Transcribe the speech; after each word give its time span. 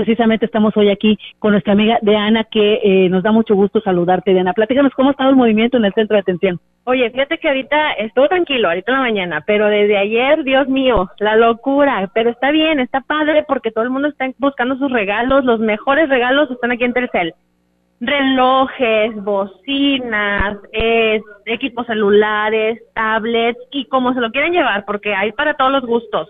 precisamente 0.00 0.46
estamos 0.46 0.74
hoy 0.78 0.88
aquí 0.88 1.18
con 1.38 1.52
nuestra 1.52 1.74
amiga 1.74 1.98
Diana, 2.00 2.44
que 2.44 2.80
eh, 2.82 3.08
nos 3.10 3.22
da 3.22 3.32
mucho 3.32 3.54
gusto 3.54 3.82
saludarte, 3.82 4.32
Diana. 4.32 4.54
Platícanos 4.54 4.94
cómo 4.94 5.10
ha 5.10 5.12
estado 5.12 5.28
el 5.28 5.36
movimiento 5.36 5.76
en 5.76 5.84
el 5.84 5.92
centro 5.92 6.14
de 6.14 6.22
atención. 6.22 6.58
Oye, 6.84 7.10
fíjate 7.10 7.36
que 7.36 7.48
ahorita 7.48 7.92
estuvo 7.92 8.26
tranquilo, 8.28 8.68
ahorita 8.68 8.92
en 8.92 8.98
la 8.98 9.04
mañana, 9.04 9.44
pero 9.46 9.66
desde 9.66 9.98
ayer, 9.98 10.42
Dios 10.42 10.68
mío, 10.68 11.10
la 11.18 11.36
locura. 11.36 12.10
Pero 12.14 12.30
está 12.30 12.50
bien, 12.50 12.80
está 12.80 13.02
padre 13.02 13.44
porque 13.46 13.70
todo 13.70 13.84
el 13.84 13.90
mundo 13.90 14.08
está 14.08 14.26
buscando 14.38 14.76
sus 14.76 14.90
regalos. 14.90 15.44
Los 15.44 15.60
mejores 15.60 16.08
regalos 16.08 16.50
están 16.50 16.72
aquí 16.72 16.84
en 16.84 16.94
Tercel 16.94 17.34
relojes, 18.00 19.14
bocinas, 19.22 20.56
equipos 21.44 21.86
celulares, 21.86 22.80
tablets 22.94 23.60
y 23.72 23.84
como 23.84 24.14
se 24.14 24.20
lo 24.20 24.30
quieren 24.30 24.54
llevar, 24.54 24.86
porque 24.86 25.14
hay 25.14 25.32
para 25.32 25.52
todos 25.52 25.70
los 25.70 25.84
gustos. 25.84 26.28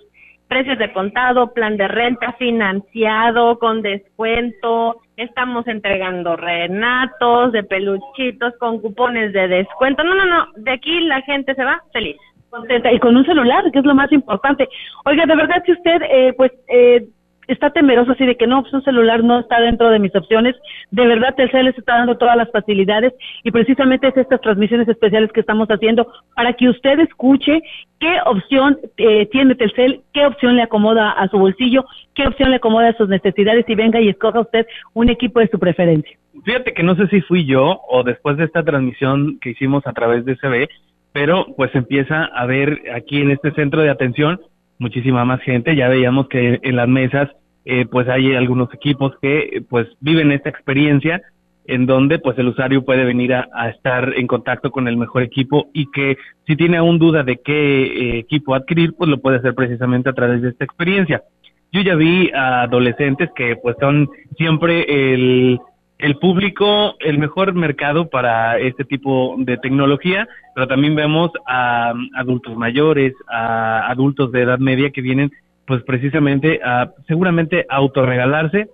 Precios 0.51 0.79
de 0.79 0.93
contado, 0.93 1.53
plan 1.53 1.77
de 1.77 1.87
renta 1.87 2.33
financiado, 2.33 3.57
con 3.61 3.83
descuento. 3.83 5.01
Estamos 5.17 5.65
entregando 5.69 6.35
renatos 6.35 7.53
de 7.53 7.63
peluchitos 7.63 8.55
con 8.59 8.81
cupones 8.81 9.33
de 9.33 9.47
descuento. 9.47 10.03
No, 10.03 10.17
no, 10.17 10.25
no. 10.25 10.49
De 10.57 10.73
aquí 10.73 11.03
la 11.03 11.23
gente 11.23 11.55
se 11.55 11.63
va 11.63 11.81
feliz. 11.93 12.17
Contenta 12.51 12.91
y 12.91 12.99
con 12.99 13.17
un 13.17 13.25
celular, 13.25 13.71
que 13.71 13.79
es 13.79 13.85
lo 13.85 13.95
más 13.95 14.11
importante. 14.11 14.69
Oiga, 15.05 15.25
de 15.25 15.37
verdad 15.37 15.63
que 15.65 15.71
usted, 15.71 16.03
eh, 16.11 16.35
pues, 16.37 16.51
eh, 16.67 17.07
está 17.53 17.71
temeroso 17.71 18.13
así 18.13 18.25
de 18.27 18.37
que 18.37 18.47
no, 18.47 18.63
pues 18.63 18.85
celular 18.85 19.23
no 19.23 19.41
está 19.41 19.61
dentro 19.61 19.91
de 19.91 19.99
mis 19.99 20.15
opciones. 20.15 20.57
De 20.91 21.07
verdad, 21.07 21.35
Telcel 21.35 21.67
les 21.67 21.79
está 21.79 21.99
dando 21.99 22.17
todas 22.17 22.37
las 22.37 22.51
facilidades 22.51 23.13
y 23.43 23.51
precisamente 23.51 24.09
es 24.09 24.17
estas 24.17 24.41
transmisiones 24.41 24.89
especiales 24.89 25.31
que 25.33 25.41
estamos 25.41 25.69
haciendo 25.69 26.07
para 26.35 26.53
que 26.53 26.69
usted 26.69 27.01
escuche 27.01 27.63
qué 27.99 28.19
opción 28.25 28.79
eh, 28.97 29.27
tiene 29.27 29.55
Telcel, 29.55 30.03
qué 30.13 30.27
opción 30.27 30.57
le 30.57 30.63
acomoda 30.63 31.11
a 31.11 31.29
su 31.29 31.39
bolsillo, 31.39 31.85
qué 32.15 32.27
opción 32.27 32.51
le 32.51 32.57
acomoda 32.57 32.89
a 32.89 32.97
sus 32.97 33.09
necesidades 33.09 33.65
y 33.69 33.75
venga 33.75 34.01
y 34.01 34.09
escoja 34.09 34.41
usted 34.41 34.67
un 34.95 35.09
equipo 35.11 35.41
de 35.41 35.49
su 35.49 35.59
preferencia. 35.59 36.17
Fíjate 36.45 36.73
que 36.73 36.83
no 36.83 36.95
sé 36.95 37.07
si 37.09 37.21
fui 37.23 37.45
yo 37.45 37.81
o 37.89 38.03
después 38.03 38.37
de 38.37 38.45
esta 38.45 38.63
transmisión 38.63 39.39
que 39.41 39.51
hicimos 39.51 39.87
a 39.87 39.93
través 39.93 40.25
de 40.25 40.37
CB, 40.37 40.69
pero 41.13 41.47
pues 41.57 41.75
empieza 41.75 42.25
a 42.25 42.47
ver 42.47 42.83
aquí 42.95 43.21
en 43.21 43.31
este 43.31 43.51
centro 43.53 43.83
de 43.83 43.91
atención 43.91 44.41
muchísima 44.81 45.25
más 45.25 45.41
gente. 45.43 45.77
Ya 45.77 45.89
veíamos 45.89 46.29
que 46.29 46.59
en 46.61 46.77
las 46.77 46.89
mesas 46.89 47.29
eh, 47.65 47.87
pues 47.89 48.09
hay 48.09 48.35
algunos 48.35 48.73
equipos 48.75 49.13
que 49.23 49.63
pues 49.69 49.87
viven 50.01 50.33
esta 50.33 50.49
experiencia 50.49 51.23
en 51.67 51.87
donde 51.87 52.19
pues 52.19 52.37
el 52.39 52.49
usuario 52.49 52.85
puede 52.85 53.05
venir 53.05 53.33
a, 53.35 53.69
estar 53.69 54.15
en 54.17 54.27
contacto 54.27 54.73
con 54.73 54.89
el 54.89 54.97
mejor 54.97 55.23
equipo 55.23 55.69
y 55.73 55.89
que 55.93 56.17
si 56.47 56.57
tiene 56.57 56.79
aún 56.79 56.99
duda 56.99 57.23
de 57.23 57.37
qué 57.37 57.85
eh, 57.85 58.19
equipo 58.19 58.55
adquirir, 58.55 58.95
pues 58.97 59.09
lo 59.09 59.21
puede 59.21 59.37
hacer 59.37 59.55
precisamente 59.55 60.09
a 60.09 60.15
través 60.15 60.43
de 60.43 60.49
esta 60.49 60.65
experiencia. 60.65 61.23
Yo 61.71 61.83
ya 61.83 61.95
vi 61.95 62.31
a 62.35 62.63
adolescentes 62.63 63.31
que 63.37 63.55
pues 63.57 63.77
son 63.79 64.09
siempre 64.37 64.85
el, 64.89 65.61
el 66.03 66.17
público, 66.17 66.97
el 67.01 67.19
mejor 67.19 67.55
mercado 67.55 68.09
para 68.09 68.59
este 68.59 68.85
tipo 68.85 69.37
de 69.39 69.57
tecnología, 69.59 70.29
pero 70.55 70.67
también 70.67 70.95
vemos 70.95 71.31
a 71.47 71.93
adultos 72.17 72.57
mayores, 72.57 73.15
a 73.29 73.91
adultos 73.91 74.33
de 74.33 74.43
edad 74.43 74.59
media 74.59 74.91
que 74.91 75.01
vienen 75.01 75.31
pues 75.67 75.83
precisamente 75.85 76.61
a 76.65 76.91
seguramente 77.07 77.67
autorregalarse 77.69 78.69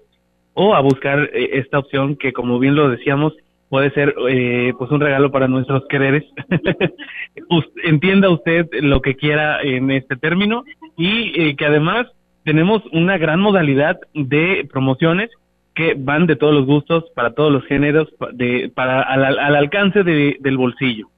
o 0.55 0.75
a 0.75 0.81
buscar 0.81 1.31
eh, 1.33 1.51
esta 1.55 1.79
opción 1.79 2.17
que 2.17 2.33
como 2.33 2.59
bien 2.59 2.75
lo 2.75 2.89
decíamos 2.89 3.35
puede 3.69 3.91
ser 3.91 4.15
eh, 4.29 4.73
pues 4.79 4.91
un 4.91 5.01
regalo 5.01 5.31
para 5.31 5.49
nuestros 5.49 5.85
quereres. 5.89 6.25
Entienda 7.85 8.31
usted 8.31 8.67
lo 8.81 9.03
que 9.03 9.17
quiera 9.17 9.61
en 9.61 9.91
este 9.91 10.17
término 10.17 10.65
y 10.97 11.33
eh, 11.41 11.57
que 11.57 11.67
además 11.67 12.07
tenemos 12.45 12.83
una 12.93 13.19
gran 13.19 13.41
modalidad 13.41 13.99
de 14.15 14.67
promociones 14.73 15.31
que 15.77 15.95
van 15.97 16.27
de 16.27 16.37
todos 16.37 16.55
los 16.55 16.67
gustos, 16.67 17.05
para 17.15 17.35
todos 17.35 17.53
los 17.53 17.65
géneros, 17.67 18.09
de, 18.33 18.73
para 18.75 19.03
al, 19.03 19.39
al 19.39 19.55
alcance 19.55 20.03
de, 20.03 20.39
del 20.41 20.57
bolsillo. 20.57 21.09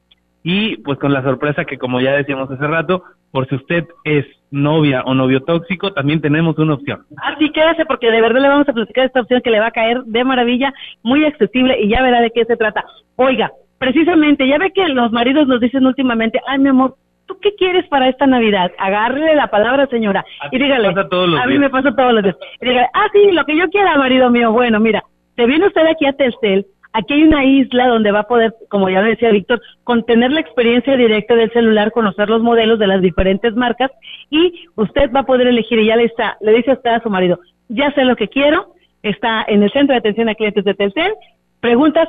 Y 0.43 0.77
pues 0.79 0.99
con 0.99 1.13
la 1.13 1.23
sorpresa 1.23 1.65
que 1.65 1.79
como 1.79 2.01
ya 2.01 2.13
decíamos 2.13 2.51
hace 2.51 2.67
rato, 2.67 3.05
por 3.31 3.49
si 3.49 3.55
usted 3.55 3.87
es 4.05 4.27
novia 4.51 5.03
o 5.05 5.15
novio 5.15 5.41
tóxico, 5.41 5.93
también 5.93 6.21
tenemos 6.21 6.59
una 6.59 6.75
opción. 6.75 7.05
Así 7.19 7.51
quédese 7.51 7.87
porque 7.87 8.11
de 8.11 8.21
verdad 8.21 8.41
le 8.41 8.49
vamos 8.49 8.69
a 8.69 8.73
platicar 8.73 9.07
esta 9.07 9.21
opción 9.21 9.43
que 9.43 9.51
le 9.51 9.61
va 9.61 9.69
a 9.69 9.71
caer 9.71 10.03
de 10.05 10.25
maravilla, 10.25 10.73
muy 11.03 11.25
accesible 11.25 11.81
y 11.81 11.89
ya 11.89 12.03
verá 12.03 12.21
de 12.21 12.31
qué 12.31 12.45
se 12.45 12.57
trata. 12.57 12.85
Oiga, 13.17 13.53
precisamente, 13.79 14.49
ya 14.49 14.59
ve 14.59 14.73
que 14.73 14.89
los 14.89 15.13
maridos 15.13 15.47
nos 15.47 15.61
dicen 15.61 15.87
últimamente, 15.87 16.41
ay 16.49 16.59
mi 16.59 16.71
amor, 16.71 16.97
¿tú 17.29 17.39
qué 17.41 17.55
quieres 17.55 17.87
para 17.89 18.09
esta 18.09 18.27
Navidad? 18.27 18.73
Agárrele 18.79 19.37
la 19.37 19.49
palabra, 19.49 19.87
señora, 19.87 20.25
y 20.51 20.59
dígale, 20.59 20.89
a 20.89 21.47
mí 21.47 21.59
me 21.59 21.71
pasa 21.71 21.95
todos 21.95 22.15
los 22.15 22.25
días, 22.25 22.37
y 22.61 22.67
dígale, 22.67 22.89
ah, 22.95 23.07
sí, 23.13 23.31
lo 23.31 23.45
que 23.45 23.57
yo 23.57 23.69
quiera, 23.69 23.97
marido 23.97 24.31
mío, 24.31 24.51
bueno, 24.51 24.81
mira, 24.81 25.05
te 25.37 25.47
viene 25.47 25.67
usted 25.67 25.87
aquí 25.87 26.07
a 26.07 26.15
Telcel, 26.15 26.67
Aquí 26.93 27.15
hay 27.15 27.23
una 27.23 27.45
isla 27.45 27.87
donde 27.87 28.13
va 28.13 28.21
a 28.21 28.29
poder, 28.29 28.55
como 28.71 28.89
ya 28.89 29.03
lo 29.03 29.09
decía 29.09 29.31
Víctor, 29.31 29.61
contener 29.85 30.33
la 30.33 30.41
experiencia 30.41 30.97
directa 30.97 31.35
del 31.35 31.53
celular, 31.53 31.93
conocer 31.93 32.31
los 32.31 32.43
modelos 32.43 32.79
de 32.79 32.87
las 32.87 33.03
diferentes 33.03 33.55
marcas 33.55 33.91
y 34.31 34.67
usted 34.75 35.11
va 35.15 35.21
a 35.21 35.27
poder 35.27 35.49
elegir 35.49 35.79
y 35.79 35.87
ya 35.87 35.97
le 35.97 36.05
está, 36.05 36.39
le 36.41 36.53
dice 36.53 36.73
usted 36.73 36.91
a 36.91 37.01
su 37.01 37.11
marido, 37.11 37.39
ya 37.69 37.93
sé 37.93 38.05
lo 38.05 38.17
que 38.17 38.29
quiero, 38.29 38.75
está 39.03 39.45
en 39.47 39.63
el 39.63 39.71
centro 39.71 39.93
de 39.93 39.99
atención 39.99 40.29
a 40.29 40.35
clientes 40.35 40.65
de 40.65 40.75
Telcel, 40.75 41.13
preguntas, 41.61 42.09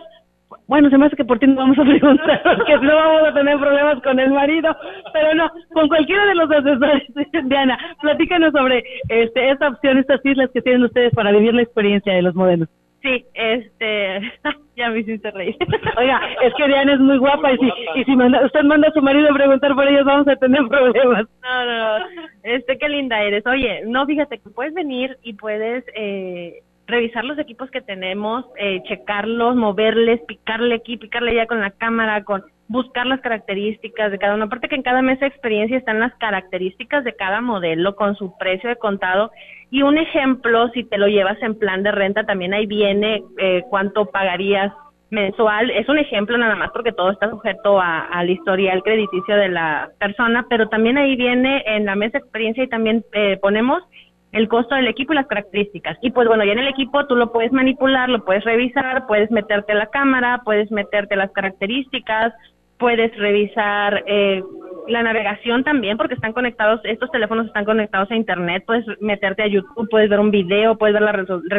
bueno, 0.70 0.88
se 0.92 1.00
me 1.00 1.08
hace 1.08 1.16
que 1.16 1.26
por 1.26 1.40
ti 1.40 1.48
no 1.48 1.56
vamos 1.56 1.80
a 1.80 1.84
preguntar, 1.84 2.44
porque 2.58 2.78
no 2.78 2.96
vamos 2.96 3.28
a 3.28 3.34
tener 3.34 3.58
problemas 3.58 4.04
con 4.04 4.20
el 4.20 4.30
marido, 4.30 4.78
pero 5.12 5.34
no, 5.34 5.52
con 5.74 5.88
cualquiera 5.88 6.28
de 6.28 6.36
los 6.36 6.52
asesores, 6.52 7.04
Diana, 7.46 7.76
platícanos 8.00 8.52
sobre 8.52 8.84
este, 9.10 9.50
esta 9.50 9.70
opción, 9.70 9.98
estas 9.98 10.24
islas 10.24 10.52
que 10.54 10.62
tienen 10.62 10.84
ustedes 10.84 11.12
para 11.16 11.32
vivir 11.32 11.56
la 11.56 11.64
experiencia 11.64 12.14
de 12.14 12.22
los 12.22 12.36
modelos. 12.36 12.70
Sí, 13.02 13.26
este, 13.34 14.20
ya 14.78 14.90
me 14.92 15.00
hiciste 15.00 15.32
reír. 15.32 15.58
Oiga, 15.98 16.22
es 16.44 16.54
que 16.54 16.68
Diana 16.68 16.94
es 16.94 17.00
muy 17.00 17.18
guapa 17.18 17.52
y 17.52 17.58
si, 17.58 17.72
y 17.96 18.04
si 18.04 18.16
manda, 18.16 18.46
usted 18.46 18.62
manda 18.62 18.90
a 18.90 18.92
su 18.92 19.02
marido 19.02 19.28
a 19.32 19.34
preguntar 19.34 19.74
por 19.74 19.88
ellos, 19.88 20.06
vamos 20.06 20.28
a 20.28 20.36
tener 20.36 20.62
problemas. 20.68 21.26
No, 21.42 21.66
no, 21.66 22.06
este, 22.44 22.78
qué 22.78 22.90
linda 22.90 23.24
eres. 23.24 23.44
Oye, 23.48 23.82
no, 23.88 24.06
fíjate 24.06 24.38
que 24.38 24.52
puedes 24.52 24.76
venir 24.76 25.18
y 25.24 25.34
puedes 25.34 25.84
eh, 25.96 26.62
revisar 26.90 27.24
los 27.24 27.40
equipos 27.40 27.70
que 27.72 27.82
tenemos, 27.82 28.46
eh, 28.58 28.82
checarlos, 28.88 29.56
moverles, 29.56 30.22
picarle 30.28 30.76
aquí, 30.76 30.98
picarle 30.98 31.32
allá 31.32 31.48
con 31.48 31.62
la 31.62 31.72
cámara, 31.72 32.24
con 32.24 32.44
buscar 32.68 33.08
las 33.08 33.20
características 33.22 34.12
de 34.12 34.20
cada 34.20 34.36
uno. 34.36 34.46
Aparte 34.46 34.68
que 34.68 34.76
en 34.76 34.84
cada 34.84 35.02
mesa 35.02 35.22
de 35.22 35.28
experiencia 35.28 35.78
están 35.78 36.00
las 36.00 36.14
características 36.16 37.04
de 37.04 37.16
cada 37.16 37.42
modelo 37.42 37.96
con 37.96 38.16
su 38.16 38.38
precio 38.38 38.70
de 38.70 38.76
contado. 38.76 39.32
Y 39.72 39.82
un 39.82 39.98
ejemplo, 39.98 40.70
si 40.70 40.84
te 40.84 40.98
lo 40.98 41.08
llevas 41.08 41.42
en 41.42 41.58
plan 41.58 41.84
de 41.84 41.92
renta, 41.92 42.26
también 42.26 42.54
ahí 42.54 42.66
viene 42.66 43.24
eh, 43.40 43.64
cuánto 43.70 44.06
pagarías 44.06 44.72
mensual. 45.10 45.72
Es 45.72 45.90
un 45.90 45.98
ejemplo 45.98 46.38
nada 46.38 46.56
más 46.56 46.70
porque 46.72 46.92
todo 46.92 47.12
está 47.12 47.30
sujeto 47.30 47.80
a, 47.80 48.02
al 48.02 48.30
historial 48.30 48.84
crediticio 48.84 49.36
de 49.36 49.50
la 49.50 49.90
persona, 50.00 50.46
pero 50.50 50.70
también 50.70 50.98
ahí 50.98 51.16
viene 51.16 51.64
en 51.66 51.86
la 51.86 51.96
mesa 51.96 52.20
de 52.20 52.24
experiencia 52.24 52.64
y 52.64 52.70
también 52.70 53.04
eh, 53.14 53.38
ponemos 53.42 53.82
el 54.32 54.48
costo 54.48 54.76
del 54.76 54.88
equipo 54.88 55.14
y 55.14 55.16
las 55.16 55.28
características. 55.28 55.98
Y 56.02 56.12
pues 56.12 56.28
bueno, 56.28 56.44
ya 56.44 56.52
en 56.52 56.60
el 56.60 56.68
equipo 56.68 57.06
tú 57.08 57.16
lo 57.16 57.32
puedes 57.32 57.52
manipular, 57.52 58.10
lo 58.10 58.24
puedes 58.24 58.44
revisar, 58.44 59.08
puedes 59.08 59.32
meterte 59.32 59.74
la 59.74 59.88
cámara, 59.88 60.42
puedes 60.44 60.70
meterte 60.72 61.16
las 61.16 61.32
características, 61.32 62.34
puedes 62.78 63.16
revisar 63.18 64.04
eh, 64.08 64.42
la 64.88 65.04
navegación 65.04 65.64
también 65.64 65.98
porque 65.98 66.14
están 66.14 66.34
conectados, 66.34 66.80
estos 66.84 67.12
teléfonos 67.12 67.48
están 67.48 67.66
conectados 67.66 68.10
a 68.12 68.16
internet, 68.16 68.64
puedes 68.66 68.86
meterte 69.02 69.44
a 69.44 69.48
YouTube, 69.48 69.90
puedes 69.90 70.10
ver 70.10 70.20
un 70.20 70.32
video, 70.32 70.78
puedes 70.78 70.94
ver 70.94 71.04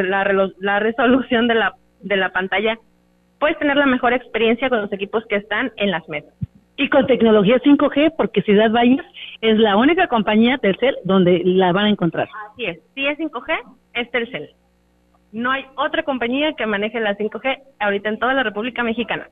la, 0.08 0.50
la, 0.58 0.80
resolución 0.80 1.46
de 1.48 1.54
la, 1.54 1.74
de 2.00 2.16
la 2.16 2.30
pantalla, 2.30 2.78
puedes 3.38 3.58
tener 3.58 3.76
la 3.76 3.86
mejor 3.86 4.12
experiencia 4.12 4.68
con 4.68 4.80
los 4.80 4.92
equipos 4.92 5.24
que 5.26 5.36
están 5.36 5.72
en 5.76 5.90
las 5.90 6.08
mesas. 6.08 6.32
Y 6.80 6.88
con 6.88 7.06
tecnología 7.06 7.60
5G, 7.60 8.14
porque 8.16 8.40
Ciudad 8.40 8.70
Valles 8.70 9.04
es 9.42 9.58
la 9.58 9.76
única 9.76 10.06
compañía 10.06 10.56
Telcel 10.56 10.96
donde 11.04 11.42
la 11.44 11.72
van 11.72 11.84
a 11.84 11.90
encontrar. 11.90 12.26
Así 12.50 12.64
es, 12.64 12.78
si 12.94 13.06
es 13.06 13.18
5G, 13.18 13.54
es 13.92 14.10
Telcel. 14.10 14.48
No 15.30 15.50
hay 15.50 15.66
otra 15.76 16.04
compañía 16.04 16.54
que 16.54 16.64
maneje 16.64 16.98
la 16.98 17.18
5G 17.18 17.58
ahorita 17.80 18.08
en 18.08 18.18
toda 18.18 18.32
la 18.32 18.44
República 18.44 18.82
Mexicana. 18.82 19.28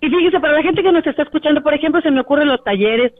Y 0.00 0.10
fíjese, 0.10 0.40
para 0.40 0.54
la 0.54 0.62
gente 0.62 0.82
que 0.82 0.90
nos 0.90 1.06
está 1.06 1.22
escuchando, 1.22 1.62
por 1.62 1.72
ejemplo, 1.72 2.00
se 2.00 2.10
me 2.10 2.20
ocurren 2.20 2.48
los 2.48 2.64
talleres, 2.64 3.12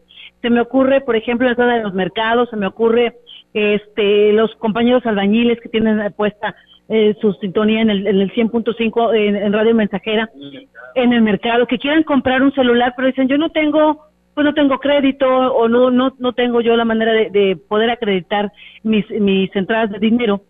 se 0.43 0.51
me 0.51 0.61
ocurre, 0.61 1.01
por 1.01 1.15
ejemplo, 1.15 1.49
la 1.49 1.55
zona 1.55 1.77
de 1.77 1.85
los 1.85 1.95
mercados, 1.95 2.51
se 2.51 2.57
me 2.57 2.67
ocurre 2.67 3.15
este 3.55 4.33
los 4.33 4.57
compañeros 4.57 5.07
albañiles 5.07 5.61
que 5.61 5.69
tienen 5.69 6.13
puesta 6.15 6.57
eh, 6.88 7.14
su 7.20 7.32
sintonía 7.35 7.82
en 7.82 7.90
el, 7.90 8.06
en 8.06 8.20
el 8.20 8.32
100.5 8.32 9.14
en, 9.14 9.52
radio 9.52 9.75
mensajera, 9.75 10.31
en 10.94 11.12
el 11.12 11.23
mercado, 11.23 11.67
que 11.67 11.79
quieran 11.79 12.02
comprar 12.02 12.43
un 12.43 12.52
celular, 12.52 12.94
pero 12.96 13.08
dicen, 13.08 13.29
yo 13.29 13.38
no 13.38 13.50
tengo 13.50 14.06
pues 14.35 14.44
no 14.44 14.55
tengo 14.55 14.79
crédito 14.79 15.26
o 15.26 15.69
no 15.69 15.90
no 15.90 16.14
no 16.19 16.32
tengo 16.32 16.61
yo 16.61 16.76
la 16.76 16.85
manera 16.85 17.12
de, 17.12 17.29
de 17.31 17.56
poder 17.56 17.90
acreditar 17.90 18.52
mis 18.85 19.08
mis 19.11 19.55
entradas 19.56 19.90
de 19.90 19.99
dinero. 19.99 20.43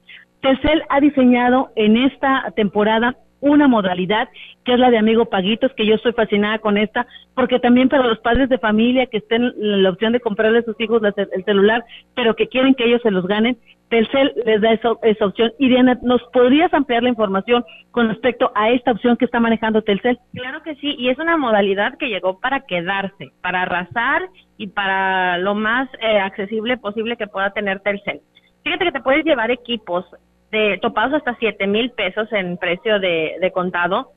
Telcel 0.43 0.83
ha 0.91 1.01
diseñado 1.01 1.71
en 1.75 1.97
esta 1.97 2.53
temporada 2.55 3.17
una 3.41 3.69
modalidad 3.69 4.29
que 4.65 4.75
es 4.75 4.79
la 4.79 4.91
de 4.91 4.99
amigo 4.99 5.27
paguitos, 5.27 5.73
que 5.75 5.87
yo 5.87 5.95
estoy 5.95 6.13
fascinada 6.13 6.59
con 6.59 6.77
esta, 6.77 7.07
porque 7.35 7.59
también 7.59 7.89
para 7.89 8.07
los 8.07 8.19
padres 8.19 8.49
de 8.49 8.59
familia 8.59 9.07
que 9.07 9.19
estén 9.19 9.53
la 9.57 9.91
opción 9.91 10.13
de 10.13 10.21
comprarle 10.21 10.59
a 10.59 10.63
sus 10.63 10.79
hijos 10.81 11.01
el 11.03 11.45
celular, 11.45 11.85
pero 12.15 12.35
que 12.35 12.49
quieren 12.49 12.75
que 12.75 12.85
ellos 12.85 13.01
se 13.03 13.11
los 13.11 13.27
ganen, 13.27 13.57
Telcel 13.89 14.33
les 14.45 14.61
da 14.61 14.73
esa, 14.73 14.91
esa 15.03 15.27
opción. 15.27 15.53
Diana, 15.59 15.99
¿nos 16.03 16.23
podrías 16.33 16.73
ampliar 16.75 17.03
la 17.03 17.09
información 17.09 17.65
con 17.91 18.09
respecto 18.09 18.53
a 18.55 18.71
esta 18.71 18.93
opción 18.93 19.17
que 19.17 19.25
está 19.25 19.41
manejando 19.41 19.83
Telcel? 19.83 20.19
Claro 20.35 20.63
que 20.63 20.75
sí, 20.77 20.95
y 20.99 21.09
es 21.09 21.19
una 21.19 21.37
modalidad 21.37 21.97
que 21.97 22.09
llegó 22.09 22.39
para 22.41 22.61
quedarse, 22.61 23.33
para 23.41 23.63
arrasar 23.63 24.29
y 24.57 24.69
para 24.69 25.39
lo 25.39 25.55
más 25.55 25.89
eh, 26.01 26.19
accesible 26.19 26.77
posible 26.77 27.17
que 27.17 27.27
pueda 27.27 27.51
tener 27.51 27.81
Telcel. 27.81 28.21
Fíjate 28.63 28.85
que 28.85 28.93
te 28.93 29.01
puedes 29.01 29.25
llevar 29.25 29.51
equipos 29.51 30.05
de 30.51 30.79
topados 30.81 31.15
hasta 31.15 31.37
siete 31.39 31.67
mil 31.67 31.91
pesos 31.91 32.31
en 32.33 32.57
precio 32.59 32.99
de, 33.01 33.37
de 33.41 33.53
contado. 33.53 34.13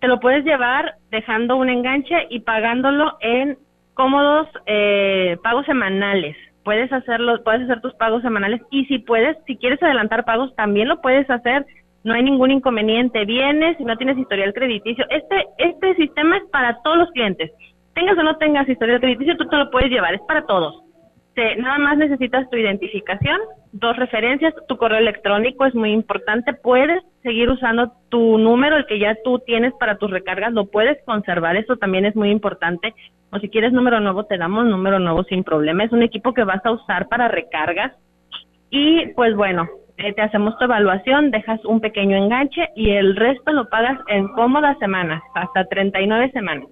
Te 0.00 0.08
lo 0.08 0.20
puedes 0.20 0.44
llevar 0.44 0.94
dejando 1.10 1.56
un 1.56 1.68
enganche 1.68 2.26
y 2.30 2.40
pagándolo 2.40 3.16
en 3.20 3.58
cómodos 3.94 4.46
eh, 4.66 5.36
pagos 5.42 5.64
semanales 5.66 6.36
puedes 6.66 6.92
hacerlo, 6.92 7.44
puedes 7.44 7.62
hacer 7.62 7.80
tus 7.80 7.94
pagos 7.94 8.22
semanales 8.22 8.60
y 8.72 8.86
si 8.86 8.98
puedes, 8.98 9.36
si 9.46 9.56
quieres 9.56 9.80
adelantar 9.80 10.24
pagos, 10.24 10.52
también 10.56 10.88
lo 10.88 11.00
puedes 11.00 11.30
hacer. 11.30 11.64
No 12.02 12.12
hay 12.12 12.24
ningún 12.24 12.50
inconveniente. 12.50 13.24
Vienes, 13.24 13.76
si 13.78 13.84
no 13.84 13.96
tienes 13.96 14.18
historial 14.18 14.52
crediticio. 14.52 15.06
Este, 15.08 15.46
este 15.58 15.94
sistema 15.94 16.38
es 16.38 16.42
para 16.50 16.82
todos 16.82 16.98
los 16.98 17.10
clientes. 17.12 17.52
Tengas 17.94 18.18
o 18.18 18.22
no 18.24 18.36
tengas 18.38 18.68
historial 18.68 19.00
crediticio, 19.00 19.36
tú 19.36 19.46
te 19.46 19.56
lo 19.56 19.70
puedes 19.70 19.90
llevar. 19.90 20.14
Es 20.14 20.20
para 20.26 20.44
todos 20.44 20.85
nada 21.58 21.78
más 21.78 21.98
necesitas 21.98 22.48
tu 22.50 22.56
identificación, 22.56 23.38
dos 23.72 23.96
referencias, 23.96 24.54
tu 24.68 24.76
correo 24.76 24.98
electrónico 24.98 25.66
es 25.66 25.74
muy 25.74 25.92
importante, 25.92 26.54
puedes 26.54 27.02
seguir 27.22 27.50
usando 27.50 27.92
tu 28.08 28.38
número, 28.38 28.76
el 28.76 28.86
que 28.86 28.98
ya 28.98 29.16
tú 29.22 29.38
tienes 29.40 29.72
para 29.78 29.98
tus 29.98 30.10
recargas, 30.10 30.52
lo 30.52 30.66
puedes 30.66 30.96
conservar, 31.04 31.56
eso 31.56 31.76
también 31.76 32.06
es 32.06 32.16
muy 32.16 32.30
importante, 32.30 32.94
o 33.30 33.38
si 33.38 33.50
quieres 33.50 33.72
número 33.72 34.00
nuevo, 34.00 34.24
te 34.24 34.38
damos 34.38 34.64
número 34.64 34.98
nuevo 34.98 35.24
sin 35.24 35.44
problema, 35.44 35.84
es 35.84 35.92
un 35.92 36.02
equipo 36.02 36.32
que 36.32 36.44
vas 36.44 36.64
a 36.64 36.72
usar 36.72 37.08
para 37.08 37.28
recargas 37.28 37.92
y 38.70 39.08
pues 39.08 39.36
bueno, 39.36 39.68
eh, 39.98 40.12
te 40.14 40.22
hacemos 40.22 40.56
tu 40.58 40.64
evaluación, 40.64 41.30
dejas 41.30 41.62
un 41.64 41.80
pequeño 41.80 42.16
enganche 42.16 42.68
y 42.76 42.90
el 42.90 43.14
resto 43.14 43.52
lo 43.52 43.68
pagas 43.68 43.98
en 44.08 44.28
cómodas 44.28 44.78
semanas, 44.78 45.22
hasta 45.34 45.64
39 45.64 46.30
semanas. 46.32 46.68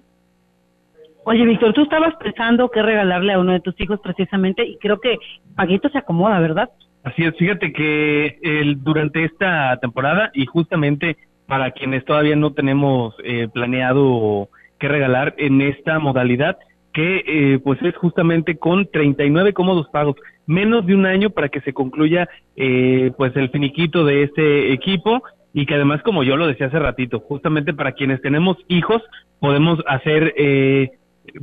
Oye, 1.27 1.43
Víctor, 1.43 1.73
tú 1.73 1.81
estabas 1.81 2.13
pensando 2.17 2.69
qué 2.69 2.83
regalarle 2.83 3.33
a 3.33 3.39
uno 3.39 3.53
de 3.53 3.59
tus 3.59 3.79
hijos 3.81 3.99
precisamente 3.99 4.63
y 4.63 4.77
creo 4.77 4.99
que 4.99 5.17
Paguito 5.55 5.89
se 5.89 5.97
acomoda, 5.97 6.39
¿verdad? 6.39 6.69
Así 7.03 7.23
es, 7.23 7.35
fíjate 7.35 7.73
que 7.73 8.37
el, 8.43 8.83
durante 8.83 9.23
esta 9.23 9.75
temporada 9.81 10.29
y 10.35 10.45
justamente 10.45 11.17
para 11.47 11.71
quienes 11.71 12.05
todavía 12.05 12.35
no 12.35 12.53
tenemos 12.53 13.15
eh, 13.23 13.47
planeado 13.51 14.49
qué 14.79 14.87
regalar 14.87 15.33
en 15.37 15.61
esta 15.61 15.97
modalidad, 15.97 16.57
que 16.93 17.23
eh, 17.25 17.59
pues 17.63 17.81
es 17.81 17.95
justamente 17.97 18.57
con 18.57 18.85
39 18.91 19.53
cómodos 19.53 19.89
pagos, 19.89 20.17
menos 20.45 20.85
de 20.85 20.93
un 20.93 21.07
año 21.07 21.31
para 21.31 21.49
que 21.49 21.61
se 21.61 21.73
concluya 21.73 22.29
eh, 22.55 23.11
pues 23.17 23.35
el 23.35 23.49
finiquito 23.49 24.05
de 24.05 24.23
este 24.23 24.73
equipo 24.73 25.23
y 25.53 25.65
que 25.65 25.73
además 25.73 26.03
como 26.03 26.23
yo 26.23 26.37
lo 26.37 26.45
decía 26.45 26.67
hace 26.67 26.77
ratito, 26.77 27.19
justamente 27.19 27.73
para 27.73 27.93
quienes 27.93 28.21
tenemos 28.21 28.57
hijos 28.67 29.01
podemos 29.39 29.79
hacer 29.87 30.33
eh, 30.37 30.91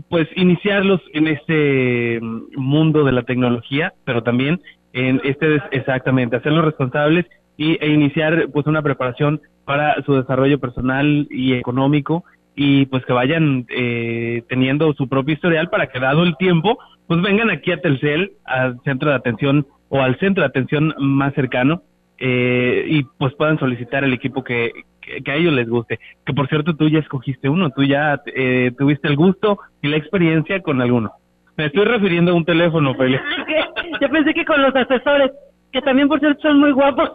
pues 0.08 0.28
iniciarlos 0.36 1.00
en 1.12 1.28
este 1.28 2.20
mundo 2.56 3.04
de 3.04 3.12
la 3.12 3.22
tecnología, 3.22 3.94
pero 4.04 4.22
también 4.22 4.60
en 4.92 5.20
este 5.24 5.60
exactamente 5.70 6.36
hacerlos 6.36 6.64
responsables 6.64 7.26
y 7.56 7.78
e 7.80 7.88
iniciar 7.88 8.48
pues 8.52 8.66
una 8.66 8.82
preparación 8.82 9.40
para 9.64 10.02
su 10.04 10.14
desarrollo 10.14 10.58
personal 10.58 11.26
y 11.30 11.54
económico 11.54 12.24
y 12.54 12.86
pues 12.86 13.04
que 13.06 13.12
vayan 13.12 13.66
eh, 13.70 14.42
teniendo 14.48 14.92
su 14.94 15.08
propio 15.08 15.34
historial 15.34 15.70
para 15.70 15.86
que 15.86 16.00
dado 16.00 16.22
el 16.22 16.36
tiempo 16.36 16.78
pues 17.06 17.22
vengan 17.22 17.50
aquí 17.50 17.72
a 17.72 17.80
Telcel 17.80 18.32
al 18.44 18.80
centro 18.84 19.10
de 19.10 19.16
atención 19.16 19.66
o 19.88 20.00
al 20.00 20.18
centro 20.18 20.42
de 20.42 20.48
atención 20.48 20.94
más 20.98 21.34
cercano 21.34 21.82
eh, 22.18 22.84
y 22.88 23.02
pues 23.18 23.34
puedan 23.34 23.58
solicitar 23.58 24.04
el 24.04 24.12
equipo 24.12 24.44
que, 24.44 24.72
que, 25.02 25.30
a 25.30 25.34
ellos 25.34 25.52
les 25.52 25.68
guste. 25.68 25.98
Que 26.24 26.32
por 26.32 26.48
cierto, 26.48 26.74
tú 26.74 26.88
ya 26.88 27.00
escogiste 27.00 27.48
uno, 27.48 27.70
tú 27.70 27.82
ya 27.82 28.20
eh, 28.34 28.72
tuviste 28.78 29.08
el 29.08 29.16
gusto 29.16 29.58
y 29.82 29.88
la 29.88 29.96
experiencia 29.96 30.60
con 30.62 30.80
alguno. 30.80 31.12
Me 31.56 31.66
estoy 31.66 31.84
refiriendo 31.84 32.32
a 32.32 32.34
un 32.34 32.44
teléfono, 32.44 32.94
Felipe. 32.98 33.22
Yo 34.00 34.08
pensé 34.08 34.32
que 34.32 34.44
con 34.44 34.62
los 34.62 34.74
asesores, 34.74 35.32
que 35.70 35.82
también 35.82 36.08
por 36.08 36.20
cierto 36.20 36.40
son 36.42 36.60
muy 36.60 36.72
guapos. 36.72 37.10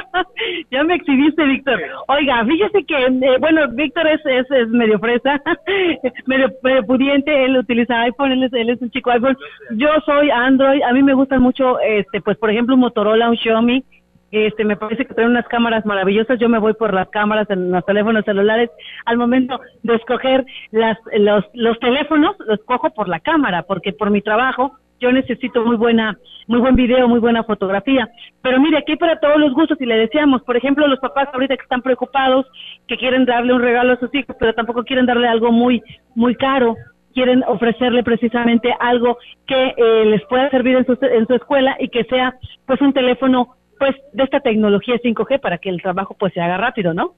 ya 0.70 0.82
me 0.82 0.94
exhibiste, 0.94 1.44
Víctor. 1.44 1.80
Oiga, 2.08 2.44
fíjese 2.44 2.84
que, 2.84 3.04
eh, 3.04 3.36
bueno, 3.38 3.68
Víctor 3.72 4.06
es, 4.08 4.20
es, 4.24 4.50
es, 4.50 4.68
medio 4.68 4.98
fresa, 4.98 5.40
medio, 6.26 6.50
medio, 6.62 6.86
pudiente, 6.86 7.44
él 7.44 7.56
utiliza 7.56 8.02
iPhone, 8.02 8.32
él 8.32 8.44
es, 8.44 8.52
él 8.52 8.70
es 8.70 8.80
un 8.80 8.90
chico 8.90 9.10
iPhone. 9.10 9.36
Yo 9.72 9.88
soy 10.04 10.30
Android, 10.30 10.82
a 10.82 10.92
mí 10.92 11.02
me 11.02 11.14
gustan 11.14 11.42
mucho, 11.42 11.78
este, 11.80 12.20
pues 12.20 12.36
por 12.38 12.50
ejemplo, 12.50 12.74
un 12.74 12.80
Motorola, 12.80 13.30
un 13.30 13.36
Xiaomi, 13.36 13.84
este, 14.32 14.64
me 14.64 14.76
parece 14.76 15.04
que 15.04 15.14
traen 15.14 15.30
unas 15.30 15.46
cámaras 15.46 15.86
maravillosas. 15.86 16.38
Yo 16.40 16.48
me 16.48 16.58
voy 16.58 16.72
por 16.72 16.92
las 16.92 17.08
cámaras 17.10 17.48
en 17.50 17.70
los 17.70 17.84
teléfonos 17.84 18.24
celulares. 18.24 18.70
Al 19.04 19.18
momento 19.18 19.60
de 19.82 19.94
escoger 19.94 20.44
las, 20.70 20.98
los, 21.18 21.44
los 21.54 21.78
teléfonos, 21.78 22.34
los 22.46 22.58
cojo 22.64 22.90
por 22.90 23.08
la 23.08 23.20
cámara, 23.20 23.62
porque 23.62 23.92
por 23.92 24.10
mi 24.10 24.22
trabajo 24.22 24.72
yo 25.00 25.12
necesito 25.12 25.64
muy 25.64 25.76
buena, 25.76 26.16
muy 26.46 26.60
buen 26.60 26.76
video, 26.76 27.08
muy 27.08 27.18
buena 27.18 27.44
fotografía. 27.44 28.08
Pero 28.40 28.60
mire, 28.60 28.78
aquí 28.78 28.96
para 28.96 29.18
todos 29.18 29.36
los 29.36 29.52
gustos, 29.52 29.80
y 29.80 29.86
le 29.86 29.96
decíamos, 29.96 30.42
por 30.42 30.56
ejemplo, 30.56 30.86
los 30.86 31.00
papás 31.00 31.28
ahorita 31.32 31.56
que 31.56 31.64
están 31.64 31.82
preocupados, 31.82 32.46
que 32.86 32.96
quieren 32.96 33.26
darle 33.26 33.52
un 33.52 33.60
regalo 33.60 33.92
a 33.92 33.98
sus 33.98 34.14
hijos, 34.14 34.34
pero 34.38 34.54
tampoco 34.54 34.84
quieren 34.84 35.04
darle 35.04 35.28
algo 35.28 35.52
muy, 35.52 35.82
muy 36.14 36.34
caro 36.36 36.76
quieren 37.12 37.44
ofrecerle 37.46 38.02
precisamente 38.02 38.74
algo 38.80 39.18
que 39.46 39.74
eh, 39.76 40.04
les 40.06 40.24
pueda 40.26 40.48
servir 40.50 40.76
en 40.76 40.86
su, 40.86 40.96
en 41.02 41.26
su 41.26 41.34
escuela 41.34 41.76
y 41.78 41.88
que 41.88 42.04
sea 42.04 42.34
pues 42.66 42.80
un 42.80 42.94
teléfono 42.94 43.54
pues 43.82 43.96
de 44.12 44.22
esta 44.22 44.38
tecnología 44.38 44.94
5G 45.02 45.40
para 45.40 45.58
que 45.58 45.68
el 45.68 45.82
trabajo 45.82 46.14
pues 46.16 46.32
se 46.32 46.40
haga 46.40 46.56
rápido, 46.56 46.94
¿no? 46.94 47.14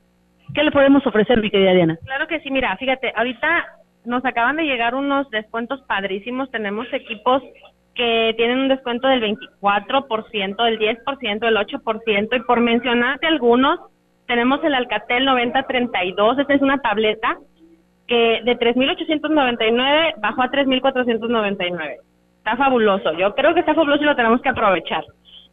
¿Qué 0.54 0.64
le 0.64 0.70
podemos 0.70 1.06
ofrecer, 1.06 1.38
mi 1.38 1.50
querida 1.50 1.74
Diana? 1.74 1.98
Claro 2.06 2.26
que 2.26 2.40
sí, 2.40 2.50
mira, 2.50 2.74
fíjate, 2.78 3.12
ahorita 3.14 3.66
nos 4.06 4.24
acaban 4.24 4.56
de 4.56 4.62
llegar 4.62 4.94
unos 4.94 5.28
descuentos 5.28 5.82
padrísimos, 5.82 6.50
tenemos 6.50 6.90
equipos 6.90 7.42
que 7.94 8.32
tienen 8.38 8.60
un 8.60 8.68
descuento 8.68 9.08
del 9.08 9.20
24%, 9.20 10.64
del 10.64 10.78
10%, 10.78 11.38
del 11.38 11.56
8%, 11.56 12.28
y 12.34 12.40
por 12.40 12.60
mencionarte 12.60 13.26
algunos, 13.26 13.78
tenemos 14.26 14.64
el 14.64 14.72
Alcatel 14.72 15.26
9032, 15.26 16.38
esta 16.38 16.54
es 16.54 16.62
una 16.62 16.78
tableta 16.78 17.36
que 18.06 18.40
de 18.42 18.58
3.899 18.58 20.14
bajó 20.16 20.40
a 20.40 20.50
3.499. 20.50 21.96
Está 22.38 22.56
fabuloso, 22.56 23.12
yo 23.18 23.34
creo 23.34 23.52
que 23.52 23.60
está 23.60 23.74
fabuloso 23.74 24.02
y 24.02 24.06
lo 24.06 24.16
tenemos 24.16 24.40
que 24.40 24.48
aprovechar. 24.48 25.04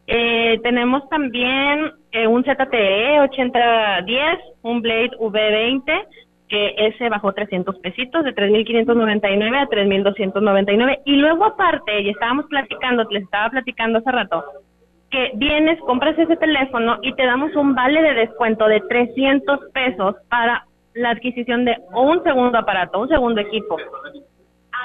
Eh, 0.06 0.58
tenemos 0.62 1.08
también 1.08 1.92
eh, 2.10 2.26
un 2.26 2.42
ZTE 2.44 3.20
8010, 3.20 4.38
un 4.62 4.82
Blade 4.82 5.10
V20, 5.18 6.06
que 6.48 6.74
ese 6.76 7.08
bajó 7.08 7.32
300 7.32 7.78
pesitos, 7.78 8.24
de 8.24 8.34
3.599 8.34 9.56
a 9.56 9.66
3.299. 9.68 11.00
Y 11.04 11.16
luego 11.16 11.44
aparte, 11.44 12.00
y 12.00 12.10
estábamos 12.10 12.46
platicando, 12.46 13.04
les 13.10 13.22
estaba 13.22 13.50
platicando 13.50 13.98
hace 13.98 14.10
rato, 14.10 14.44
que 15.10 15.30
vienes, 15.34 15.78
compras 15.80 16.18
ese 16.18 16.36
teléfono 16.36 16.98
y 17.02 17.14
te 17.14 17.24
damos 17.24 17.54
un 17.54 17.74
vale 17.74 18.02
de 18.02 18.14
descuento 18.14 18.66
de 18.66 18.80
300 18.80 19.60
pesos 19.72 20.16
para 20.28 20.66
la 20.94 21.10
adquisición 21.10 21.64
de 21.64 21.76
un 21.94 22.22
segundo 22.22 22.58
aparato, 22.58 23.00
un 23.00 23.08
segundo 23.08 23.40
equipo 23.40 23.76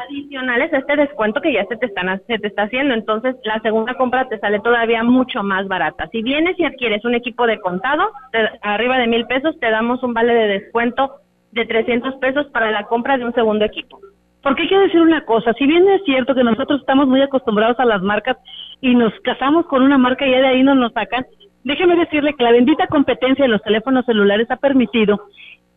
adicionales 0.04 0.74
a 0.74 0.77
este 0.77 0.96
descuento 0.96 1.42
que 1.42 1.54
ya 1.54 1.66
se 1.66 1.77
te, 1.77 1.88
están, 1.88 2.22
se 2.27 2.39
te 2.39 2.48
está 2.48 2.63
haciendo. 2.63 2.94
Entonces, 2.94 3.36
la 3.44 3.60
segunda 3.62 3.94
compra 3.96 4.27
te 4.27 4.39
sale 4.39 4.60
todavía 4.60 5.04
mucho 5.04 5.44
más 5.44 5.68
barata. 5.68 6.08
Si 6.12 6.22
vienes 6.22 6.60
y 6.60 6.66
adquieres 6.66 7.04
un 7.06 7.16
equipo 7.16 7.46
de 7.48 7.60
contado, 7.60 8.12
arriba 8.62 8.98
de 8.98 9.08
mil 9.08 9.25
pesos, 9.25 9.60
te 9.60 9.70
damos 9.70 10.04
un 10.04 10.13
vale 10.13 10.34
de 10.34 10.48
descuento 10.48 11.12
de 11.51 11.66
300 11.66 12.16
pesos 12.16 12.48
para 12.48 12.72
la 12.72 12.84
compra 12.84 13.18
de 13.18 13.25
un 13.25 13.34
segundo 13.34 13.66
equipo. 13.66 14.00
Porque 14.44 14.68
quiero 14.68 14.84
decir 14.84 15.01
una 15.01 15.25
cosa, 15.25 15.54
si 15.54 15.66
bien 15.66 15.88
es 15.89 16.04
cierto 16.06 16.36
que 16.36 16.44
nosotros 16.44 16.80
estamos 16.80 17.08
muy 17.08 17.22
acostumbrados 17.22 17.80
a 17.80 17.86
las 17.86 18.01
marcas 18.01 18.38
y 18.80 18.96
nos 18.96 19.13
casamos 19.22 19.66
con 19.66 19.84
una 19.84 19.98
marca 19.98 20.25
y 20.25 20.32
ya 20.32 20.39
de 20.39 20.48
ahí 20.48 20.63
no 20.63 20.75
nos 20.75 20.94
sacan, 20.94 21.25
déjeme 21.63 21.96
decirle 21.96 22.34
que 22.34 22.44
la 22.44 22.51
bendita 22.51 22.88
competencia 22.88 23.44
de 23.44 23.50
los 23.50 23.62
teléfonos 23.62 24.06
celulares 24.06 24.50
ha 24.50 24.56
permitido 24.58 25.20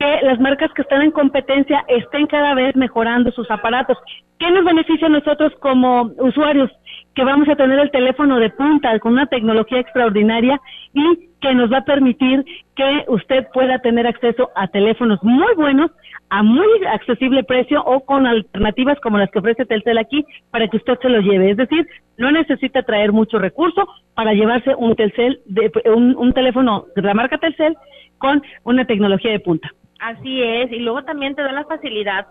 que 0.00 0.18
las 0.22 0.40
marcas 0.40 0.72
que 0.72 0.80
están 0.80 1.02
en 1.02 1.10
competencia 1.10 1.84
estén 1.86 2.26
cada 2.26 2.54
vez 2.54 2.74
mejorando 2.74 3.30
sus 3.32 3.50
aparatos. 3.50 3.98
¿Qué 4.38 4.50
nos 4.50 4.64
beneficia 4.64 5.08
a 5.08 5.10
nosotros 5.10 5.52
como 5.60 6.10
usuarios? 6.16 6.70
Que 7.14 7.22
vamos 7.22 7.46
a 7.50 7.54
tener 7.54 7.78
el 7.78 7.90
teléfono 7.90 8.38
de 8.38 8.48
punta 8.48 8.98
con 8.98 9.12
una 9.12 9.26
tecnología 9.26 9.78
extraordinaria 9.78 10.58
y 10.94 11.28
que 11.42 11.54
nos 11.54 11.70
va 11.70 11.78
a 11.78 11.84
permitir 11.84 12.46
que 12.74 13.04
usted 13.08 13.46
pueda 13.52 13.80
tener 13.80 14.06
acceso 14.06 14.50
a 14.56 14.68
teléfonos 14.68 15.22
muy 15.22 15.54
buenos 15.54 15.90
a 16.30 16.42
muy 16.42 16.68
accesible 16.86 17.44
precio 17.44 17.82
o 17.84 18.00
con 18.00 18.26
alternativas 18.26 18.98
como 19.00 19.18
las 19.18 19.30
que 19.30 19.40
ofrece 19.40 19.66
Telcel 19.66 19.98
aquí 19.98 20.24
para 20.50 20.68
que 20.68 20.78
usted 20.78 20.98
se 21.02 21.10
lo 21.10 21.20
lleve. 21.20 21.50
Es 21.50 21.56
decir, 21.58 21.86
no 22.16 22.30
necesita 22.30 22.84
traer 22.84 23.12
mucho 23.12 23.38
recurso 23.38 23.86
para 24.14 24.32
llevarse 24.32 24.74
un 24.76 24.96
Telcel, 24.96 25.40
de, 25.44 25.70
un, 25.94 26.16
un 26.16 26.32
teléfono 26.32 26.86
de 26.96 27.02
la 27.02 27.12
marca 27.12 27.36
Telcel 27.36 27.76
con 28.16 28.42
una 28.64 28.86
tecnología 28.86 29.32
de 29.32 29.40
punta. 29.40 29.70
Así 30.00 30.42
es, 30.42 30.72
y 30.72 30.78
luego 30.78 31.04
también 31.04 31.34
te 31.34 31.42
da 31.42 31.52
la 31.52 31.64
facilidad 31.64 32.26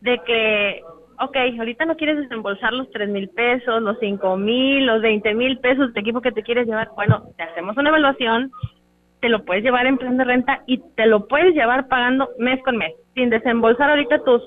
de 0.00 0.18
que 0.24 0.82
ok, 1.20 1.36
ahorita 1.58 1.84
no 1.84 1.96
quieres 1.96 2.16
desembolsar 2.16 2.72
los 2.72 2.90
tres 2.90 3.08
mil 3.08 3.28
pesos, 3.30 3.82
los 3.82 3.98
cinco 3.98 4.36
mil, 4.36 4.86
los 4.86 5.02
veinte 5.02 5.34
mil 5.34 5.58
pesos 5.58 5.92
de 5.92 6.00
equipo 6.00 6.20
que 6.20 6.32
te 6.32 6.42
quieres 6.42 6.66
llevar, 6.66 6.90
bueno, 6.94 7.24
te 7.36 7.42
hacemos 7.42 7.76
una 7.76 7.88
evaluación, 7.88 8.50
te 9.20 9.28
lo 9.28 9.44
puedes 9.44 9.64
llevar 9.64 9.86
en 9.86 9.98
plan 9.98 10.16
de 10.16 10.24
renta 10.24 10.62
y 10.66 10.78
te 10.94 11.06
lo 11.06 11.26
puedes 11.26 11.54
llevar 11.54 11.88
pagando 11.88 12.28
mes 12.38 12.62
con 12.62 12.76
mes, 12.76 12.94
sin 13.14 13.30
desembolsar 13.30 13.90
ahorita 13.90 14.22
tus 14.22 14.42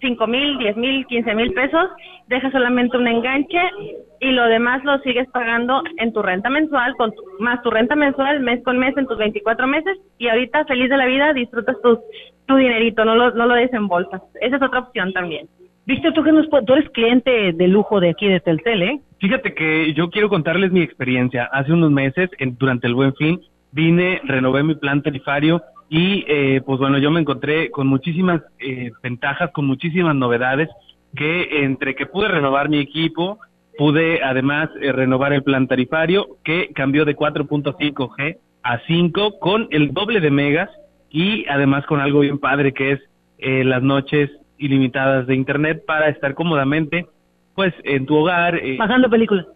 cinco 0.00 0.26
mil, 0.26 0.58
diez 0.58 0.76
mil, 0.76 1.06
quince 1.06 1.34
mil 1.34 1.52
pesos, 1.52 1.90
dejas 2.28 2.52
solamente 2.52 2.96
un 2.96 3.06
enganche 3.06 3.60
y 4.20 4.30
lo 4.30 4.44
demás 4.46 4.84
lo 4.84 4.98
sigues 5.00 5.28
pagando 5.30 5.82
en 5.98 6.12
tu 6.12 6.22
renta 6.22 6.50
mensual, 6.50 6.94
con 6.96 7.12
más 7.40 7.62
tu 7.62 7.70
renta 7.70 7.94
mensual 7.94 8.40
mes 8.40 8.62
con 8.64 8.78
mes 8.78 8.96
en 8.96 9.06
tus 9.06 9.18
24 9.18 9.66
meses 9.66 9.98
y 10.18 10.28
ahorita 10.28 10.64
feliz 10.64 10.88
de 10.88 10.96
la 10.96 11.06
vida 11.06 11.32
disfrutas 11.32 11.76
tu, 11.82 11.98
tu 12.46 12.56
dinerito, 12.56 13.04
no 13.04 13.14
lo, 13.14 13.30
no 13.32 13.46
lo 13.46 13.54
desembolsas. 13.54 14.22
Esa 14.40 14.56
es 14.56 14.62
otra 14.62 14.80
opción 14.80 15.12
también. 15.12 15.48
Viste, 15.86 16.12
tú 16.12 16.22
que 16.22 16.32
nos, 16.32 16.48
tú 16.48 16.72
eres 16.72 16.88
cliente 16.90 17.52
de 17.52 17.68
lujo 17.68 18.00
de 18.00 18.10
aquí 18.10 18.26
de 18.26 18.40
Telcel, 18.40 18.82
¿eh? 18.82 19.00
Fíjate 19.18 19.54
que 19.54 19.92
yo 19.92 20.08
quiero 20.08 20.30
contarles 20.30 20.72
mi 20.72 20.80
experiencia. 20.80 21.44
Hace 21.44 21.72
unos 21.72 21.90
meses, 21.90 22.30
en, 22.38 22.56
durante 22.56 22.86
el 22.86 22.94
Buen 22.94 23.14
Fin, 23.14 23.40
vine, 23.70 24.20
renové 24.24 24.62
mi 24.62 24.76
plan 24.76 25.02
tarifario 25.02 25.60
y 25.88 26.24
eh, 26.28 26.62
pues 26.64 26.78
bueno, 26.78 26.98
yo 26.98 27.10
me 27.10 27.20
encontré 27.20 27.70
con 27.70 27.86
muchísimas 27.86 28.42
eh, 28.58 28.90
ventajas, 29.02 29.50
con 29.52 29.66
muchísimas 29.66 30.14
novedades, 30.14 30.68
que 31.14 31.64
entre 31.64 31.94
que 31.94 32.06
pude 32.06 32.28
renovar 32.28 32.68
mi 32.68 32.78
equipo, 32.78 33.38
pude 33.76 34.22
además 34.22 34.70
eh, 34.80 34.92
renovar 34.92 35.32
el 35.32 35.42
plan 35.42 35.66
tarifario, 35.66 36.38
que 36.44 36.70
cambió 36.74 37.04
de 37.04 37.16
4.5G 37.16 38.38
a 38.62 38.78
5 38.86 39.38
con 39.38 39.68
el 39.70 39.92
doble 39.92 40.20
de 40.20 40.30
megas 40.30 40.70
y 41.10 41.46
además 41.48 41.86
con 41.86 42.00
algo 42.00 42.20
bien 42.20 42.38
padre 42.38 42.72
que 42.72 42.92
es 42.92 43.00
eh, 43.38 43.62
las 43.64 43.82
noches 43.82 44.30
ilimitadas 44.58 45.26
de 45.26 45.34
internet 45.34 45.84
para 45.86 46.08
estar 46.08 46.34
cómodamente 46.34 47.06
pues 47.54 47.74
en 47.84 48.06
tu 48.06 48.16
hogar 48.16 48.56
eh, 48.56 48.76
bajando 48.78 49.10
películas. 49.10 49.46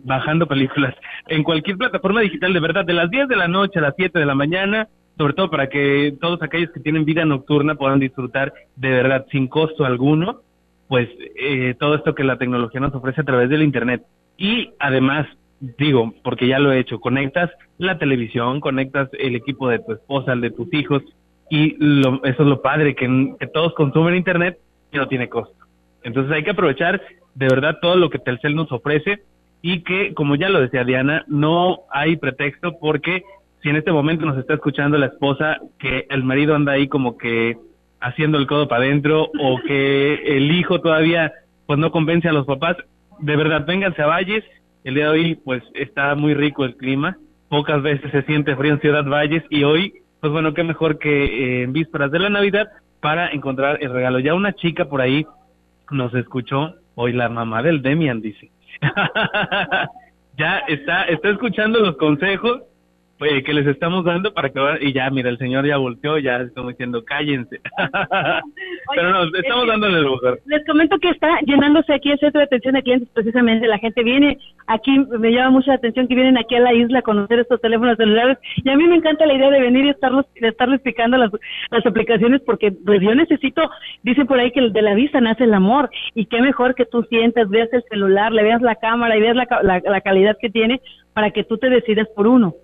bajando 0.00 0.46
películas 0.46 0.94
en 1.28 1.44
cualquier 1.44 1.76
plataforma 1.76 2.20
digital 2.20 2.52
de 2.52 2.60
verdad 2.60 2.84
de 2.84 2.94
las 2.94 3.10
10 3.10 3.28
de 3.28 3.36
la 3.36 3.48
noche 3.48 3.78
a 3.78 3.82
las 3.82 3.94
7 3.96 4.18
de 4.18 4.26
la 4.26 4.34
mañana 4.34 4.88
sobre 5.18 5.34
todo 5.34 5.50
para 5.50 5.68
que 5.68 6.16
todos 6.20 6.40
aquellos 6.42 6.70
que 6.70 6.80
tienen 6.80 7.04
vida 7.04 7.24
nocturna 7.24 7.74
puedan 7.74 8.00
disfrutar 8.00 8.54
de 8.76 8.90
verdad 8.90 9.26
sin 9.30 9.48
costo 9.48 9.84
alguno 9.84 10.40
pues 10.86 11.08
eh, 11.36 11.74
todo 11.78 11.96
esto 11.96 12.14
que 12.14 12.24
la 12.24 12.38
tecnología 12.38 12.80
nos 12.80 12.94
ofrece 12.94 13.20
a 13.20 13.24
través 13.24 13.50
del 13.50 13.62
internet 13.62 14.02
y 14.38 14.70
además 14.78 15.26
digo 15.60 16.14
porque 16.22 16.46
ya 16.46 16.58
lo 16.58 16.72
he 16.72 16.78
hecho 16.78 17.00
conectas 17.00 17.50
la 17.76 17.98
televisión 17.98 18.60
conectas 18.60 19.10
el 19.18 19.34
equipo 19.34 19.68
de 19.68 19.80
tu 19.80 19.92
esposa 19.92 20.32
el 20.32 20.40
de 20.40 20.50
tus 20.52 20.72
hijos 20.72 21.02
y 21.50 21.76
lo, 21.78 22.22
eso 22.24 22.42
es 22.42 22.48
lo 22.48 22.62
padre, 22.62 22.94
que, 22.94 23.34
que 23.38 23.46
todos 23.46 23.74
consumen 23.74 24.14
Internet 24.14 24.58
y 24.92 24.96
no 24.96 25.08
tiene 25.08 25.28
costo. 25.28 25.56
Entonces 26.02 26.32
hay 26.32 26.44
que 26.44 26.50
aprovechar 26.50 27.00
de 27.34 27.48
verdad 27.48 27.78
todo 27.80 27.96
lo 27.96 28.10
que 28.10 28.18
Telcel 28.18 28.54
nos 28.54 28.70
ofrece 28.72 29.22
y 29.60 29.82
que, 29.82 30.14
como 30.14 30.36
ya 30.36 30.48
lo 30.48 30.60
decía 30.60 30.84
Diana, 30.84 31.24
no 31.26 31.80
hay 31.90 32.16
pretexto 32.16 32.78
porque 32.78 33.24
si 33.62 33.68
en 33.68 33.76
este 33.76 33.92
momento 33.92 34.24
nos 34.24 34.38
está 34.38 34.54
escuchando 34.54 34.98
la 34.98 35.06
esposa 35.06 35.58
que 35.78 36.06
el 36.10 36.22
marido 36.22 36.54
anda 36.54 36.72
ahí 36.72 36.88
como 36.88 37.16
que 37.18 37.56
haciendo 38.00 38.38
el 38.38 38.46
codo 38.46 38.68
para 38.68 38.84
adentro 38.84 39.30
o 39.40 39.60
que 39.66 40.14
el 40.36 40.50
hijo 40.52 40.80
todavía 40.80 41.32
pues 41.66 41.78
no 41.78 41.90
convence 41.90 42.28
a 42.28 42.32
los 42.32 42.46
papás, 42.46 42.76
de 43.18 43.36
verdad 43.36 43.66
vénganse 43.66 44.00
a 44.02 44.06
Valles, 44.06 44.44
el 44.84 44.94
día 44.94 45.04
de 45.04 45.10
hoy 45.10 45.34
pues 45.44 45.62
está 45.74 46.14
muy 46.14 46.34
rico 46.34 46.64
el 46.64 46.76
clima, 46.76 47.18
pocas 47.48 47.82
veces 47.82 48.10
se 48.12 48.22
siente 48.22 48.56
frío 48.56 48.74
en 48.74 48.80
Ciudad 48.80 49.04
Valles 49.04 49.42
y 49.50 49.64
hoy 49.64 49.92
pues 50.20 50.32
bueno, 50.32 50.54
qué 50.54 50.64
mejor 50.64 50.98
que 50.98 51.24
eh, 51.24 51.62
en 51.62 51.72
vísperas 51.72 52.10
de 52.10 52.18
la 52.18 52.28
Navidad 52.28 52.68
para 53.00 53.30
encontrar 53.30 53.78
el 53.80 53.92
regalo. 53.92 54.18
Ya 54.18 54.34
una 54.34 54.52
chica 54.52 54.86
por 54.86 55.00
ahí 55.00 55.26
nos 55.90 56.12
escuchó, 56.14 56.74
hoy 56.94 57.12
la 57.12 57.28
mamá 57.28 57.62
del 57.62 57.82
Demian 57.82 58.20
dice, 58.20 58.50
ya 60.36 60.58
está, 60.68 61.04
está 61.04 61.30
escuchando 61.30 61.80
los 61.80 61.96
consejos 61.96 62.62
pues, 63.18 63.44
que 63.44 63.52
les 63.52 63.66
estamos 63.66 64.04
dando 64.04 64.32
para 64.32 64.50
que 64.50 64.60
y 64.80 64.92
ya 64.92 65.10
mira 65.10 65.28
el 65.28 65.38
señor 65.38 65.66
ya 65.66 65.76
volteó 65.76 66.18
ya 66.18 66.48
como 66.54 66.70
diciendo 66.70 67.04
cállense 67.04 67.60
pero 68.94 69.10
no 69.10 69.24
estamos 69.36 69.66
dándole 69.66 69.98
el 69.98 70.04
lugar. 70.04 70.38
les 70.46 70.64
comento 70.64 70.98
que 70.98 71.10
está 71.10 71.40
llenándose 71.40 71.92
aquí 71.92 72.10
el 72.10 72.18
centro 72.18 72.38
de 72.38 72.44
atención 72.44 72.74
de 72.74 72.82
clientes 72.82 73.08
precisamente 73.12 73.66
la 73.66 73.78
gente 73.78 74.02
viene 74.04 74.38
aquí 74.66 74.98
me 74.98 75.32
llama 75.32 75.50
mucha 75.50 75.72
la 75.72 75.76
atención 75.76 76.06
que 76.06 76.14
vienen 76.14 76.38
aquí 76.38 76.54
a 76.54 76.60
la 76.60 76.72
isla 76.72 77.00
a 77.00 77.02
conocer 77.02 77.40
estos 77.40 77.60
teléfonos 77.60 77.96
celulares 77.96 78.38
y 78.56 78.68
a 78.70 78.76
mí 78.76 78.86
me 78.86 78.96
encanta 78.96 79.26
la 79.26 79.34
idea 79.34 79.50
de 79.50 79.60
venir 79.60 79.86
y 79.86 79.90
estarlos 79.90 80.26
de 80.40 80.48
estarles 80.48 80.76
explicando 80.76 81.16
las, 81.16 81.30
las 81.70 81.84
aplicaciones 81.84 82.40
porque 82.42 82.70
pues 82.70 83.00
yo 83.00 83.14
necesito 83.14 83.68
dicen 84.04 84.26
por 84.26 84.38
ahí 84.38 84.52
que 84.52 84.60
de 84.60 84.82
la 84.82 84.94
vista 84.94 85.20
nace 85.20 85.44
el 85.44 85.54
amor 85.54 85.90
y 86.14 86.26
qué 86.26 86.40
mejor 86.40 86.76
que 86.76 86.84
tú 86.84 87.02
sientas 87.04 87.48
veas 87.48 87.68
el 87.72 87.82
celular 87.90 88.32
le 88.32 88.44
veas 88.44 88.62
la 88.62 88.76
cámara 88.76 89.16
y 89.16 89.20
veas 89.20 89.34
la, 89.36 89.48
la, 89.62 89.80
la 89.84 90.00
calidad 90.02 90.36
que 90.40 90.50
tiene 90.50 90.80
para 91.14 91.32
que 91.32 91.42
tú 91.42 91.58
te 91.58 91.68
decidas 91.68 92.06
por 92.14 92.28
uno 92.28 92.54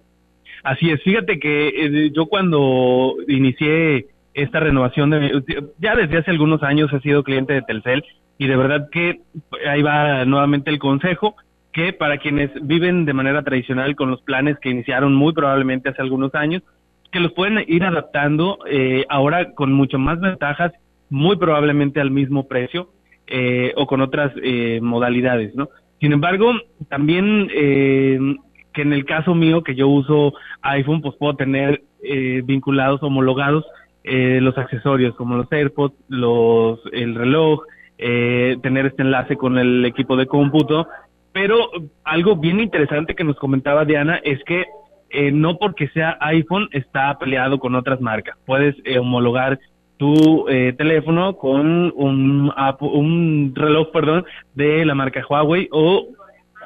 Así 0.65 0.91
es, 0.91 1.03
fíjate 1.03 1.39
que 1.39 1.69
eh, 1.69 2.11
yo 2.13 2.27
cuando 2.27 3.15
inicié 3.29 4.07
esta 4.33 4.61
renovación, 4.61 5.11
de, 5.11 5.43
ya 5.79 5.95
desde 5.95 6.19
hace 6.19 6.31
algunos 6.31 6.63
años 6.63 6.93
he 6.93 7.01
sido 7.01 7.23
cliente 7.23 7.53
de 7.53 7.63
Telcel 7.63 8.03
y 8.39 8.47
de 8.47 8.57
verdad 8.57 8.89
que 8.91 9.21
ahí 9.69 9.83
va 9.83 10.25
nuevamente 10.25 10.71
el 10.71 10.79
consejo 10.79 11.37
que 11.73 11.93
para 11.93 12.19
quienes 12.19 12.51
viven 12.63 13.05
de 13.05 13.13
manera 13.13 13.43
tradicional 13.43 13.95
con 13.95 14.11
los 14.11 14.23
planes 14.23 14.59
que 14.59 14.71
iniciaron 14.71 15.15
muy 15.15 15.35
probablemente 15.35 15.91
hace 15.91 16.01
algunos 16.01 16.35
años, 16.35 16.63
que 17.13 17.21
los 17.21 17.33
pueden 17.33 17.63
ir 17.69 17.85
adaptando 17.85 18.59
eh, 18.69 19.05
ahora 19.09 19.53
con 19.53 19.73
mucho 19.73 19.99
más 19.99 20.19
ventajas, 20.19 20.73
muy 21.11 21.37
probablemente 21.37 22.01
al 22.01 22.11
mismo 22.11 22.49
precio 22.49 22.89
eh, 23.27 23.73
o 23.77 23.87
con 23.87 24.01
otras 24.01 24.33
eh, 24.43 24.81
modalidades, 24.83 25.55
¿no? 25.55 25.69
Sin 26.01 26.13
embargo, 26.13 26.53
también 26.89 27.49
eh, 27.55 28.19
que 28.75 28.83
en 28.83 28.93
el 28.93 29.05
caso 29.05 29.35
mío, 29.35 29.63
que 29.63 29.75
yo 29.75 29.89
uso 29.89 30.35
iPhone, 30.63 31.01
pues 31.01 31.15
puedo 31.17 31.35
tener 31.37 31.83
eh, 32.03 32.43
vinculados, 32.45 33.03
homologados 33.03 33.65
eh, 34.03 34.41
los 34.43 34.59
accesorios 34.59 35.15
como 35.15 35.37
los 35.37 35.51
AirPods, 35.51 35.95
los, 36.09 36.81
el 36.93 37.15
reloj, 37.15 37.63
eh, 37.97 38.59
tener 38.63 38.87
este 38.87 39.03
enlace 39.03 39.37
con 39.37 39.57
el 39.57 39.85
equipo 39.87 40.17
de 40.17 40.27
cómputo. 40.27 40.87
Pero 41.33 41.71
algo 42.05 42.37
bien 42.37 42.61
interesante 42.61 43.15
que 43.15 43.25
nos 43.25 43.37
comentaba 43.37 43.85
Diana 43.85 44.21
es 44.23 44.43
que 44.45 44.67
eh, 45.11 45.31
no 45.33 45.59
porque 45.59 45.89
sea 45.89 46.19
iPhone 46.21 46.69
está 46.73 47.17
peleado 47.19 47.59
con 47.59 47.75
otras 47.75 48.01
marcas. 48.01 48.37
Puedes 48.45 48.77
eh, 48.85 48.99
homologar 48.99 49.59
tu 49.97 50.49
eh, 50.49 50.75
teléfono 50.77 51.37
con 51.37 51.93
un, 51.95 52.53
un 52.81 53.53
reloj, 53.55 53.91
perdón, 53.93 54.25
de 54.55 54.85
la 54.85 54.95
marca 54.95 55.25
Huawei 55.29 55.69
o 55.71 56.09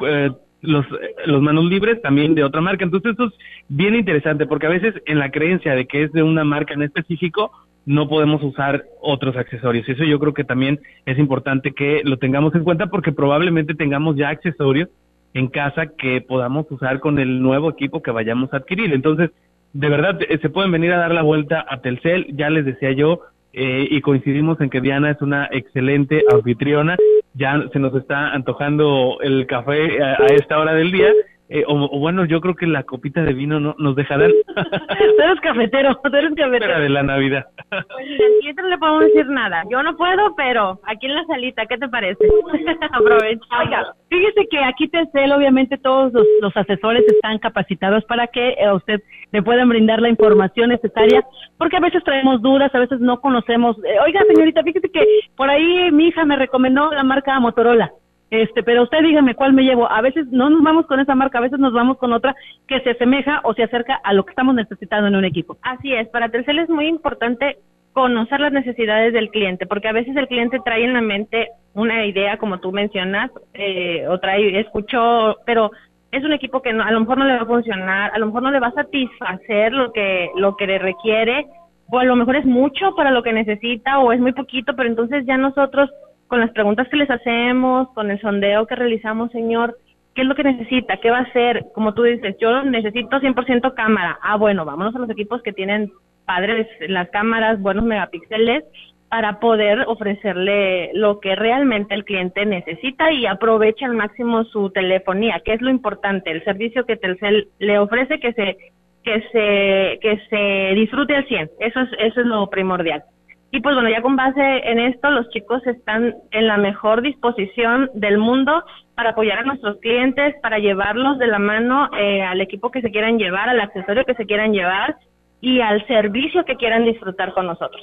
eh, 0.07 0.31
los, 0.61 0.87
los 1.27 1.43
manos 1.43 1.65
libres 1.65 2.01
también 2.03 2.35
de 2.35 2.45
otra 2.45 2.61
marca. 2.61 2.85
Entonces 2.85 3.13
eso 3.13 3.27
es 3.27 3.33
bien 3.69 3.95
interesante 3.95 4.47
porque 4.47 4.67
a 4.67 4.71
veces 4.71 4.95
en 5.07 5.19
la 5.19 5.31
creencia 5.31 5.75
de 5.75 5.87
que 5.87 6.05
es 6.05 6.13
de 6.13 6.23
una 6.23 6.45
marca 6.45 6.75
en 6.75 6.83
específico 6.83 7.53
no 7.87 8.07
podemos 8.07 8.43
usar 8.43 8.85
otros 9.01 9.35
accesorios. 9.37 9.89
Eso 9.89 10.05
yo 10.05 10.19
creo 10.19 10.35
que 10.35 10.45
también 10.45 10.79
es 11.07 11.19
importante 11.19 11.73
que 11.73 12.03
lo 12.05 12.19
tengamos 12.19 12.55
en 12.55 12.63
cuenta 12.63 12.89
porque 12.89 13.13
probablemente 13.13 13.75
tengamos 13.75 14.15
ya 14.17 14.29
accesorios 14.29 14.91
en 15.33 15.49
casa 15.49 15.87
que 15.97 16.21
podamos 16.21 16.67
usar 16.71 17.01
con 17.01 17.19
el 17.19 17.41
nuevo 17.41 17.71
equipo 17.71 18.03
que 18.03 18.11
vayamos 18.11 18.53
a 18.53 18.59
adquirir. 18.59 18.93
Entonces, 18.93 19.31
de 19.73 19.89
verdad, 19.89 20.19
eh, 20.29 20.39
se 20.41 20.51
pueden 20.51 20.71
venir 20.71 20.93
a 20.93 20.99
dar 20.99 21.13
la 21.13 21.23
vuelta 21.23 21.65
a 21.67 21.81
Telcel. 21.81 22.27
Ya 22.37 22.51
les 22.51 22.67
decía 22.67 22.93
yo, 22.93 23.21
eh, 23.55 23.89
y 23.91 24.01
coincidimos 24.03 24.61
en 24.61 24.69
que 24.69 24.81
Diana 24.81 25.11
es 25.11 25.23
una 25.23 25.49
excelente 25.51 26.25
anfitriona. 26.31 26.97
Ya 27.39 27.63
se 27.73 27.79
nos 27.79 27.95
está 27.95 28.33
antojando 28.33 29.19
el 29.23 29.47
café 29.47 30.03
a, 30.03 30.23
a 30.23 30.27
esta 30.35 30.59
hora 30.59 30.75
del 30.75 30.91
día 30.91 31.13
eh, 31.51 31.65
o, 31.67 31.99
bueno, 31.99 32.27
yo 32.27 32.43
creo 32.43 32.55
que 32.55 32.67
la 32.67 32.83
copita 32.83 33.23
de 33.23 33.33
vino 33.33 33.59
no 33.59 33.75
nos 33.79 33.97
dejarán. 33.97 34.31
tú 34.55 35.23
eres 35.23 35.41
cafetero, 35.41 35.99
tú 36.03 36.15
eres 36.15 36.35
cafetero. 36.35 36.81
de 36.81 36.89
la 36.91 37.03
Navidad. 37.03 37.47
Pues 37.71 37.81
aquí 37.81 38.53
no 38.55 38.69
le 38.69 38.77
podemos 38.77 39.05
decir 39.07 39.27
nada. 39.29 39.65
Yo 39.71 39.83
no 39.83 39.97
puedo, 39.97 40.35
pero 40.37 40.79
aquí 40.85 41.07
en 41.07 41.15
la 41.15 41.25
salita, 41.25 41.65
¿qué 41.65 41.79
te 41.79 41.89
parece? 41.89 42.23
Aprovecha. 42.93 43.47
Oiga, 43.61 43.95
fíjese 44.11 44.47
que 44.51 44.59
aquí 44.59 44.89
Telcel, 44.89 45.33
obviamente 45.33 45.79
todos 45.79 46.13
los, 46.13 46.55
asesores 46.55 47.05
están 47.07 47.39
capacitados 47.39 48.05
para 48.05 48.27
que 48.27 48.57
a 48.63 48.75
usted 48.75 49.01
le 49.33 49.43
puedan 49.43 49.69
brindar 49.69 50.03
la 50.03 50.09
información 50.09 50.71
necesaria, 50.71 51.25
porque 51.57 51.77
a 51.77 51.81
veces 51.81 52.03
traemos 52.05 52.43
dudas, 52.43 52.75
a 52.75 52.79
veces 52.81 53.01
no 53.01 53.21
conocemos. 53.21 53.77
Eh, 53.85 53.97
oiga, 54.05 54.21
señorita, 54.27 54.63
fíjese 54.63 54.91
que 54.91 55.05
por 55.37 55.49
ahí 55.49 55.91
mi 55.93 56.09
hija 56.09 56.25
me 56.25 56.37
recomendó 56.37 56.91
la 56.93 57.05
marca 57.05 57.39
Motorola 57.41 57.93
este, 58.31 58.63
pero 58.63 58.83
usted 58.83 59.03
dígame 59.03 59.35
cuál 59.35 59.53
me 59.53 59.63
llevo. 59.63 59.91
A 59.91 60.01
veces 60.01 60.27
no 60.29 60.51
nos 60.51 60.63
vamos 60.63 60.87
con 60.87 61.01
esa 61.01 61.15
marca, 61.15 61.39
a 61.39 61.43
veces 61.43 61.59
nos 61.59 61.73
vamos 61.73 61.99
con 61.99 62.13
otra 62.13 62.35
que 62.67 62.81
se 62.81 62.91
asemeja 62.91 63.41
o 63.45 63.55
se 63.55 63.63
acerca 63.63 64.01
a 64.03 64.13
lo 64.13 64.25
que 64.25 64.31
estamos 64.31 64.55
necesitando 64.55 65.09
en 65.09 65.17
un 65.17 65.25
equipo. 65.25 65.57
Así 65.63 65.93
es, 65.93 66.09
para 66.09 66.29
Telcel 66.29 66.59
es 66.59 66.69
muy 66.69 66.87
importante 66.87 67.59
conocer 67.93 68.41
las 68.41 68.53
necesidades 68.53 69.13
del 69.13 69.31
cliente, 69.31 69.67
porque 69.67 69.89
a 69.89 69.93
veces 69.93 70.15
el 70.17 70.29
cliente 70.29 70.61
trae 70.65 70.85
en 70.85 70.93
la 70.93 71.01
mente 71.01 71.49
una 71.75 72.07
idea, 72.07 72.37
como 72.37 72.61
tú 72.61 72.71
mencionas, 72.71 73.31
eh, 73.55 74.07
o 74.09 74.19
trae, 74.19 74.61
escuchó, 74.61 75.37
pero 75.45 75.71
es 76.13 76.25
un 76.25 76.33
equipo 76.33 76.63
que 76.63 76.73
no, 76.73 76.85
a 76.85 76.91
lo 76.91 77.01
mejor 77.01 77.19
no 77.19 77.25
le 77.25 77.37
va 77.37 77.43
a 77.43 77.47
funcionar, 77.47 78.13
a 78.15 78.19
lo 78.19 78.27
mejor 78.27 78.43
no 78.43 78.51
le 78.51 78.61
va 78.61 78.69
a 78.69 78.73
satisfacer 78.73 79.73
lo 79.73 79.93
que, 79.93 80.31
lo 80.37 80.57
que 80.57 80.67
le 80.67 80.79
requiere, 80.79 81.47
o 81.91 81.99
a 81.99 82.05
lo 82.05 82.17
mejor 82.17 82.37
es 82.37 82.45
mucho 82.45 82.95
para 82.95 83.11
lo 83.11 83.23
que 83.23 83.33
necesita, 83.33 83.99
o 83.99 84.13
es 84.13 84.21
muy 84.21 84.33
poquito, 84.33 84.77
pero 84.77 84.89
entonces 84.89 85.25
ya 85.27 85.37
nosotros 85.37 85.91
con 86.29 86.41
las 86.41 86.51
preguntas 86.51 86.89
que 86.89 86.97
les 86.97 87.11
hacemos, 87.11 87.89
con 87.95 88.11
el 88.11 88.21
sondeo 88.21 88.67
que 88.67 88.77
realizamos, 88.77 89.33
señor, 89.33 89.77
¿qué 90.15 90.23
es 90.23 90.29
lo 90.29 90.35
que 90.35 90.45
necesita? 90.45 90.99
¿Qué 90.99 91.11
va 91.11 91.19
a 91.19 91.23
hacer? 91.23 91.67
Como 91.75 91.95
tú 91.95 92.03
dices, 92.03 92.37
yo 92.41 92.63
necesito 92.63 93.19
100% 93.19 93.75
cámara. 93.75 94.19
Ah, 94.23 94.37
bueno, 94.37 94.65
vámonos 94.65 94.95
a 94.95 94.99
los 94.99 95.11
equipos 95.11 95.43
que 95.43 95.53
tienen 95.53 95.91
padres 96.27 96.69
las 96.89 97.09
cámaras, 97.11 97.61
buenos 97.61 97.85
megapíxeles, 97.85 98.65
para 99.09 99.41
poder 99.41 99.85
ofrecerle 99.87 100.91
lo 100.93 101.19
que 101.21 101.35
realmente 101.35 101.95
el 101.95 102.05
cliente 102.05 102.45
necesita 102.45 103.11
y 103.11 103.25
aproveche 103.25 103.87
al 103.87 103.95
máximo 103.95 104.45
su 104.45 104.71
telefonía, 104.71 105.41
que 105.43 105.55
es 105.55 105.63
lo 105.63 105.71
importante, 105.71 106.31
el 106.31 106.45
servicio 106.45 106.85
que 106.85 106.97
Telcel 106.97 107.49
le 107.59 107.79
ofrece 107.79 108.21
que 108.21 108.33
se 108.35 108.57
que 109.03 109.23
se 109.33 109.99
que 110.03 110.21
se 110.29 110.75
disfrute 110.75 111.17
al 111.17 111.27
100. 111.27 111.51
Eso 111.61 111.81
es 111.81 111.89
eso 111.99 112.21
es 112.21 112.27
lo 112.27 112.51
primordial. 112.51 113.03
Y 113.51 113.61
pues 113.61 113.75
bueno, 113.75 113.89
ya 113.89 114.03
con 114.03 114.15
base 114.15 114.41
en 114.41 114.79
esto, 114.79 115.11
los 115.11 115.29
chicos 115.31 115.67
están 115.67 116.15
en 116.33 116.47
la 116.47 116.59
mejor 116.59 117.01
disposición 117.01 117.91
del 117.95 118.19
mundo 118.19 118.63
para 118.95 119.11
apoyar 119.11 119.39
a 119.39 119.45
nuestros 119.45 119.79
clientes, 119.79 120.35
para 120.43 120.59
llevarlos 120.59 121.19
de 121.19 121.29
la 121.29 121.39
mano 121.39 121.89
eh, 121.99 122.23
al 122.23 122.41
equipo 122.43 122.71
que 122.71 122.83
se 122.83 122.91
quieran 122.91 123.19
llevar, 123.19 123.49
al 123.49 123.61
accesorio 123.61 124.05
que 124.05 124.15
se 124.15 124.27
quieran 124.27 124.53
llevar 124.53 124.97
y 125.41 125.61
al 125.61 125.87
servicio 125.87 126.45
que 126.45 126.57
quieran 126.57 126.85
disfrutar 126.85 127.33
con 127.33 127.47
nosotros. 127.47 127.83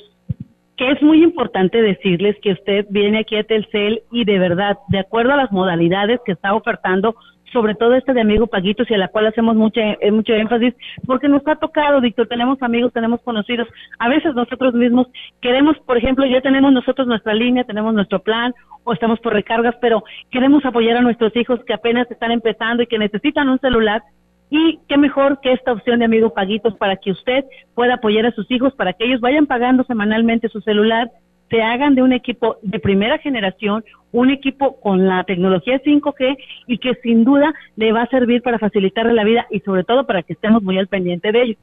Que 0.77 0.91
es 0.91 1.01
muy 1.01 1.23
importante 1.23 1.81
decirles 1.81 2.35
que 2.43 2.51
usted 2.51 2.85
viene 2.89 3.19
aquí 3.19 3.35
a 3.37 3.43
Telcel 3.43 4.03
y 4.11 4.25
de 4.25 4.37
verdad, 4.37 4.77
de 4.89 4.99
acuerdo 4.99 5.33
a 5.33 5.37
las 5.37 5.51
modalidades 5.51 6.19
que 6.25 6.33
está 6.33 6.53
ofertando, 6.53 7.15
sobre 7.55 7.73
todo 7.73 7.95
este 7.95 8.13
de 8.13 8.19
Amigo 8.19 8.47
Paguitos 8.47 8.91
y 8.91 8.95
a 8.95 8.97
la 8.97 9.07
cual 9.07 9.27
hacemos 9.27 9.55
mucho, 9.55 9.79
eh, 9.79 10.11
mucho 10.11 10.33
énfasis, 10.33 10.73
porque 11.05 11.29
nos 11.29 11.41
ha 11.47 11.55
tocado, 11.55 12.01
Víctor, 12.01 12.27
tenemos 12.27 12.61
amigos, 12.61 12.91
tenemos 12.91 13.21
conocidos, 13.21 13.65
a 13.97 14.09
veces 14.09 14.35
nosotros 14.35 14.73
mismos 14.73 15.07
queremos, 15.39 15.77
por 15.85 15.95
ejemplo, 15.95 16.25
ya 16.25 16.41
tenemos 16.41 16.73
nosotros 16.73 17.07
nuestra 17.07 17.33
línea, 17.33 17.63
tenemos 17.63 17.93
nuestro 17.93 18.19
plan 18.19 18.53
o 18.83 18.91
estamos 18.91 19.21
por 19.21 19.31
recargas, 19.31 19.73
pero 19.79 20.03
queremos 20.31 20.65
apoyar 20.65 20.97
a 20.97 21.01
nuestros 21.01 21.33
hijos 21.37 21.61
que 21.65 21.73
apenas 21.73 22.11
están 22.11 22.31
empezando 22.31 22.83
y 22.83 22.87
que 22.87 22.99
necesitan 22.99 23.47
un 23.47 23.59
celular. 23.59 24.03
Y 24.49 24.79
qué 24.89 24.97
mejor 24.97 25.39
que 25.39 25.53
esta 25.53 25.71
opción 25.71 25.99
de 25.99 26.05
Amigo 26.05 26.33
Paguitos 26.33 26.75
para 26.75 26.97
que 26.97 27.11
usted 27.11 27.45
pueda 27.73 27.95
apoyar 27.95 28.25
a 28.25 28.31
sus 28.31 28.51
hijos, 28.51 28.75
para 28.75 28.91
que 28.91 29.05
ellos 29.05 29.21
vayan 29.21 29.47
pagando 29.47 29.85
semanalmente 29.85 30.49
su 30.49 30.59
celular, 30.59 31.09
se 31.49 31.61
hagan 31.61 31.95
de 31.95 32.01
un 32.01 32.13
equipo 32.13 32.57
de 32.61 32.79
primera 32.79 33.17
generación, 33.19 33.83
un 34.11 34.29
equipo 34.29 34.79
con 34.79 35.07
la 35.07 35.23
tecnología 35.23 35.81
5G 35.81 36.37
y 36.67 36.77
que 36.77 36.95
sin 37.03 37.23
duda 37.23 37.53
le 37.75 37.91
va 37.91 38.03
a 38.03 38.09
servir 38.09 38.41
para 38.41 38.59
facilitarle 38.59 39.13
la 39.13 39.23
vida 39.23 39.45
y 39.51 39.59
sobre 39.59 39.83
todo 39.83 40.05
para 40.05 40.23
que 40.23 40.33
estemos 40.33 40.63
muy 40.63 40.77
al 40.77 40.87
pendiente 40.87 41.31
de 41.31 41.41
ellos. 41.41 41.57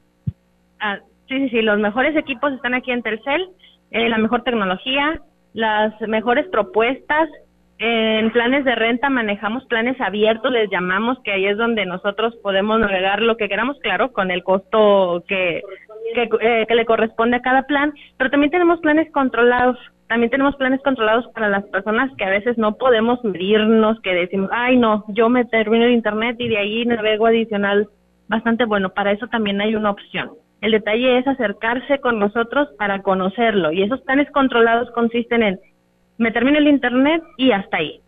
Ah, 0.79 0.99
sí, 1.27 1.39
sí, 1.39 1.49
sí, 1.49 1.61
los 1.61 1.79
mejores 1.79 2.15
equipos 2.15 2.53
están 2.53 2.73
aquí 2.73 2.91
en 2.91 3.01
Telcel, 3.01 3.49
eh, 3.91 4.09
la 4.09 4.17
mejor 4.17 4.43
tecnología, 4.43 5.21
las 5.53 5.99
mejores 6.01 6.47
propuestas, 6.47 7.29
en 7.85 8.31
planes 8.31 8.63
de 8.63 8.75
renta 8.75 9.09
manejamos 9.09 9.65
planes 9.65 9.99
abiertos, 9.99 10.49
les 10.53 10.69
llamamos, 10.71 11.19
que 11.21 11.33
ahí 11.33 11.45
es 11.47 11.57
donde 11.57 11.85
nosotros 11.85 12.33
podemos 12.41 12.79
navegar 12.79 13.21
lo 13.21 13.35
que 13.35 13.49
queramos, 13.49 13.77
claro, 13.81 14.13
con 14.13 14.31
el 14.31 14.41
costo 14.41 15.21
que, 15.27 15.61
que, 16.15 16.29
eh, 16.39 16.65
que 16.65 16.75
le 16.75 16.85
corresponde 16.85 17.35
a 17.35 17.41
cada 17.41 17.63
plan, 17.63 17.93
pero 18.17 18.29
también 18.29 18.51
tenemos 18.51 18.79
planes 18.79 19.11
controlados. 19.11 19.77
También 20.07 20.29
tenemos 20.29 20.55
planes 20.55 20.79
controlados 20.81 21.27
para 21.33 21.49
las 21.49 21.65
personas 21.65 22.09
que 22.17 22.23
a 22.23 22.29
veces 22.29 22.57
no 22.57 22.77
podemos 22.77 23.21
medirnos, 23.25 23.99
que 23.99 24.13
decimos, 24.13 24.49
ay 24.53 24.77
no, 24.77 25.03
yo 25.09 25.27
me 25.27 25.43
termino 25.43 25.83
el 25.83 25.91
internet 25.91 26.37
y 26.39 26.47
de 26.47 26.57
ahí 26.57 26.85
navego 26.85 27.25
adicional. 27.25 27.89
Bastante 28.29 28.63
bueno, 28.63 28.93
para 28.93 29.11
eso 29.11 29.27
también 29.27 29.59
hay 29.59 29.75
una 29.75 29.91
opción. 29.91 30.31
El 30.61 30.71
detalle 30.71 31.17
es 31.17 31.27
acercarse 31.27 31.99
con 31.99 32.17
nosotros 32.17 32.69
para 32.77 33.01
conocerlo 33.01 33.73
y 33.73 33.83
esos 33.83 33.99
planes 34.01 34.31
controlados 34.31 34.89
consisten 34.91 35.43
en 35.43 35.59
me 36.17 36.31
termino 36.31 36.57
el 36.57 36.67
internet 36.67 37.23
y 37.37 37.51
hasta 37.51 37.77
ahí. 37.77 37.99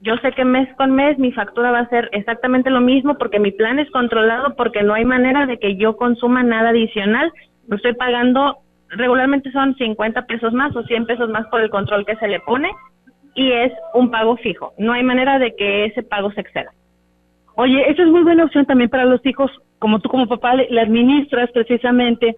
Yo 0.00 0.16
sé 0.16 0.32
que 0.32 0.44
mes 0.44 0.68
con 0.76 0.92
mes 0.92 1.18
mi 1.18 1.30
factura 1.32 1.70
va 1.70 1.80
a 1.80 1.88
ser 1.88 2.08
exactamente 2.12 2.70
lo 2.70 2.80
mismo 2.80 3.16
porque 3.18 3.38
mi 3.38 3.52
plan 3.52 3.78
es 3.78 3.90
controlado 3.90 4.56
porque 4.56 4.82
no 4.82 4.94
hay 4.94 5.04
manera 5.04 5.46
de 5.46 5.58
que 5.58 5.76
yo 5.76 5.96
consuma 5.96 6.42
nada 6.42 6.70
adicional. 6.70 7.32
Lo 7.68 7.76
estoy 7.76 7.94
pagando, 7.94 8.58
regularmente 8.88 9.52
son 9.52 9.76
50 9.76 10.26
pesos 10.26 10.52
más 10.52 10.74
o 10.74 10.82
100 10.82 11.06
pesos 11.06 11.30
más 11.30 11.46
por 11.46 11.60
el 11.60 11.70
control 11.70 12.04
que 12.04 12.16
se 12.16 12.26
le 12.26 12.40
pone 12.40 12.70
y 13.34 13.52
es 13.52 13.72
un 13.94 14.10
pago 14.10 14.36
fijo. 14.36 14.72
No 14.78 14.92
hay 14.92 15.02
manera 15.02 15.38
de 15.38 15.54
que 15.54 15.84
ese 15.86 16.02
pago 16.02 16.32
se 16.32 16.40
exceda. 16.40 16.72
Oye, 17.54 17.90
esa 17.90 18.02
es 18.02 18.08
muy 18.08 18.22
buena 18.22 18.44
opción 18.44 18.66
también 18.66 18.90
para 18.90 19.04
los 19.04 19.24
hijos, 19.26 19.50
como 19.78 20.00
tú 20.00 20.08
como 20.08 20.26
papá 20.26 20.54
le, 20.54 20.80
administras 20.80 21.50
precisamente, 21.52 22.34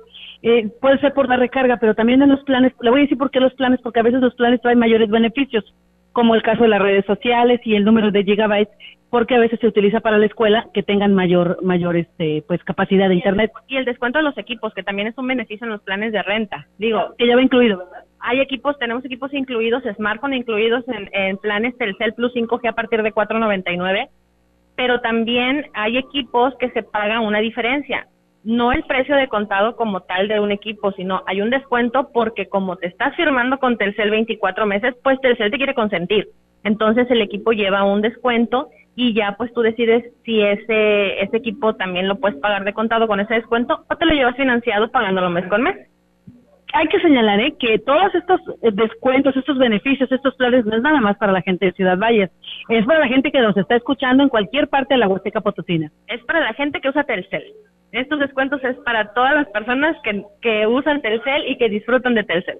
eh, 0.47 0.71
puede 0.79 0.99
ser 0.99 1.15
por 1.15 1.27
la 1.27 1.39
recarga, 1.39 1.79
pero 1.79 1.95
también 1.95 2.21
en 2.21 2.29
los 2.29 2.45
planes, 2.45 2.75
le 2.83 2.91
voy 2.91 3.01
a 3.01 3.03
decir 3.05 3.17
por 3.17 3.31
qué 3.31 3.41
los 3.41 3.55
planes, 3.55 3.81
porque 3.81 4.01
a 4.01 4.03
veces 4.03 4.21
los 4.21 4.35
planes 4.35 4.61
traen 4.61 4.79
mayores 4.79 5.09
beneficios, 5.09 5.65
como 6.13 6.35
el 6.35 6.43
caso 6.43 6.65
de 6.65 6.69
las 6.69 6.83
redes 6.83 7.07
sociales 7.07 7.63
y 7.65 7.75
el 7.75 7.85
número 7.87 8.11
de 8.11 8.25
gigabytes, 8.25 8.75
porque 9.09 9.37
a 9.37 9.39
veces 9.39 9.59
se 9.59 9.67
utiliza 9.67 10.01
para 10.01 10.19
la 10.19 10.27
escuela 10.27 10.67
que 10.75 10.83
tengan 10.83 11.15
mayor, 11.15 11.63
mayor 11.63 11.97
este, 11.97 12.45
pues 12.47 12.63
capacidad 12.63 13.09
de 13.09 13.15
internet. 13.15 13.53
Y 13.69 13.79
el 13.79 13.87
descuento 13.87 14.19
de 14.19 14.25
los 14.25 14.37
equipos, 14.37 14.75
que 14.75 14.83
también 14.83 15.09
es 15.09 15.17
un 15.17 15.27
beneficio 15.27 15.65
en 15.65 15.71
los 15.73 15.81
planes 15.81 16.13
de 16.13 16.23
renta. 16.23 16.67
Digo, 16.77 17.15
que 17.17 17.27
ya 17.27 17.37
va 17.37 17.43
incluido, 17.43 17.79
¿verdad? 17.79 18.05
Hay 18.21 18.41
equipos, 18.41 18.79
tenemos 18.79 19.03
equipos 19.03 19.33
incluidos, 19.33 19.83
smartphone 19.97 20.35
incluidos 20.35 20.85
en, 20.89 21.09
en 21.15 21.39
planes 21.39 21.75
Telcel 21.79 22.13
Plus 22.13 22.35
5G 22.35 22.69
a 22.69 22.73
partir 22.73 23.03
de 23.03 23.13
499 23.13 24.11
pero 24.77 25.01
también 25.01 25.67
hay 25.75 25.97
equipos 25.99 26.55
que 26.59 26.69
se 26.71 26.83
pagan 26.83 27.23
una 27.23 27.39
diferencia. 27.39 28.09
No 28.45 28.73
el 28.73 28.85
precio 28.85 29.17
de 29.17 29.29
contado 29.29 29.75
como 29.75 30.01
tal 30.01 30.29
de 30.29 30.39
un 30.39 30.53
equipo, 30.53 30.93
sino 30.93 31.23
hay 31.27 31.41
un 31.41 31.51
descuento 31.51 32.11
porque 32.13 32.47
como 32.49 32.77
te 32.77 32.87
estás 32.87 33.17
firmando 33.17 33.59
con 33.59 33.79
Telcel 33.79 34.11
24 34.11 34.67
meses, 34.67 34.95
pues 35.03 35.21
Telcel 35.21 35.51
te 35.51 35.57
quiere 35.57 35.75
consentir. 35.75 36.29
Entonces 36.63 37.11
el 37.11 37.23
equipo 37.23 37.53
lleva 37.53 37.85
un 37.85 38.03
descuento 38.03 38.69
y 38.97 39.15
ya 39.15 39.35
pues 39.37 39.53
tú 39.53 39.63
decides 39.63 40.05
si 40.25 40.41
ese, 40.41 41.23
ese 41.23 41.37
equipo 41.37 41.75
también 41.75 42.07
lo 42.07 42.21
puedes 42.21 42.39
pagar 42.39 42.65
de 42.65 42.73
contado 42.73 43.07
con 43.07 43.21
ese 43.21 43.35
descuento 43.35 43.85
o 43.91 43.97
te 43.97 44.07
lo 44.07 44.13
llevas 44.13 44.37
financiado 44.37 44.91
pagándolo 44.91 45.31
mes 45.31 45.47
con 45.49 45.63
mes 45.63 45.77
hay 46.75 46.89
que 46.89 47.01
señalar 47.01 47.41
¿eh? 47.41 47.55
que 47.59 47.79
todos 47.79 48.13
estos 48.15 48.41
eh, 48.63 48.71
descuentos, 48.73 49.37
estos 49.37 49.57
beneficios, 49.59 50.11
estos 50.11 50.35
planes 50.35 50.67
no 50.67 50.77
es 50.77 50.83
nada 50.83 51.01
más 51.01 51.17
para 51.17 51.33
la 51.33 51.41
gente 51.41 51.67
de 51.67 51.73
Ciudad 51.73 51.97
Valles, 51.97 52.31
es 52.69 52.85
para 52.85 52.99
la 52.99 53.07
gente 53.07 53.31
que 53.31 53.41
nos 53.41 53.57
está 53.57 53.77
escuchando 53.77 54.25
en 54.25 54.29
cualquier 54.29 54.69
parte 54.69 54.95
de 54.95 54.99
la 54.99 55.07
Huasteca 55.07 55.41
Potosina. 55.41 55.93
Es 56.09 56.23
para 56.25 56.41
la 56.41 56.53
gente 56.55 56.81
que 56.81 56.89
usa 56.89 57.05
Telcel. 57.05 57.45
Estos 57.95 58.19
descuentos 58.19 58.63
es 58.65 58.77
para 58.79 59.15
todas 59.15 59.35
las 59.35 59.47
personas 59.49 59.97
que, 60.03 60.25
que 60.43 60.67
usan 60.67 61.01
Telcel 61.01 61.49
y 61.49 61.57
que 61.57 61.69
disfrutan 61.69 62.15
de 62.15 62.25
Telcel. 62.25 62.59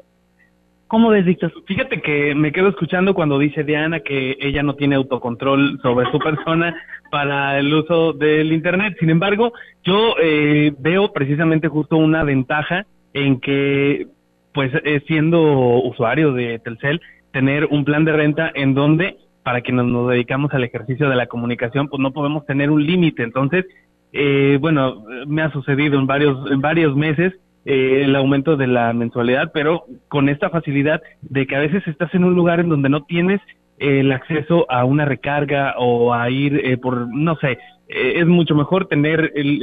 ¿Cómo 0.87 1.09
ves, 1.09 1.25
Víctor? 1.25 1.53
Fíjate 1.67 2.01
que 2.01 2.37
me 2.37 2.53
quedo 2.53 2.69
escuchando 2.69 3.15
cuando 3.15 3.37
dice 3.37 3.65
Diana 3.65 3.99
que 3.99 4.37
ella 4.39 4.63
no 4.63 4.77
tiene 4.77 4.95
autocontrol 4.95 5.81
sobre 5.83 6.09
su 6.13 6.21
persona 6.21 6.81
para 7.11 7.59
el 7.59 7.75
uso 7.75 8.13
del 8.13 8.53
Internet. 8.53 8.95
Sin 9.01 9.11
embargo, 9.11 9.53
yo 9.83 10.15
eh, 10.23 10.73
veo 10.79 11.13
precisamente 11.13 11.67
justo 11.67 11.97
una 11.97 12.23
ventaja 12.23 12.87
en 13.13 13.41
que, 13.41 14.07
pues, 14.53 14.71
eh, 14.85 15.03
siendo 15.09 15.43
usuario 15.83 16.33
de 16.33 16.61
Telcel, 16.61 17.01
tener 17.33 17.65
un 17.65 17.85
plan 17.85 18.05
de 18.05 18.13
renta 18.13 18.53
en 18.55 18.75
donde, 18.75 19.17
para 19.43 19.63
quienes 19.63 19.87
nos 19.87 20.09
dedicamos 20.11 20.55
al 20.55 20.63
ejercicio 20.63 21.09
de 21.09 21.17
la 21.17 21.27
comunicación, 21.27 21.89
pues 21.89 22.01
no 22.01 22.13
podemos 22.13 22.47
tener 22.47 22.71
un 22.71 22.87
límite. 22.87 23.25
Entonces, 23.25 23.67
eh, 24.15 24.59
bueno, 24.61 25.05
me 25.27 25.43
ha 25.43 25.51
sucedido 25.51 25.99
en 25.99 26.07
varios, 26.07 26.51
en 26.51 26.61
varios 26.61 26.97
meses 26.97 27.35
eh, 27.67 28.03
el 28.05 28.15
aumento 28.15 28.59
de 28.59 28.67
la 28.67 28.93
mensualidad, 28.93 29.51
pero 29.55 29.85
con 30.09 30.29
esta 30.29 30.51
facilidad 30.51 31.03
de 31.23 31.47
que 31.47 31.57
a 31.57 31.61
veces 31.61 31.87
estás 31.87 32.15
en 32.15 32.25
un 32.25 32.35
lugar 32.35 32.61
en 32.61 32.69
donde 32.69 32.91
no 32.91 33.05
tienes 33.05 33.41
el 33.79 34.13
acceso 34.13 34.71
a 34.71 34.85
una 34.85 35.07
recarga 35.07 35.75
o 35.79 36.13
a 36.13 36.29
ir 36.29 36.61
eh, 36.63 36.77
por, 36.77 37.09
no 37.09 37.37
sé, 37.37 37.53
eh, 37.89 38.15
es 38.17 38.27
mucho 38.27 38.55
mejor 38.55 38.87
tener 38.87 39.33
el, 39.35 39.59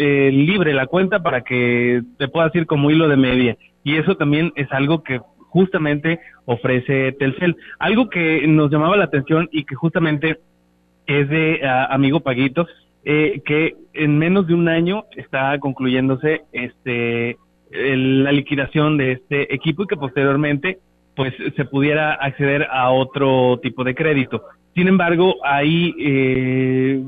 libre 0.46 0.74
la 0.74 0.88
cuenta 0.88 1.22
para 1.22 1.42
que 1.42 2.02
te 2.18 2.28
puedas 2.28 2.54
ir 2.56 2.66
como 2.66 2.90
hilo 2.90 3.08
de 3.08 3.18
media. 3.18 3.56
Y 3.84 3.98
eso 3.98 4.16
también 4.16 4.52
es 4.56 4.72
algo 4.72 5.04
que 5.04 5.22
justamente 5.38 6.20
ofrece 6.46 7.12
Telcel. 7.14 7.56
Algo 7.78 8.10
que 8.10 8.48
nos 8.48 8.72
llamaba 8.72 8.98
la 8.98 9.06
atención 9.06 9.48
y 9.52 9.64
que 9.64 9.76
justamente 9.76 10.40
es 11.06 11.30
de 11.30 11.62
amigo 11.90 12.22
Paguito, 12.22 12.68
eh, 13.04 13.42
que 13.46 13.76
en 13.94 14.18
menos 14.18 14.48
de 14.48 14.54
un 14.54 14.68
año 14.68 15.06
está 15.16 15.58
concluyéndose 15.60 16.42
este 16.52 17.38
la 17.74 18.34
liquidación 18.34 18.98
de 18.98 19.14
este 19.14 19.54
equipo 19.56 19.84
y 19.84 19.88
que 19.88 19.96
posteriormente 19.96 20.80
pues 21.16 21.34
se 21.56 21.66
pudiera 21.66 22.14
acceder 22.14 22.68
a 22.70 22.92
otro 22.92 23.60
tipo 23.62 23.84
de 23.84 23.96
crédito. 23.96 24.44
Sin 24.76 24.88
embargo, 24.88 25.36
ahí 25.44 25.94
eh, 26.00 27.02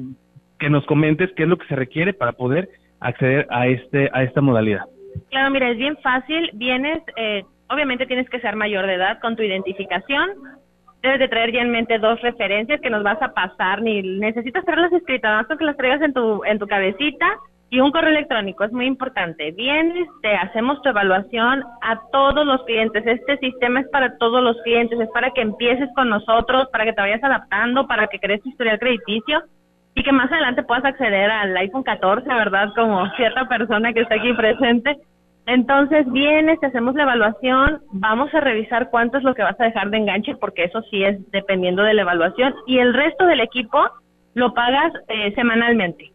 que 0.59 0.69
nos 0.69 0.85
comentes 0.85 1.31
qué 1.35 1.43
es 1.43 1.49
lo 1.49 1.57
que 1.57 1.67
se 1.67 1.75
requiere 1.75 2.13
para 2.13 2.33
poder 2.33 2.69
acceder 2.99 3.47
a 3.49 3.67
este 3.67 4.09
a 4.13 4.23
esta 4.23 4.41
modalidad. 4.41 4.85
Claro, 5.29 5.51
mira, 5.51 5.69
es 5.69 5.77
bien 5.77 5.97
fácil. 5.97 6.49
Vienes, 6.53 7.01
eh, 7.17 7.43
obviamente 7.69 8.05
tienes 8.05 8.29
que 8.29 8.39
ser 8.39 8.55
mayor 8.55 8.87
de 8.87 8.95
edad 8.95 9.19
con 9.21 9.35
tu 9.35 9.43
identificación. 9.43 10.29
Debes 11.03 11.19
de 11.19 11.27
traer 11.27 11.51
ya 11.51 11.61
en 11.61 11.69
mente 11.69 11.99
dos 11.99 12.21
referencias 12.21 12.79
que 12.79 12.89
nos 12.89 13.03
vas 13.03 13.21
a 13.21 13.33
pasar. 13.33 13.81
Ni 13.81 14.01
necesitas 14.01 14.63
traerlas 14.63 14.93
escritas, 14.93 15.45
más 15.49 15.57
que 15.57 15.65
las 15.65 15.75
traigas 15.75 16.01
en 16.01 16.13
tu 16.13 16.41
en 16.45 16.57
tu 16.57 16.65
cabecita 16.65 17.27
Y 17.69 17.81
un 17.81 17.91
correo 17.91 18.11
electrónico 18.11 18.63
es 18.63 18.71
muy 18.71 18.85
importante. 18.85 19.51
Vienes, 19.51 20.07
te 20.21 20.33
hacemos 20.33 20.81
tu 20.81 20.87
evaluación 20.89 21.65
a 21.81 21.99
todos 22.13 22.45
los 22.45 22.63
clientes. 22.63 23.05
Este 23.05 23.37
sistema 23.39 23.81
es 23.81 23.87
para 23.89 24.17
todos 24.17 24.41
los 24.41 24.55
clientes, 24.63 24.97
es 24.97 25.09
para 25.09 25.31
que 25.31 25.41
empieces 25.41 25.89
con 25.93 26.07
nosotros, 26.07 26.69
para 26.71 26.85
que 26.85 26.93
te 26.93 27.01
vayas 27.01 27.23
adaptando, 27.23 27.85
para 27.85 28.07
que 28.07 28.19
crees 28.19 28.41
tu 28.41 28.49
historial 28.49 28.79
crediticio 28.79 29.43
y 29.95 30.03
que 30.03 30.11
más 30.13 30.31
adelante 30.31 30.63
puedas 30.63 30.85
acceder 30.85 31.29
al 31.29 31.57
iPhone 31.57 31.83
14, 31.83 32.27
¿verdad? 32.27 32.69
Como 32.75 33.05
cierta 33.17 33.45
persona 33.49 33.91
que 33.91 34.01
está 34.01 34.15
aquí 34.15 34.31
presente. 34.33 34.97
Entonces 35.45 36.09
vienes, 36.11 36.59
te 36.59 36.67
hacemos 36.67 36.95
la 36.95 37.03
evaluación, 37.03 37.81
vamos 37.91 38.33
a 38.33 38.39
revisar 38.39 38.89
cuánto 38.89 39.17
es 39.17 39.23
lo 39.23 39.35
que 39.35 39.43
vas 39.43 39.59
a 39.59 39.65
dejar 39.65 39.89
de 39.89 39.97
enganche, 39.97 40.35
porque 40.35 40.63
eso 40.63 40.81
sí 40.89 41.03
es 41.03 41.19
dependiendo 41.31 41.83
de 41.83 41.93
la 41.93 42.03
evaluación, 42.03 42.55
y 42.65 42.77
el 42.77 42.93
resto 42.93 43.25
del 43.25 43.41
equipo 43.41 43.79
lo 44.35 44.53
pagas 44.53 44.93
eh, 45.09 45.33
semanalmente. 45.35 46.11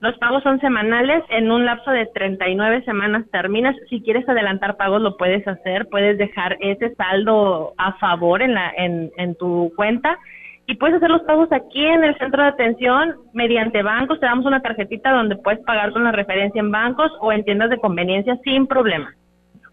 Los 0.00 0.18
pagos 0.18 0.42
son 0.42 0.58
semanales, 0.60 1.22
en 1.28 1.52
un 1.52 1.64
lapso 1.64 1.92
de 1.92 2.06
39 2.06 2.82
semanas 2.84 3.24
terminas. 3.30 3.76
Si 3.88 4.02
quieres 4.02 4.28
adelantar 4.28 4.76
pagos 4.76 5.00
lo 5.00 5.16
puedes 5.16 5.46
hacer, 5.46 5.86
puedes 5.88 6.18
dejar 6.18 6.56
ese 6.58 6.92
saldo 6.96 7.72
a 7.78 7.92
favor 7.98 8.42
en, 8.42 8.54
la, 8.54 8.72
en, 8.76 9.12
en 9.16 9.36
tu 9.36 9.70
cuenta 9.76 10.18
y 10.66 10.74
puedes 10.76 10.96
hacer 10.96 11.10
los 11.10 11.22
pagos 11.22 11.50
aquí 11.52 11.84
en 11.84 12.04
el 12.04 12.16
centro 12.18 12.42
de 12.42 12.48
atención 12.48 13.14
mediante 13.32 13.82
bancos. 13.82 14.20
Te 14.20 14.26
damos 14.26 14.46
una 14.46 14.60
tarjetita 14.60 15.12
donde 15.12 15.36
puedes 15.36 15.60
pagar 15.64 15.92
con 15.92 16.04
la 16.04 16.12
referencia 16.12 16.60
en 16.60 16.70
bancos 16.70 17.10
o 17.20 17.32
en 17.32 17.44
tiendas 17.44 17.70
de 17.70 17.78
conveniencia 17.78 18.38
sin 18.44 18.66
problema. 18.66 19.12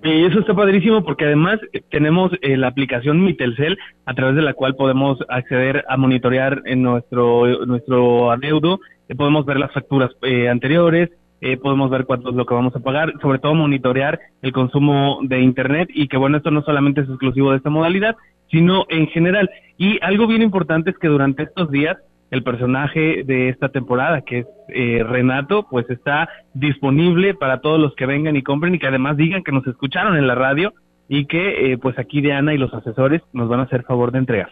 Y 0.01 0.25
eso 0.25 0.39
está 0.39 0.53
padrísimo 0.53 1.03
porque 1.03 1.25
además 1.25 1.59
eh, 1.73 1.81
tenemos 1.89 2.31
eh, 2.41 2.55
la 2.55 2.67
aplicación 2.67 3.21
Mi 3.21 3.33
Telcel 3.33 3.77
a 4.05 4.13
través 4.13 4.35
de 4.35 4.41
la 4.41 4.53
cual 4.53 4.75
podemos 4.75 5.17
acceder 5.27 5.83
a 5.89 5.97
monitorear 5.97 6.61
en 6.65 6.81
nuestro 6.83 7.65
nuestro 7.65 8.31
adeudo 8.31 8.79
eh, 9.09 9.15
podemos 9.15 9.45
ver 9.45 9.57
las 9.57 9.73
facturas 9.73 10.11
eh, 10.21 10.47
anteriores, 10.47 11.09
eh, 11.41 11.57
podemos 11.57 11.89
ver 11.89 12.05
cuánto 12.05 12.29
es 12.29 12.35
lo 12.35 12.45
que 12.45 12.53
vamos 12.53 12.75
a 12.75 12.79
pagar, 12.79 13.11
sobre 13.21 13.39
todo 13.39 13.55
monitorear 13.55 14.19
el 14.43 14.53
consumo 14.53 15.19
de 15.23 15.41
Internet 15.41 15.89
y 15.93 16.07
que 16.07 16.17
bueno, 16.17 16.37
esto 16.37 16.51
no 16.51 16.61
solamente 16.61 17.01
es 17.01 17.09
exclusivo 17.09 17.51
de 17.51 17.57
esta 17.57 17.71
modalidad, 17.71 18.15
sino 18.51 18.85
en 18.89 19.07
general. 19.07 19.49
Y 19.77 19.99
algo 20.01 20.27
bien 20.27 20.41
importante 20.41 20.91
es 20.91 20.97
que 20.97 21.07
durante 21.07 21.43
estos 21.43 21.71
días 21.71 21.97
el 22.31 22.43
personaje 22.43 23.23
de 23.23 23.49
esta 23.49 23.69
temporada, 23.69 24.21
que 24.21 24.45
es 24.67 25.07
Renato, 25.07 25.65
pues 25.69 25.89
está 25.89 26.29
disponible 26.53 27.33
para 27.33 27.59
todos 27.59 27.79
los 27.79 27.95
que 27.95 28.05
vengan 28.05 28.35
y 28.35 28.43
compren 28.43 28.75
y 28.75 28.79
que 28.79 28.87
además 28.87 29.17
digan 29.17 29.43
que 29.43 29.51
nos 29.51 29.65
escucharon 29.65 30.15
en 30.15 30.27
la 30.27 30.35
radio 30.35 30.73
y 31.07 31.25
que 31.25 31.77
pues 31.81 31.97
aquí 31.97 32.21
Diana 32.21 32.53
y 32.53 32.59
los 32.59 32.71
asesores 32.73 33.23
nos 33.33 33.49
van 33.49 33.61
a 33.61 33.63
hacer 33.63 33.83
favor 33.83 34.11
de 34.11 34.19
entregar. 34.19 34.49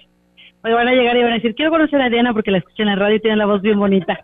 Oye, 0.63 0.73
van 0.73 0.87
a 0.87 0.93
llegar 0.93 1.15
y 1.15 1.21
van 1.21 1.33
a 1.33 1.35
decir, 1.35 1.53
quiero 1.53 1.69
conocer 1.69 2.01
a 2.01 2.09
Diana 2.09 2.33
porque 2.33 2.49
la 2.49 2.57
escuché 2.57 2.81
en 2.81 2.89
la 2.89 2.95
radio 2.95 3.17
y 3.17 3.19
tiene 3.19 3.37
la 3.37 3.45
voz 3.45 3.61
bien 3.61 3.77
bonita. 3.77 4.19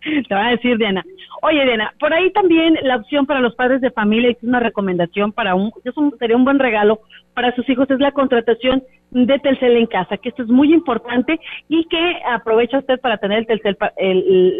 Te 0.00 0.34
va 0.34 0.46
a 0.46 0.50
decir 0.50 0.78
Diana. 0.78 1.04
Oye, 1.42 1.64
Diana, 1.64 1.92
por 1.98 2.12
ahí 2.12 2.30
también 2.32 2.78
la 2.82 2.96
opción 2.96 3.26
para 3.26 3.40
los 3.40 3.54
padres 3.54 3.80
de 3.80 3.90
familia, 3.90 4.30
es 4.30 4.42
una 4.42 4.60
recomendación 4.60 5.32
para 5.32 5.54
un, 5.54 5.72
eso 5.84 6.12
sería 6.18 6.36
un 6.36 6.44
buen 6.44 6.58
regalo 6.58 7.00
para 7.34 7.54
sus 7.54 7.68
hijos, 7.68 7.90
es 7.90 8.00
la 8.00 8.12
contratación 8.12 8.82
de 9.10 9.38
Telcel 9.38 9.76
en 9.76 9.86
casa, 9.86 10.16
que 10.16 10.28
esto 10.28 10.42
es 10.42 10.48
muy 10.48 10.72
importante 10.72 11.40
y 11.68 11.84
que 11.84 12.16
aprovecha 12.26 12.78
usted 12.78 13.00
para 13.00 13.18
tener 13.18 13.38
el 13.38 13.46
Telcel, 13.46 13.76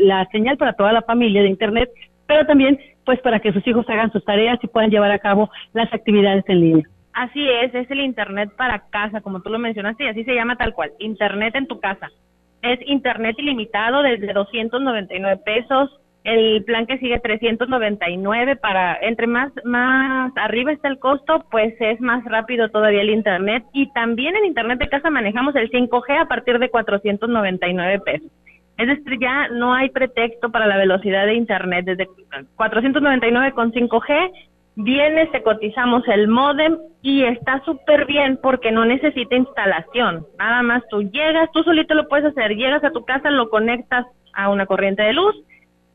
la 0.07 0.27
señal 0.31 0.57
para 0.57 0.73
toda 0.73 0.93
la 0.93 1.03
familia 1.03 1.43
de 1.43 1.49
Internet, 1.49 1.91
pero 2.27 2.47
también 2.47 2.79
pues 3.05 3.21
para 3.21 3.41
que 3.41 3.53
sus 3.53 3.67
hijos 3.67 3.89
hagan 3.89 4.13
sus 4.13 4.25
tareas 4.25 4.59
y 4.63 4.69
puedan 4.69 4.91
llevar 4.91 5.11
a 5.11 5.19
cabo 5.19 5.51
las 5.73 5.93
actividades 5.93 6.45
en 6.49 6.61
línea. 6.61 6.85
Así 7.13 7.49
es, 7.49 7.75
es 7.75 7.91
el 7.91 8.01
Internet 8.01 8.51
para 8.57 8.85
casa, 8.91 9.21
como 9.21 9.41
tú 9.41 9.51
lo 9.51 9.59
mencionaste, 9.59 10.05
y 10.05 10.09
así 10.09 10.25
se 10.25 10.35
llama 10.35 10.57
tal 10.57 10.73
cual, 10.75 10.93
Internet 11.01 11.57
en 11.57 11.67
tu 11.67 11.81
casa 11.81 12.11
es 12.63 12.79
internet 12.87 13.37
ilimitado 13.39 14.03
desde 14.03 14.33
299 14.33 15.43
pesos. 15.45 16.01
El 16.25 16.65
plan 16.65 16.87
que 16.87 16.99
sigue 16.99 17.19
399 17.21 18.57
para 18.57 18.99
entre 19.01 19.27
más 19.27 19.51
más 19.65 20.33
arriba 20.37 20.73
está 20.73 20.89
el 20.89 20.99
costo, 20.99 21.47
pues 21.51 21.75
es 21.81 22.01
más 22.01 22.25
rápido 22.25 22.69
todavía 22.69 23.01
el 23.01 23.11
internet 23.11 23.65
y 23.73 23.91
también 23.93 24.37
en 24.37 24.45
internet 24.45 24.79
de 24.79 24.89
casa 24.89 25.11
manejamos 25.11 25.55
el 25.57 25.71
5G 25.71 26.21
a 26.21 26.27
partir 26.27 26.59
de 26.59 26.69
499 26.69 28.01
pesos. 28.01 28.31
Es 28.77 28.87
decir, 28.87 29.19
ya 29.21 29.49
no 29.49 29.75
hay 29.75 29.91
pretexto 29.91 30.51
para 30.51 30.67
la 30.67 30.77
velocidad 30.77 31.27
de 31.27 31.35
internet 31.35 31.85
desde 31.85 32.09
499 32.57 33.53
con 33.53 33.73
5G 33.73 34.31
Vienes, 34.81 35.29
te 35.33 35.43
cotizamos 35.43 36.07
el 36.07 36.29
modem 36.29 36.79
y 37.03 37.25
está 37.25 37.61
súper 37.65 38.07
bien 38.07 38.39
porque 38.41 38.71
no 38.71 38.85
necesita 38.85 39.35
instalación. 39.35 40.25
Nada 40.39 40.63
más 40.63 40.85
tú 40.89 41.03
llegas, 41.03 41.51
tú 41.53 41.65
solito 41.65 41.95
lo 41.95 42.07
puedes 42.07 42.27
hacer. 42.27 42.55
Llegas 42.55 42.85
a 42.85 42.93
tu 42.93 43.05
casa, 43.05 43.29
lo 43.33 43.51
conectas 43.51 44.07
a 44.35 44.51
una 44.51 44.67
corriente 44.67 45.03
de 45.03 45.15
luz, 45.15 45.35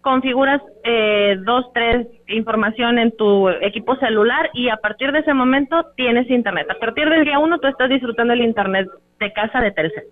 configuras 0.02 0.62
eh, 0.84 1.38
dos, 1.46 1.72
tres 1.74 2.08
información 2.28 3.00
en 3.00 3.16
tu 3.16 3.48
equipo 3.48 3.96
celular 3.96 4.50
y 4.54 4.68
a 4.68 4.76
partir 4.76 5.14
de 5.14 5.20
ese 5.20 5.34
momento 5.34 5.86
tienes 5.96 6.30
internet. 6.30 6.68
A 6.70 6.78
partir 6.78 7.10
del 7.10 7.24
día 7.24 7.40
uno 7.40 7.60
tú 7.60 7.70
estás 7.70 7.88
disfrutando 7.88 8.34
el 8.34 8.42
internet 8.42 8.90
de 9.18 9.32
casa 9.32 9.62
de 9.62 9.72
Telcel. 9.72 10.04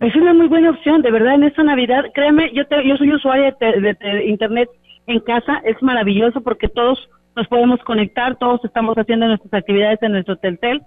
Es 0.00 0.14
una 0.14 0.34
muy 0.34 0.48
buena 0.48 0.68
opción, 0.68 1.00
de 1.00 1.10
verdad, 1.10 1.36
en 1.36 1.44
esta 1.44 1.62
Navidad. 1.62 2.04
Créeme, 2.12 2.52
yo, 2.52 2.66
te, 2.66 2.86
yo 2.86 2.98
soy 2.98 3.14
usuaria 3.14 3.56
de 3.58 4.26
internet 4.26 4.68
en 5.06 5.20
casa, 5.20 5.62
es 5.64 5.82
maravilloso 5.82 6.42
porque 6.42 6.68
todos 6.68 6.98
nos 7.36 7.46
podemos 7.48 7.80
conectar, 7.80 8.36
todos 8.36 8.64
estamos 8.64 8.96
haciendo 8.96 9.26
nuestras 9.26 9.54
actividades 9.54 10.02
en 10.02 10.12
nuestro 10.12 10.36
Teltel, 10.36 10.82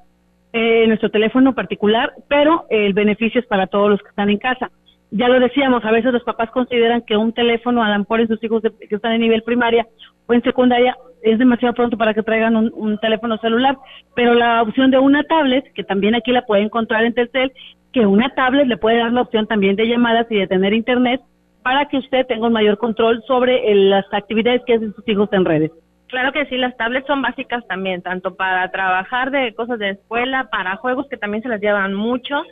eh, 0.54 0.84
en 0.84 0.90
nuestro 0.90 1.10
teléfono 1.10 1.56
particular, 1.56 2.14
pero 2.28 2.66
el 2.70 2.94
beneficio 2.94 3.42
es 3.42 3.48
para 3.48 3.68
todos 3.68 3.90
los 3.90 4.02
que 4.02 4.10
están 4.10 4.30
en 4.30 4.38
casa. 4.38 4.70
Ya 5.12 5.28
lo 5.28 5.40
decíamos, 5.40 5.86
a 5.86 5.92
veces 5.92 6.12
los 6.12 6.24
papás 6.24 6.50
consideran 6.52 7.02
que 7.02 7.16
un 7.16 7.34
teléfono, 7.34 7.84
a 7.84 7.90
lo 7.90 8.00
mejor 8.00 8.22
en 8.22 8.28
sus 8.28 8.44
hijos 8.44 8.62
que 8.62 8.96
están 8.96 9.14
en 9.14 9.22
nivel 9.22 9.44
primaria 9.44 9.88
o 10.26 10.34
en 10.34 10.42
secundaria, 10.42 10.96
es 11.22 11.40
demasiado 11.40 11.74
pronto 11.74 11.98
para 11.98 12.14
que 12.14 12.24
traigan 12.24 12.56
un, 12.56 12.72
un, 12.76 12.98
teléfono 12.98 13.38
celular, 13.38 13.78
pero 14.16 14.34
la 14.34 14.62
opción 14.62 14.92
de 14.92 15.00
una 15.00 15.24
tablet, 15.24 15.72
que 15.74 15.84
también 15.84 16.16
aquí 16.16 16.32
la 16.32 16.46
puede 16.46 16.64
encontrar 16.64 17.06
en 17.06 17.14
Telcel, 17.14 17.54
que 17.94 18.06
una 18.06 18.34
tablet 18.34 18.68
le 18.68 18.78
puede 18.78 18.98
dar 18.98 19.14
la 19.14 19.22
opción 19.22 19.48
también 19.48 19.76
de 19.76 19.88
llamadas 19.88 20.26
y 20.30 20.36
de 20.36 20.48
tener 20.48 20.74
internet 20.74 21.22
para 21.64 21.88
que 21.88 21.98
usted 21.98 22.26
tenga 22.28 22.48
un 22.48 22.54
mayor 22.54 22.78
control 22.78 23.24
sobre 23.26 23.72
eh, 23.72 23.76
las 23.76 24.06
actividades 24.12 24.62
que 24.66 24.74
hacen 24.74 24.94
sus 24.94 25.08
hijos 25.08 25.30
en 25.32 25.46
redes. 25.46 25.72
Claro 26.14 26.32
que 26.32 26.46
sí, 26.46 26.58
las 26.58 26.78
tablets 26.78 27.08
son 27.08 27.24
básicas 27.24 27.66
también, 27.66 28.04
tanto 28.04 28.36
para 28.36 28.70
trabajar 28.70 29.32
de 29.32 29.52
cosas 29.56 29.80
de 29.80 29.90
escuela, 29.90 30.48
para 30.52 30.76
juegos 30.76 31.08
que 31.10 31.18
también 31.18 31.42
se 31.42 31.50
las 31.50 31.60
llevan 31.60 31.96
mucho. 31.96 32.44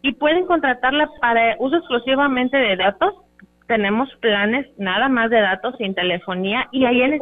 Y 0.00 0.12
pueden 0.12 0.46
contratarla 0.46 1.10
para 1.20 1.56
uso 1.58 1.76
exclusivamente 1.76 2.56
de 2.56 2.74
datos. 2.74 3.12
Tenemos 3.66 4.08
planes 4.22 4.66
nada 4.78 5.10
más 5.10 5.28
de 5.28 5.42
datos 5.42 5.74
sin 5.76 5.94
telefonía 5.94 6.68
y 6.72 6.86
ahí 6.86 7.02
es 7.02 7.20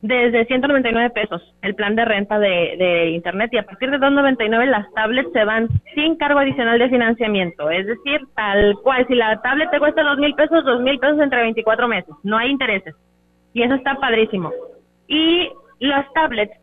desde 0.00 0.46
199 0.46 1.10
pesos 1.10 1.42
el 1.60 1.74
plan 1.74 1.96
de 1.96 2.06
renta 2.06 2.38
de, 2.38 2.76
de 2.78 3.10
internet. 3.10 3.50
Y 3.52 3.58
a 3.58 3.64
partir 3.64 3.90
de 3.90 3.98
299 3.98 4.64
las 4.68 4.90
tablets 4.94 5.32
se 5.34 5.44
van 5.44 5.68
sin 5.94 6.16
cargo 6.16 6.38
adicional 6.38 6.78
de 6.78 6.88
financiamiento, 6.88 7.68
es 7.68 7.86
decir, 7.86 8.22
tal 8.34 8.74
cual, 8.82 9.06
si 9.06 9.14
la 9.14 9.38
tablet 9.42 9.70
te 9.70 9.80
cuesta 9.80 10.02
dos 10.02 10.16
mil 10.16 10.34
pesos, 10.34 10.64
dos 10.64 10.80
mil 10.80 10.98
pesos 10.98 11.20
entre 11.20 11.42
24 11.42 11.88
meses, 11.88 12.14
no 12.22 12.38
hay 12.38 12.48
intereses. 12.48 12.94
Y 13.52 13.62
eso 13.62 13.74
está 13.74 13.96
padrísimo. 13.96 14.50
Y 15.10 15.50
las 15.80 16.10
tablets, 16.12 16.56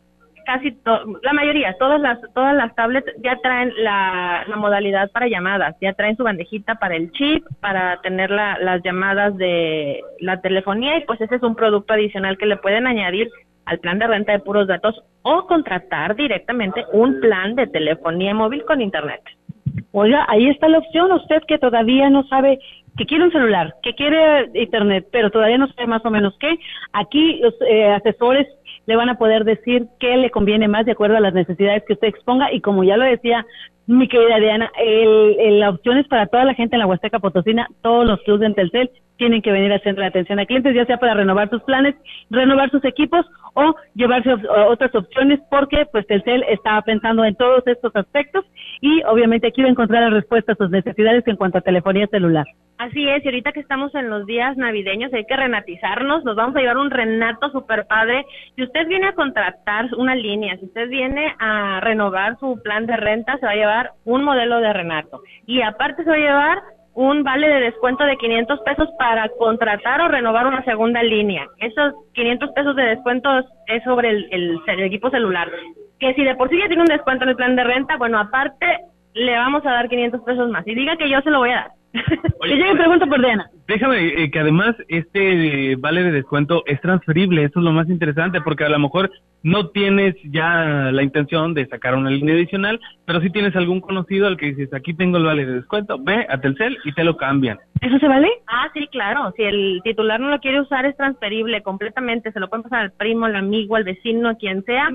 casi 0.46 0.74
la 1.22 1.32
mayoría, 1.34 1.76
todas 1.78 2.00
las, 2.00 2.18
todas 2.34 2.56
las 2.56 2.74
tablets 2.74 3.12
ya 3.22 3.36
traen 3.42 3.70
la, 3.76 4.42
la, 4.48 4.56
modalidad 4.56 5.10
para 5.10 5.28
llamadas, 5.28 5.76
ya 5.82 5.92
traen 5.92 6.16
su 6.16 6.24
bandejita 6.24 6.76
para 6.76 6.96
el 6.96 7.12
chip, 7.12 7.44
para 7.60 8.00
tener 8.00 8.30
la, 8.30 8.58
las 8.58 8.82
llamadas 8.82 9.36
de 9.36 10.00
la 10.20 10.40
telefonía 10.40 10.96
y 10.96 11.04
pues 11.04 11.20
ese 11.20 11.34
es 11.34 11.42
un 11.42 11.54
producto 11.54 11.92
adicional 11.92 12.38
que 12.38 12.46
le 12.46 12.56
pueden 12.56 12.86
añadir 12.86 13.28
al 13.66 13.80
plan 13.80 13.98
de 13.98 14.06
renta 14.06 14.32
de 14.32 14.38
puros 14.38 14.66
datos 14.66 14.98
o 15.20 15.46
contratar 15.46 16.16
directamente 16.16 16.86
un 16.94 17.20
plan 17.20 17.54
de 17.54 17.66
telefonía 17.66 18.32
móvil 18.32 18.64
con 18.64 18.80
internet. 18.80 19.20
Oiga, 19.92 20.24
ahí 20.26 20.48
está 20.48 20.68
la 20.68 20.78
opción, 20.78 21.12
usted 21.12 21.42
que 21.46 21.58
todavía 21.58 22.08
no 22.08 22.22
sabe 22.24 22.58
que 22.98 23.06
quiere 23.06 23.24
un 23.24 23.32
celular, 23.32 23.76
que 23.82 23.94
quiere 23.94 24.50
internet, 24.54 25.06
pero 25.10 25.30
todavía 25.30 25.56
no 25.56 25.68
sabe 25.68 25.86
más 25.86 26.04
o 26.04 26.10
menos 26.10 26.36
qué, 26.38 26.58
aquí 26.92 27.38
los 27.40 27.54
eh, 27.66 27.90
asesores 27.92 28.46
le 28.86 28.96
van 28.96 29.08
a 29.08 29.18
poder 29.18 29.44
decir 29.44 29.86
qué 30.00 30.16
le 30.16 30.30
conviene 30.30 30.66
más 30.66 30.84
de 30.84 30.92
acuerdo 30.92 31.16
a 31.16 31.20
las 31.20 31.34
necesidades 31.34 31.84
que 31.86 31.92
usted 31.92 32.08
exponga. 32.08 32.52
Y 32.52 32.60
como 32.60 32.84
ya 32.84 32.96
lo 32.96 33.04
decía 33.04 33.46
mi 33.86 34.08
querida 34.08 34.38
Diana, 34.38 34.70
el, 34.78 35.60
la 35.60 35.70
opción 35.70 35.98
es 35.98 36.08
para 36.08 36.26
toda 36.26 36.44
la 36.44 36.54
gente 36.54 36.76
en 36.76 36.80
la 36.80 36.86
Huasteca 36.86 37.20
Potosina, 37.20 37.68
todos 37.82 38.06
los 38.06 38.20
clubes 38.22 38.40
de 38.40 38.54
Telcel 38.54 38.90
tienen 39.18 39.42
que 39.42 39.52
venir 39.52 39.70
al 39.72 39.82
centro 39.82 40.02
de 40.02 40.08
atención 40.08 40.38
a 40.38 40.46
clientes, 40.46 40.74
ya 40.74 40.86
sea 40.86 40.96
para 40.96 41.14
renovar 41.14 41.50
sus 41.50 41.62
planes, 41.64 41.94
renovar 42.30 42.70
sus 42.70 42.84
equipos 42.84 43.26
o 43.54 43.74
llevarse 43.94 44.32
otras 44.68 44.94
opciones 44.94 45.40
porque 45.50 45.84
pues 45.92 46.06
Telcel 46.06 46.44
está 46.48 46.80
pensando 46.82 47.24
en 47.24 47.34
todos 47.34 47.66
estos 47.66 47.94
aspectos 47.94 48.44
y 48.80 49.02
obviamente 49.04 49.48
aquí 49.48 49.62
va 49.62 49.68
a 49.68 49.72
encontrar 49.72 50.02
la 50.02 50.10
respuesta 50.10 50.52
a 50.52 50.56
sus 50.56 50.70
necesidades 50.70 51.26
en 51.26 51.36
cuanto 51.36 51.58
a 51.58 51.60
telefonía 51.60 52.06
celular. 52.06 52.46
Así 52.78 53.08
es, 53.08 53.24
y 53.24 53.28
ahorita 53.28 53.50
que 53.50 53.58
estamos 53.58 53.92
en 53.96 54.08
los 54.08 54.24
días 54.24 54.56
navideños 54.56 55.12
hay 55.12 55.24
que 55.24 55.36
renatizarnos, 55.36 56.22
nos 56.24 56.36
vamos 56.36 56.54
a 56.54 56.60
llevar 56.60 56.78
un 56.78 56.92
renato 56.92 57.50
super 57.50 57.86
padre. 57.88 58.24
Si 58.54 58.62
usted 58.62 58.86
viene 58.86 59.08
a 59.08 59.14
contratar 59.14 59.86
una 59.96 60.14
línea, 60.14 60.56
si 60.58 60.66
usted 60.66 60.88
viene 60.88 61.34
a 61.40 61.80
renovar 61.80 62.38
su 62.38 62.62
plan 62.62 62.86
de 62.86 62.96
renta, 62.96 63.36
se 63.38 63.46
va 63.46 63.52
a 63.52 63.56
llevar 63.56 63.90
un 64.04 64.22
modelo 64.22 64.60
de 64.60 64.72
renato. 64.72 65.22
Y 65.44 65.62
aparte 65.62 66.04
se 66.04 66.10
va 66.10 66.14
a 66.14 66.20
llevar 66.20 66.62
un 66.94 67.22
vale 67.22 67.48
de 67.48 67.60
descuento 67.60 68.04
de 68.04 68.16
500 68.16 68.60
pesos 68.60 68.88
para 68.98 69.28
contratar 69.38 70.00
o 70.00 70.08
renovar 70.08 70.46
una 70.46 70.64
segunda 70.64 71.02
línea. 71.02 71.46
Esos 71.58 71.94
500 72.12 72.50
pesos 72.50 72.76
de 72.76 72.82
descuento 72.82 73.30
es 73.66 73.82
sobre 73.84 74.10
el, 74.10 74.28
el, 74.66 74.80
equipo 74.82 75.10
celular. 75.10 75.50
Que 76.00 76.14
si 76.14 76.24
de 76.24 76.34
por 76.34 76.48
sí 76.48 76.58
ya 76.58 76.66
tiene 76.66 76.82
un 76.82 76.88
descuento 76.88 77.24
en 77.24 77.30
el 77.30 77.36
plan 77.36 77.56
de 77.56 77.64
renta, 77.64 77.96
bueno, 77.96 78.18
aparte 78.18 78.66
le 79.14 79.36
vamos 79.36 79.64
a 79.64 79.70
dar 79.70 79.88
500 79.88 80.20
pesos 80.22 80.50
más. 80.50 80.66
Y 80.66 80.74
diga 80.74 80.96
que 80.96 81.08
yo 81.08 81.20
se 81.20 81.30
lo 81.30 81.38
voy 81.38 81.50
a 81.50 81.54
dar. 81.54 81.70
Oye, 82.40 82.58
yo 82.58 82.66
me 82.66 82.76
pregunto 82.76 83.06
por 83.06 83.20
Diana. 83.20 83.50
Déjame 83.66 84.22
eh, 84.22 84.30
que 84.30 84.38
además 84.38 84.74
este 84.88 85.76
vale 85.76 86.02
de 86.02 86.12
descuento 86.12 86.62
es 86.66 86.80
transferible, 86.80 87.44
eso 87.44 87.60
es 87.60 87.64
lo 87.64 87.72
más 87.72 87.88
interesante, 87.88 88.40
porque 88.40 88.64
a 88.64 88.68
lo 88.68 88.78
mejor 88.78 89.10
no 89.42 89.68
tienes 89.68 90.14
ya 90.24 90.90
la 90.92 91.02
intención 91.02 91.54
de 91.54 91.66
sacar 91.66 91.94
una 91.94 92.10
línea 92.10 92.34
adicional, 92.34 92.80
pero 93.04 93.20
si 93.20 93.30
tienes 93.30 93.54
algún 93.56 93.80
conocido 93.80 94.26
al 94.26 94.36
que 94.36 94.46
dices, 94.46 94.72
aquí 94.74 94.94
tengo 94.94 95.18
el 95.18 95.24
vale 95.24 95.46
de 95.46 95.54
descuento, 95.54 95.96
ve 96.00 96.26
a 96.28 96.40
Telcel 96.40 96.78
y 96.84 96.92
te 96.92 97.04
lo 97.04 97.16
cambian. 97.16 97.58
¿Eso 97.80 97.98
se 97.98 98.08
vale? 98.08 98.28
Ah, 98.46 98.68
sí, 98.74 98.88
claro. 98.88 99.32
Si 99.36 99.42
el 99.42 99.80
titular 99.84 100.18
no 100.18 100.30
lo 100.30 100.40
quiere 100.40 100.60
usar, 100.60 100.84
es 100.84 100.96
transferible 100.96 101.62
completamente. 101.62 102.32
Se 102.32 102.40
lo 102.40 102.48
pueden 102.48 102.64
pasar 102.64 102.80
al 102.80 102.92
primo, 102.92 103.26
al 103.26 103.36
amigo, 103.36 103.76
al 103.76 103.84
vecino, 103.84 104.30
a 104.30 104.34
quien 104.34 104.64
sea. 104.64 104.88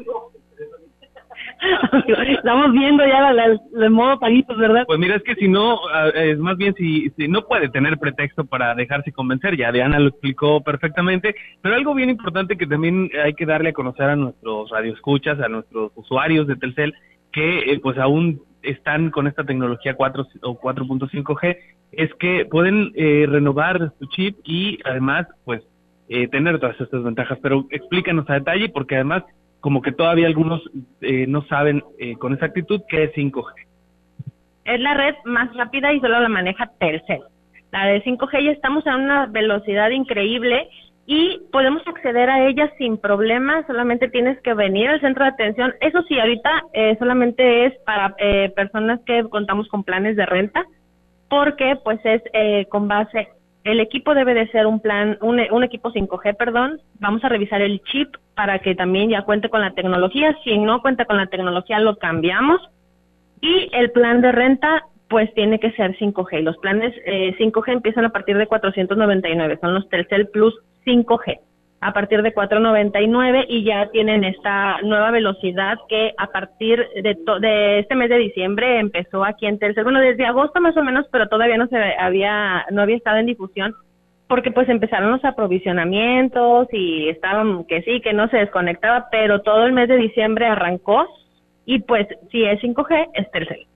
Estamos 2.38 2.72
viendo 2.72 3.06
ya 3.06 3.32
el 3.32 3.90
modo 3.90 4.20
paguitos, 4.20 4.58
¿verdad? 4.58 4.84
Pues 4.86 5.00
mira, 5.00 5.16
es 5.16 5.24
que 5.24 5.36
si 5.36 5.48
no, 5.48 5.80
es 6.14 6.38
más 6.40 6.58
bien 6.58 6.74
si, 6.76 7.10
si 7.12 7.28
no 7.28 7.44
puede 7.44 7.70
tener 7.70 7.98
pretexto 7.98 8.46
para 8.46 8.76
dejarse 8.76 9.12
convencer, 9.12 9.56
ya 9.58 9.72
Diana 9.72 10.00
lo 10.00 10.10
explicó 10.10 10.62
perfectamente, 10.62 11.36
pero 11.62 11.76
algo 11.76 11.94
bien 11.94 12.10
importante 12.10 12.58
que 12.58 12.68
también 12.68 13.10
hay 13.24 13.34
que 13.34 13.46
darle 13.46 13.70
a 13.70 13.74
conocer 13.74 14.10
a 14.10 14.16
nuestros 14.16 14.70
radioescuchas, 14.70 15.40
a 15.40 15.48
nuestros 15.48 15.92
usuarios 15.96 16.48
de 16.48 16.56
Telcel, 16.56 16.94
que 17.32 17.60
eh, 17.60 17.80
pues 17.82 17.98
aún 17.98 18.42
están 18.62 19.12
con 19.12 19.28
esta 19.28 19.44
tecnología 19.44 19.96
4 19.96 20.26
o 20.44 20.60
4.5G, 20.60 21.58
es 21.92 22.14
que 22.16 22.46
pueden 22.46 22.92
eh, 22.96 23.26
renovar 23.28 23.92
su 24.00 24.06
chip 24.08 24.38
y 24.44 24.80
además 24.86 25.28
pues 25.44 25.62
eh, 26.10 26.28
tener 26.28 26.60
todas 26.60 26.80
estas 26.80 27.04
ventajas, 27.04 27.40
pero 27.42 27.66
explícanos 27.72 28.30
a 28.30 28.36
detalle 28.36 28.70
porque 28.70 28.96
además 28.96 29.24
como 29.64 29.82
que 29.82 29.94
todavía 29.94 30.28
algunos 30.28 30.62
eh, 31.00 31.26
no 31.26 31.46
saben 31.46 31.82
eh, 31.98 32.18
con 32.18 32.34
exactitud 32.34 32.82
qué 32.90 33.06
es 33.06 33.14
5G. 33.14 33.46
Es 34.66 34.80
la 34.82 34.94
red 34.94 35.16
más 35.24 35.56
rápida 35.56 35.94
y 35.94 36.02
solo 36.02 36.20
la 36.20 36.28
maneja 36.28 36.70
Telcel. 36.82 37.22
La 37.72 37.86
de 37.86 38.04
5G 38.04 38.44
ya 38.44 38.52
estamos 38.52 38.86
a 38.86 38.98
una 38.98 39.26
velocidad 39.28 39.90
increíble 39.92 40.68
y 41.06 41.40
podemos 41.54 41.82
acceder 41.88 42.30
a 42.30 42.46
ella 42.46 42.74
sin 42.78 42.98
problemas, 42.98 43.66
solamente 43.66 44.10
tienes 44.10 44.38
que 44.42 44.54
venir 44.54 44.90
al 44.90 45.00
centro 45.00 45.24
de 45.24 45.32
atención. 45.32 45.74
Eso 45.80 46.04
sí, 46.10 46.20
ahorita 46.20 46.66
eh, 46.74 46.98
solamente 47.00 47.66
es 47.66 47.74
para 47.86 48.18
personas 48.58 49.00
que 49.06 49.24
contamos 49.30 49.70
con 49.70 49.86
planes 49.86 50.18
de 50.18 50.26
renta, 50.26 50.66
porque 51.30 51.78
pues 51.86 52.02
es 52.04 52.22
con 52.68 52.90
base 52.90 53.30
el 53.64 53.80
equipo 53.80 54.14
debe 54.14 54.34
de 54.34 54.48
ser 54.48 54.68
un 54.68 54.80
plan, 54.80 55.18
un, 55.22 55.40
un, 55.52 55.64
equipo 55.64 55.92
5G, 55.92 56.36
perdón. 56.36 56.82
Vamos 57.00 57.24
a 57.24 57.30
revisar 57.30 57.62
el 57.62 57.82
chip 57.84 58.16
para 58.36 58.60
que 58.60 58.76
también 58.76 59.10
ya 59.10 59.24
cuente 59.24 59.50
con 59.50 59.62
la 59.62 59.72
tecnología. 59.72 60.38
Si 60.44 60.58
no 60.58 60.82
cuenta 60.82 61.06
con 61.06 61.18
la 61.18 61.28
tecnología, 61.28 61.80
lo 61.80 61.98
cambiamos. 61.98 62.62
Y 63.42 63.70
el 63.74 63.92
plan 63.92 64.22
de 64.22 64.32
renta, 64.32 64.86
pues 65.08 65.34
tiene 65.34 65.60
que 65.60 65.72
ser 65.72 65.98
5G. 65.98 66.42
Los 66.42 66.58
planes 66.58 66.94
eh, 67.06 67.36
5G 67.38 67.74
empiezan 67.74 68.06
a 68.06 68.10
partir 68.10 68.38
de 68.38 68.48
499, 68.48 69.60
son 69.62 69.74
los 69.74 69.88
Telcel 69.90 70.28
Plus 70.28 70.54
5G 70.86 71.40
a 71.84 71.94
partir 71.94 72.22
de 72.22 72.34
4.99 72.34 73.46
y 73.50 73.64
ya 73.64 73.90
tienen 73.92 74.24
esta 74.24 74.82
nueva 74.84 75.12
velocidad 75.12 75.78
que 75.90 76.14
a 76.18 76.28
partir 76.28 76.88
de, 76.96 77.18
de 77.42 77.80
este 77.80 77.96
mes 77.96 78.10
de 78.10 78.18
diciembre 78.18 78.80
empezó 78.80 79.24
aquí 79.26 79.46
en 79.46 79.60
Telcel, 79.60 79.84
bueno, 79.84 80.00
desde 80.00 80.26
agosto 80.26 80.62
más 80.62 80.78
o 80.78 80.84
menos, 80.84 81.06
pero 81.12 81.28
todavía 81.28 81.58
no 81.58 81.68
se 81.68 81.78
había 81.78 82.66
no 82.72 82.82
había 82.82 82.96
estado 82.96 83.18
en 83.18 83.26
difusión 83.26 83.76
porque 84.28 84.52
pues 84.52 84.70
empezaron 84.70 85.12
los 85.12 85.26
aprovisionamientos 85.26 86.68
y 86.72 87.10
estaban 87.10 87.66
que 87.66 87.82
sí, 87.84 88.02
que 88.02 88.14
no 88.14 88.30
se 88.30 88.38
desconectaba, 88.38 89.08
pero 89.12 89.42
todo 89.42 89.66
el 89.66 89.74
mes 89.74 89.90
de 89.90 89.98
diciembre 89.98 90.46
arrancó 90.46 91.06
y 91.66 91.80
pues 91.80 92.08
si 92.32 92.44
es 92.44 92.62
5G 92.62 93.10
es 93.14 93.30
Telcel. 93.32 93.68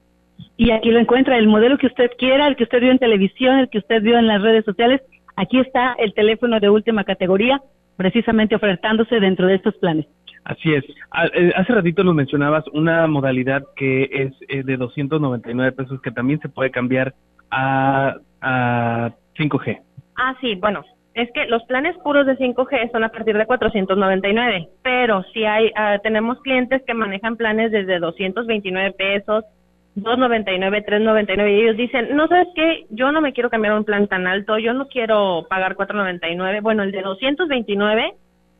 Y 0.55 0.71
aquí 0.71 0.89
lo 0.89 0.99
encuentra 0.99 1.37
el 1.37 1.47
modelo 1.47 1.77
que 1.77 1.87
usted 1.87 2.11
quiera, 2.17 2.47
el 2.47 2.55
que 2.55 2.63
usted 2.63 2.79
vio 2.79 2.91
en 2.91 2.99
televisión, 2.99 3.59
el 3.59 3.69
que 3.69 3.77
usted 3.79 4.01
vio 4.01 4.17
en 4.17 4.27
las 4.27 4.41
redes 4.41 4.65
sociales. 4.65 5.01
Aquí 5.35 5.59
está 5.59 5.95
el 5.99 6.13
teléfono 6.13 6.59
de 6.59 6.69
última 6.69 7.03
categoría 7.03 7.61
precisamente 7.97 8.55
ofertándose 8.55 9.19
dentro 9.19 9.47
de 9.47 9.55
estos 9.55 9.75
planes. 9.77 10.05
Así 10.45 10.73
es. 10.73 10.85
Ah, 11.11 11.25
eh, 11.33 11.51
hace 11.57 11.73
ratito 11.73 12.03
nos 12.05 12.15
mencionabas 12.15 12.63
una 12.71 13.05
modalidad 13.07 13.63
que 13.75 14.03
es 14.03 14.33
eh, 14.47 14.63
de 14.63 14.77
299 14.77 15.73
pesos 15.73 16.01
que 16.01 16.11
también 16.11 16.39
se 16.39 16.47
puede 16.47 16.71
cambiar 16.71 17.13
a, 17.51 18.15
a 18.41 19.11
5G. 19.37 19.81
Ah, 20.15 20.35
sí, 20.39 20.55
bueno, 20.55 20.85
es 21.13 21.29
que 21.33 21.47
los 21.47 21.63
planes 21.63 21.97
puros 22.03 22.25
de 22.25 22.37
5G 22.37 22.91
son 22.91 23.03
a 23.03 23.09
partir 23.09 23.35
de 23.35 23.45
499, 23.45 24.69
pero 24.83 25.23
si 25.33 25.43
hay, 25.43 25.71
ah, 25.75 25.97
tenemos 26.01 26.39
clientes 26.41 26.81
que 26.85 26.93
manejan 26.93 27.35
planes 27.35 27.71
desde 27.71 27.99
229 27.99 28.91
pesos, 28.91 29.43
2.99, 29.97 30.85
3.99 30.85 31.51
y 31.51 31.61
ellos 31.61 31.77
dicen, 31.77 32.15
no 32.15 32.27
sabes 32.27 32.47
qué, 32.55 32.85
yo 32.91 33.11
no 33.11 33.19
me 33.19 33.33
quiero 33.33 33.49
cambiar 33.49 33.73
un 33.73 33.83
plan 33.83 34.07
tan 34.07 34.27
alto, 34.27 34.59
yo 34.59 34.73
no 34.73 34.87
quiero 34.87 35.47
pagar 35.49 35.75
4.99. 35.75 36.61
Bueno, 36.61 36.83
el 36.83 36.91
de 36.91 37.01
229 37.01 38.13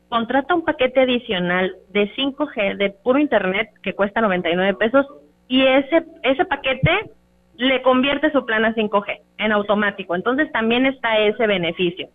contrata 0.09 0.55
un 0.55 0.65
paquete 0.65 1.01
adicional 1.01 1.75
de 1.89 2.11
5G 2.15 2.77
de 2.77 2.89
puro 2.89 3.19
internet 3.19 3.69
que 3.83 3.93
cuesta 3.93 4.21
99 4.21 4.73
pesos 4.75 5.05
y 5.47 5.63
ese 5.63 6.05
ese 6.23 6.45
paquete 6.45 7.11
le 7.55 7.81
convierte 7.81 8.31
su 8.31 8.45
plan 8.45 8.65
a 8.65 8.73
5G 8.73 9.19
en 9.37 9.51
automático. 9.51 10.15
Entonces 10.15 10.51
también 10.51 10.85
está 10.85 11.17
ese 11.19 11.45
beneficio 11.45 12.09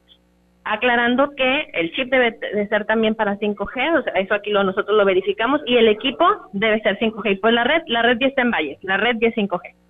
aclarando 0.65 1.35
que 1.37 1.71
el 1.73 1.93
chip 1.93 2.11
debe 2.11 2.39
de 2.55 2.69
ser 2.69 2.85
también 2.85 3.15
para 3.15 3.39
5G, 3.39 3.99
o 3.99 4.03
sea, 4.03 4.13
eso 4.15 4.35
aquí 4.35 4.51
lo, 4.51 4.65
nosotros 4.65 4.97
lo 4.97 5.05
verificamos, 5.05 5.61
y 5.67 5.77
el 5.77 5.89
equipo 5.89 6.27
debe 6.53 6.81
ser 6.83 6.99
5G. 6.99 7.33
Y 7.33 7.37
pues 7.37 7.55
la 7.55 7.65
red, 7.65 7.83
la 7.87 8.03
red 8.03 8.19
ya 8.21 8.29
está 8.29 8.43
en 8.43 8.51
Valle, 8.51 8.79
la 8.83 8.97
red 8.97 9.17
ya 9.21 9.29
es 9.29 9.35
5G. 9.35 9.82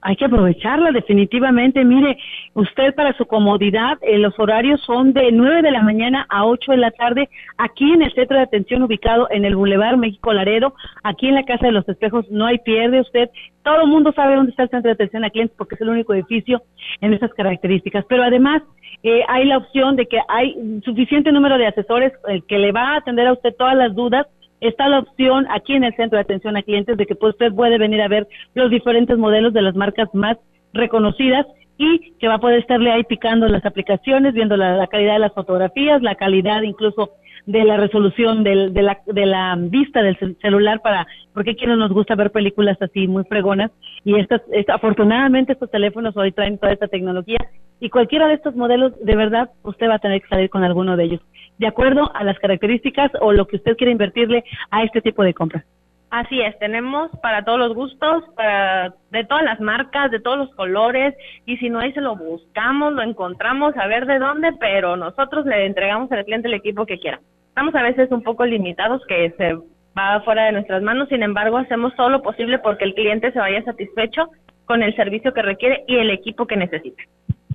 Hay 0.00 0.16
que 0.16 0.24
aprovecharla 0.24 0.92
definitivamente. 0.92 1.84
Mire, 1.84 2.16
usted 2.54 2.94
para 2.94 3.12
su 3.14 3.26
comodidad, 3.26 3.98
eh, 4.02 4.18
los 4.18 4.38
horarios 4.38 4.80
son 4.82 5.12
de 5.12 5.32
9 5.32 5.62
de 5.62 5.70
la 5.70 5.82
mañana 5.82 6.26
a 6.28 6.46
8 6.46 6.72
de 6.72 6.78
la 6.78 6.90
tarde 6.90 7.28
aquí 7.58 7.92
en 7.92 8.02
el 8.02 8.12
centro 8.14 8.36
de 8.36 8.44
atención 8.44 8.82
ubicado 8.82 9.28
en 9.30 9.44
el 9.44 9.56
Boulevard 9.56 9.96
México 9.96 10.32
Laredo, 10.32 10.74
aquí 11.02 11.28
en 11.28 11.34
la 11.34 11.44
Casa 11.44 11.66
de 11.66 11.72
los 11.72 11.88
Espejos. 11.88 12.30
No 12.30 12.46
hay 12.46 12.58
pierde 12.58 13.00
usted. 13.00 13.30
Todo 13.62 13.82
el 13.82 13.88
mundo 13.88 14.12
sabe 14.12 14.36
dónde 14.36 14.50
está 14.50 14.62
el 14.64 14.70
centro 14.70 14.88
de 14.88 14.94
atención 14.94 15.24
a 15.24 15.30
clientes 15.30 15.56
porque 15.58 15.74
es 15.74 15.80
el 15.80 15.88
único 15.88 16.14
edificio 16.14 16.62
en 17.00 17.12
esas 17.12 17.32
características. 17.34 18.04
Pero 18.08 18.22
además, 18.22 18.62
eh, 19.02 19.22
hay 19.28 19.44
la 19.46 19.58
opción 19.58 19.96
de 19.96 20.06
que 20.06 20.18
hay 20.28 20.80
suficiente 20.84 21.32
número 21.32 21.58
de 21.58 21.66
asesores 21.66 22.12
que 22.48 22.58
le 22.58 22.72
va 22.72 22.94
a 22.94 22.96
atender 22.98 23.26
a 23.26 23.32
usted 23.32 23.54
todas 23.56 23.76
las 23.76 23.94
dudas. 23.94 24.26
Está 24.60 24.88
la 24.88 25.00
opción 25.00 25.46
aquí 25.50 25.74
en 25.74 25.84
el 25.84 25.94
centro 25.96 26.16
de 26.16 26.22
atención 26.22 26.56
a 26.56 26.62
clientes 26.62 26.96
de 26.96 27.06
que 27.06 27.14
pues, 27.14 27.34
usted 27.34 27.52
puede 27.52 27.78
venir 27.78 28.00
a 28.00 28.08
ver 28.08 28.26
los 28.54 28.70
diferentes 28.70 29.18
modelos 29.18 29.52
de 29.52 29.62
las 29.62 29.74
marcas 29.74 30.08
más 30.14 30.38
reconocidas 30.72 31.46
y 31.78 32.12
que 32.18 32.28
va 32.28 32.34
a 32.34 32.40
poder 32.40 32.60
estarle 32.60 32.90
ahí 32.90 33.04
picando 33.04 33.48
las 33.48 33.64
aplicaciones, 33.66 34.32
viendo 34.32 34.56
la, 34.56 34.86
calidad 34.86 35.14
de 35.14 35.18
las 35.20 35.34
fotografías, 35.34 36.02
la 36.02 36.14
calidad 36.14 36.62
incluso 36.62 37.10
de 37.46 37.64
la 37.64 37.76
resolución 37.76 38.42
del, 38.42 38.74
de, 38.74 38.82
la, 38.82 38.98
de 39.06 39.24
la 39.24 39.56
vista 39.56 40.02
del 40.02 40.36
celular 40.42 40.80
para, 40.82 41.06
porque 41.32 41.52
aquí 41.52 41.64
no 41.66 41.76
nos 41.76 41.92
gusta 41.92 42.16
ver 42.16 42.32
películas 42.32 42.76
así 42.80 43.06
muy 43.06 43.24
fregonas 43.24 43.70
y 44.04 44.18
estas, 44.18 44.42
afortunadamente 44.68 45.52
estos 45.52 45.70
teléfonos 45.70 46.16
hoy 46.16 46.32
traen 46.32 46.58
toda 46.58 46.72
esta 46.72 46.88
tecnología 46.88 47.38
y 47.78 47.88
cualquiera 47.88 48.26
de 48.26 48.34
estos 48.34 48.56
modelos, 48.56 48.92
de 49.00 49.16
verdad, 49.16 49.50
usted 49.62 49.88
va 49.88 49.94
a 49.94 49.98
tener 50.00 50.22
que 50.22 50.28
salir 50.28 50.50
con 50.50 50.64
alguno 50.64 50.96
de 50.96 51.04
ellos, 51.04 51.20
de 51.58 51.66
acuerdo 51.66 52.10
a 52.14 52.24
las 52.24 52.38
características 52.38 53.12
o 53.20 53.32
lo 53.32 53.46
que 53.46 53.56
usted 53.56 53.76
quiere 53.76 53.92
invertirle 53.92 54.44
a 54.70 54.82
este 54.82 55.00
tipo 55.00 55.22
de 55.22 55.34
compras. 55.34 55.64
Así 56.10 56.40
es, 56.40 56.56
tenemos 56.58 57.10
para 57.20 57.44
todos 57.44 57.58
los 57.58 57.74
gustos, 57.74 58.24
para 58.36 58.94
de 59.10 59.24
todas 59.24 59.44
las 59.44 59.60
marcas, 59.60 60.10
de 60.10 60.20
todos 60.20 60.38
los 60.38 60.54
colores, 60.54 61.14
y 61.44 61.56
si 61.58 61.68
no 61.68 61.80
ahí 61.80 61.92
se 61.92 62.00
lo 62.00 62.16
buscamos, 62.16 62.92
lo 62.92 63.02
encontramos, 63.02 63.76
a 63.76 63.86
ver 63.86 64.06
de 64.06 64.18
dónde, 64.18 64.52
pero 64.58 64.96
nosotros 64.96 65.44
le 65.46 65.66
entregamos 65.66 66.10
al 66.12 66.24
cliente 66.24 66.48
el 66.48 66.54
equipo 66.54 66.86
que 66.86 66.98
quiera. 66.98 67.20
Estamos 67.56 67.74
a 67.74 67.84
veces 67.84 68.12
un 68.12 68.22
poco 68.22 68.44
limitados 68.44 69.00
que 69.08 69.32
se 69.38 69.54
va 69.98 70.20
fuera 70.26 70.44
de 70.44 70.52
nuestras 70.52 70.82
manos, 70.82 71.08
sin 71.08 71.22
embargo 71.22 71.56
hacemos 71.56 71.96
todo 71.96 72.10
lo 72.10 72.20
posible 72.20 72.58
porque 72.58 72.84
el 72.84 72.92
cliente 72.92 73.32
se 73.32 73.38
vaya 73.38 73.62
satisfecho 73.62 74.28
con 74.66 74.82
el 74.82 74.94
servicio 74.94 75.32
que 75.32 75.40
requiere 75.40 75.82
y 75.88 75.96
el 75.96 76.10
equipo 76.10 76.46
que 76.46 76.58
necesita. 76.58 77.02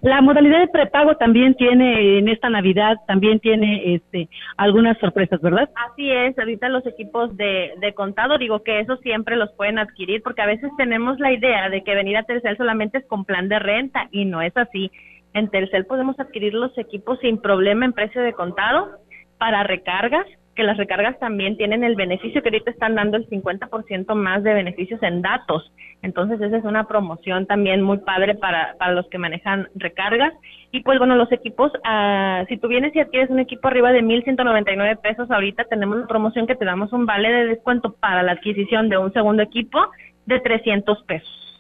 La 0.01 0.19
modalidad 0.21 0.61
de 0.61 0.69
prepago 0.69 1.17
también 1.17 1.53
tiene 1.53 2.17
en 2.17 2.29
esta 2.29 2.49
Navidad, 2.49 2.97
también 3.05 3.39
tiene 3.39 3.93
este 3.93 4.27
algunas 4.57 4.97
sorpresas, 4.97 5.39
¿verdad? 5.39 5.69
Así 5.91 6.09
es, 6.09 6.35
ahorita 6.39 6.67
los 6.69 6.87
equipos 6.87 7.37
de, 7.37 7.73
de 7.79 7.93
contado, 7.93 8.39
digo 8.39 8.63
que 8.63 8.79
eso 8.79 8.97
siempre 8.97 9.35
los 9.35 9.51
pueden 9.51 9.77
adquirir 9.77 10.23
porque 10.23 10.41
a 10.41 10.47
veces 10.47 10.71
tenemos 10.77 11.19
la 11.19 11.31
idea 11.31 11.69
de 11.69 11.83
que 11.83 11.93
venir 11.93 12.17
a 12.17 12.23
Telcel 12.23 12.57
solamente 12.57 12.97
es 12.97 13.05
con 13.05 13.23
plan 13.23 13.49
de 13.49 13.59
renta 13.59 14.07
y 14.09 14.25
no 14.25 14.41
es 14.41 14.57
así. 14.57 14.89
En 15.35 15.47
Telcel 15.49 15.85
podemos 15.85 16.19
adquirir 16.19 16.55
los 16.55 16.75
equipos 16.79 17.19
sin 17.19 17.39
problema 17.39 17.85
en 17.85 17.93
precio 17.93 18.23
de 18.23 18.33
contado 18.33 18.97
para 19.41 19.63
recargas, 19.63 20.27
que 20.56 20.62
las 20.62 20.77
recargas 20.77 21.17
también 21.17 21.58
tienen 21.58 21.84
el 21.84 21.95
beneficio 21.95 22.43
que 22.43 22.49
ahorita 22.49 22.69
están 22.69 22.93
dando 22.93 23.17
el 23.17 23.27
50% 23.27 24.13
más 24.13 24.43
de 24.43 24.54
beneficios 24.54 25.01
en 25.01 25.23
datos. 25.23 25.73
Entonces, 26.04 26.39
esa 26.39 26.58
es 26.58 26.63
una 26.63 26.88
promoción 26.88 27.47
también 27.47 27.82
muy 27.82 27.97
padre 27.97 28.36
para, 28.36 28.75
para 28.77 28.91
los 28.93 29.08
que 29.10 29.17
manejan 29.17 29.67
recargas. 29.73 30.32
Y 30.71 30.84
pues 30.84 30.99
bueno, 30.99 31.15
los 31.15 31.32
equipos, 31.32 31.71
uh, 31.73 32.45
si 32.49 32.58
tú 32.58 32.67
vienes 32.67 32.95
y 32.95 32.99
adquieres 32.99 33.32
un 33.32 33.39
equipo 33.39 33.67
arriba 33.67 33.91
de 33.91 34.04
1.199 34.04 35.01
pesos, 35.01 35.32
ahorita 35.32 35.63
tenemos 35.63 35.97
una 35.97 36.08
promoción 36.08 36.45
que 36.45 36.56
te 36.56 36.63
damos 36.63 36.93
un 36.93 37.08
vale 37.08 37.32
de 37.32 37.47
descuento 37.47 37.95
para 37.99 38.21
la 38.21 38.34
adquisición 38.34 38.89
de 38.89 38.99
un 38.99 39.12
segundo 39.12 39.41
equipo 39.41 39.80
de 40.27 40.39
300 40.39 41.01
pesos. 41.06 41.50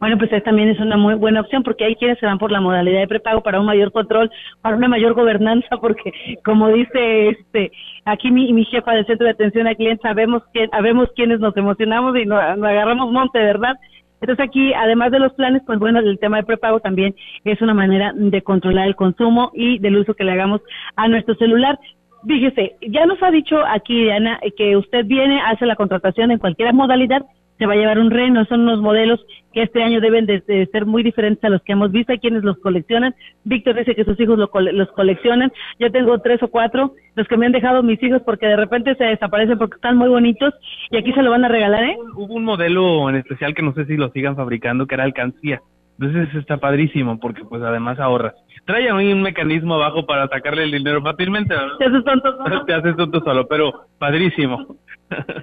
Bueno, 0.00 0.16
pues 0.16 0.30
también 0.44 0.68
es 0.68 0.78
una 0.78 0.96
muy 0.96 1.14
buena 1.14 1.40
opción 1.40 1.64
porque 1.64 1.84
hay 1.84 1.96
quienes 1.96 2.18
se 2.18 2.26
van 2.26 2.38
por 2.38 2.52
la 2.52 2.60
modalidad 2.60 3.00
de 3.00 3.08
prepago 3.08 3.42
para 3.42 3.58
un 3.58 3.66
mayor 3.66 3.90
control, 3.90 4.30
para 4.62 4.76
una 4.76 4.88
mayor 4.88 5.14
gobernanza, 5.14 5.76
porque 5.80 6.12
como 6.44 6.68
dice 6.68 7.30
este 7.30 7.72
aquí 8.04 8.30
mi, 8.30 8.52
mi 8.52 8.64
jefa 8.64 8.92
del 8.92 9.06
centro 9.06 9.24
de 9.24 9.32
atención 9.32 9.66
al 9.66 9.76
cliente, 9.76 10.02
sabemos 10.02 10.42
que 10.52 10.68
sabemos 10.68 11.08
quienes 11.16 11.40
nos 11.40 11.56
emocionamos 11.56 12.16
y 12.16 12.26
nos, 12.26 12.40
agarramos 12.40 13.10
monte, 13.10 13.38
¿verdad? 13.38 13.76
Entonces 14.20 14.44
aquí, 14.44 14.72
además 14.74 15.12
de 15.12 15.20
los 15.20 15.32
planes, 15.34 15.62
pues 15.64 15.78
bueno, 15.78 16.00
el 16.00 16.18
tema 16.18 16.38
de 16.38 16.42
prepago 16.42 16.80
también 16.80 17.14
es 17.44 17.60
una 17.60 17.74
manera 17.74 18.12
de 18.14 18.42
controlar 18.42 18.88
el 18.88 18.96
consumo 18.96 19.52
y 19.54 19.78
del 19.78 19.96
uso 19.96 20.14
que 20.14 20.24
le 20.24 20.32
hagamos 20.32 20.60
a 20.96 21.06
nuestro 21.06 21.34
celular. 21.36 21.78
Fíjese, 22.26 22.76
ya 22.88 23.06
nos 23.06 23.22
ha 23.22 23.30
dicho 23.30 23.64
aquí, 23.64 24.02
Diana, 24.02 24.40
que 24.56 24.76
usted 24.76 25.04
viene, 25.06 25.40
hace 25.40 25.66
la 25.66 25.76
contratación 25.76 26.32
en 26.32 26.38
cualquier 26.38 26.74
modalidad 26.74 27.24
se 27.58 27.66
va 27.66 27.74
a 27.74 27.76
llevar 27.76 27.98
un 27.98 28.10
reno. 28.10 28.44
Son 28.44 28.60
unos 28.60 28.80
modelos 28.80 29.24
que 29.52 29.62
este 29.62 29.82
año 29.82 30.00
deben 30.00 30.26
de, 30.26 30.68
ser 30.70 30.86
muy 30.86 31.02
diferentes 31.02 31.42
a 31.44 31.48
los 31.48 31.62
que 31.62 31.72
hemos 31.72 31.90
visto. 31.90 32.12
Hay 32.12 32.18
quienes 32.18 32.44
los 32.44 32.58
coleccionan. 32.58 33.14
Víctor 33.44 33.76
dice 33.76 33.94
que 33.94 34.04
sus 34.04 34.18
hijos 34.20 34.38
los 34.38 34.88
coleccionan. 34.92 35.52
Yo 35.78 35.90
tengo 35.90 36.18
tres 36.20 36.42
o 36.42 36.48
cuatro, 36.48 36.94
los 37.14 37.26
que 37.26 37.36
me 37.36 37.46
han 37.46 37.52
dejado 37.52 37.82
mis 37.82 38.02
hijos 38.02 38.22
porque 38.24 38.46
de 38.46 38.56
repente 38.56 38.94
se 38.94 39.04
desaparecen 39.04 39.58
porque 39.58 39.76
están 39.76 39.96
muy 39.96 40.08
bonitos 40.08 40.54
y 40.90 40.96
aquí 40.96 41.12
se 41.12 41.22
lo 41.22 41.30
van 41.30 41.44
a 41.44 41.48
regalar, 41.48 41.84
¿eh? 41.84 41.96
Hubo 42.14 42.34
un 42.34 42.44
modelo 42.44 43.08
en 43.08 43.16
especial 43.16 43.54
que 43.54 43.62
no 43.62 43.72
sé 43.74 43.84
si 43.86 43.96
lo 43.96 44.10
sigan 44.10 44.36
fabricando, 44.36 44.86
que 44.86 44.94
era 44.94 45.04
alcancía. 45.04 45.60
Entonces 45.98 46.32
está 46.36 46.58
padrísimo 46.58 47.18
porque 47.18 47.44
pues 47.44 47.60
además 47.62 47.98
ahorras. 47.98 48.34
Trae 48.64 48.92
un 48.92 49.22
mecanismo 49.22 49.74
abajo 49.74 50.06
para 50.06 50.28
sacarle 50.28 50.62
el 50.62 50.70
dinero 50.70 51.02
fácilmente. 51.02 51.56
Te 51.78 51.86
haces 51.86 52.04
tonto 52.04 52.36
solo. 52.36 52.64
Te 52.66 52.74
haces 52.74 52.96
tonto 52.96 53.20
solo, 53.20 53.48
pero 53.48 53.86
padrísimo. 53.98 54.76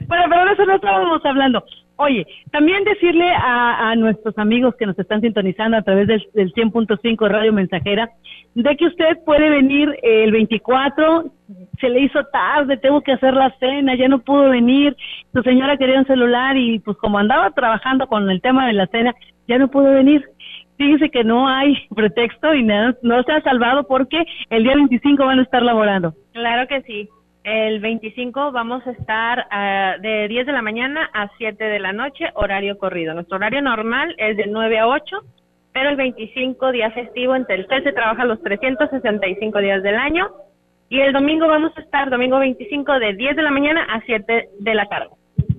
Bueno, 0.07 0.25
pero 0.29 0.45
de 0.45 0.51
eso 0.53 0.65
no 0.65 0.75
estábamos 0.75 1.25
hablando. 1.25 1.63
Oye, 1.97 2.27
también 2.51 2.83
decirle 2.83 3.29
a, 3.31 3.89
a, 3.89 3.95
nuestros 3.95 4.37
amigos 4.37 4.75
que 4.75 4.85
nos 4.85 4.99
están 4.99 5.21
sintonizando 5.21 5.77
a 5.77 5.81
través 5.81 6.07
del, 6.07 6.27
del 6.33 6.53
100.5 6.53 7.29
Radio 7.29 7.53
Mensajera, 7.53 8.09
de 8.53 8.75
que 8.75 8.87
usted 8.87 9.17
puede 9.25 9.49
venir 9.49 9.95
el 10.03 10.31
24, 10.31 11.31
se 11.79 11.89
le 11.89 12.01
hizo 12.01 12.23
tarde, 12.25 12.77
tengo 12.77 13.01
que 13.01 13.13
hacer 13.13 13.33
la 13.33 13.49
cena, 13.59 13.95
ya 13.95 14.09
no 14.09 14.19
pudo 14.19 14.49
venir, 14.49 14.95
su 15.33 15.41
señora 15.43 15.77
quería 15.77 15.99
un 15.99 16.07
celular 16.07 16.57
y 16.57 16.79
pues 16.79 16.97
como 16.97 17.17
andaba 17.17 17.51
trabajando 17.51 18.07
con 18.07 18.29
el 18.29 18.41
tema 18.41 18.67
de 18.67 18.73
la 18.73 18.87
cena, 18.87 19.13
ya 19.47 19.57
no 19.57 19.69
pudo 19.69 19.91
venir. 19.91 20.23
Fíjese 20.77 21.09
que 21.09 21.23
no 21.23 21.47
hay 21.47 21.77
pretexto 21.95 22.53
y 22.53 22.63
no, 22.63 22.93
no 23.01 23.23
se 23.23 23.31
ha 23.31 23.41
salvado 23.41 23.87
porque 23.87 24.25
el 24.49 24.63
día 24.63 24.75
25 24.75 25.25
van 25.25 25.39
a 25.39 25.43
estar 25.43 25.61
laborando. 25.61 26.13
Claro 26.33 26.67
que 26.67 26.81
sí. 26.81 27.09
El 27.45 27.79
25 27.79 28.51
vamos 28.51 28.81
a 28.87 28.91
estar 28.91 29.45
uh, 29.51 30.01
de 30.01 30.27
10 30.27 30.47
de 30.47 30.51
la 30.51 30.63
mañana 30.63 31.11
a 31.13 31.29
7 31.37 31.63
de 31.63 31.77
la 31.77 31.93
noche, 31.93 32.25
horario 32.33 32.79
corrido. 32.79 33.13
Nuestro 33.13 33.35
horario 33.35 33.61
normal 33.61 34.15
es 34.17 34.35
de 34.35 34.47
9 34.47 34.79
a 34.79 34.87
8, 34.87 35.17
pero 35.71 35.91
el 35.91 35.95
25 35.95 36.71
día 36.71 36.89
festivo 36.89 37.35
en 37.35 37.45
Telcel 37.45 37.83
se 37.83 37.93
trabaja 37.93 38.25
los 38.25 38.41
365 38.41 39.59
días 39.59 39.83
del 39.83 39.95
año. 39.95 40.31
Y 40.89 41.01
el 41.01 41.13
domingo 41.13 41.47
vamos 41.47 41.71
a 41.77 41.81
estar, 41.81 42.09
domingo 42.09 42.39
25, 42.39 42.93
de 42.93 43.13
10 43.13 43.35
de 43.35 43.43
la 43.43 43.51
mañana 43.51 43.83
a 43.93 44.01
7 44.01 44.49
de 44.59 44.73
la 44.73 44.87
tarde. 44.87 45.09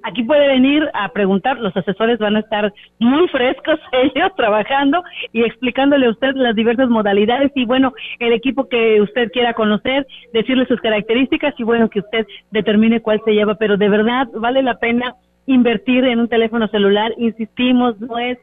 Aquí 0.03 0.23
puede 0.25 0.47
venir 0.49 0.89
a 0.95 1.09
preguntar, 1.11 1.59
los 1.59 1.77
asesores 1.77 2.19
van 2.19 2.37
a 2.37 2.41
estar 2.41 2.73
muy 2.99 3.29
frescos 3.29 3.79
ellos 3.93 4.31
trabajando 4.37 5.03
y 5.33 5.43
explicándole 5.43 6.07
a 6.07 6.11
usted 6.11 6.35
las 6.35 6.55
diversas 6.55 6.89
modalidades 6.89 7.53
y 7.55 7.65
bueno, 7.65 7.93
el 8.19 8.33
equipo 8.33 8.69
que 8.69 9.01
usted 9.01 9.31
quiera 9.33 9.55
conocer, 9.55 10.07
decirle 10.33 10.67
sus 10.67 10.81
características 10.81 11.55
y 11.59 11.65
bueno, 11.65 11.89
que 11.89 12.01
usted 12.01 12.27
determine 12.51 13.01
cuál 13.01 13.21
se 13.25 13.33
lleva, 13.33 13.55
pero 13.57 13.77
de 13.77 13.89
verdad 13.89 14.29
vale 14.35 14.63
la 14.63 14.79
pena 14.79 15.15
invertir 15.47 16.05
en 16.05 16.21
un 16.21 16.29
teléfono 16.29 16.69
celular, 16.69 17.13
insistimos, 17.19 18.01
no 18.01 18.19
es 18.19 18.39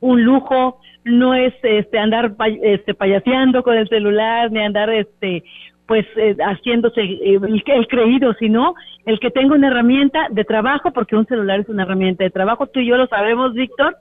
un 0.00 0.24
lujo, 0.24 0.80
no 1.04 1.34
es 1.34 1.54
este 1.62 1.98
andar 1.98 2.34
este 2.62 2.94
payaseando 2.94 3.62
con 3.62 3.76
el 3.76 3.88
celular 3.88 4.50
ni 4.50 4.60
andar 4.60 4.90
este 4.90 5.42
pues 5.88 6.06
eh, 6.16 6.36
haciéndose 6.38 7.00
eh, 7.00 7.40
el, 7.42 7.88
creído, 7.88 8.34
sino 8.34 8.74
el 9.06 9.18
que 9.18 9.30
tenga 9.30 9.54
una 9.54 9.68
herramienta 9.68 10.28
de 10.30 10.44
trabajo, 10.44 10.92
porque 10.92 11.16
un 11.16 11.26
celular 11.26 11.60
es 11.60 11.68
una 11.70 11.84
herramienta 11.84 12.24
de 12.24 12.30
trabajo, 12.30 12.66
tú 12.66 12.80
y 12.80 12.86
yo 12.86 12.98
lo 12.98 13.06
sabemos, 13.06 13.54
Víctor, 13.54 13.96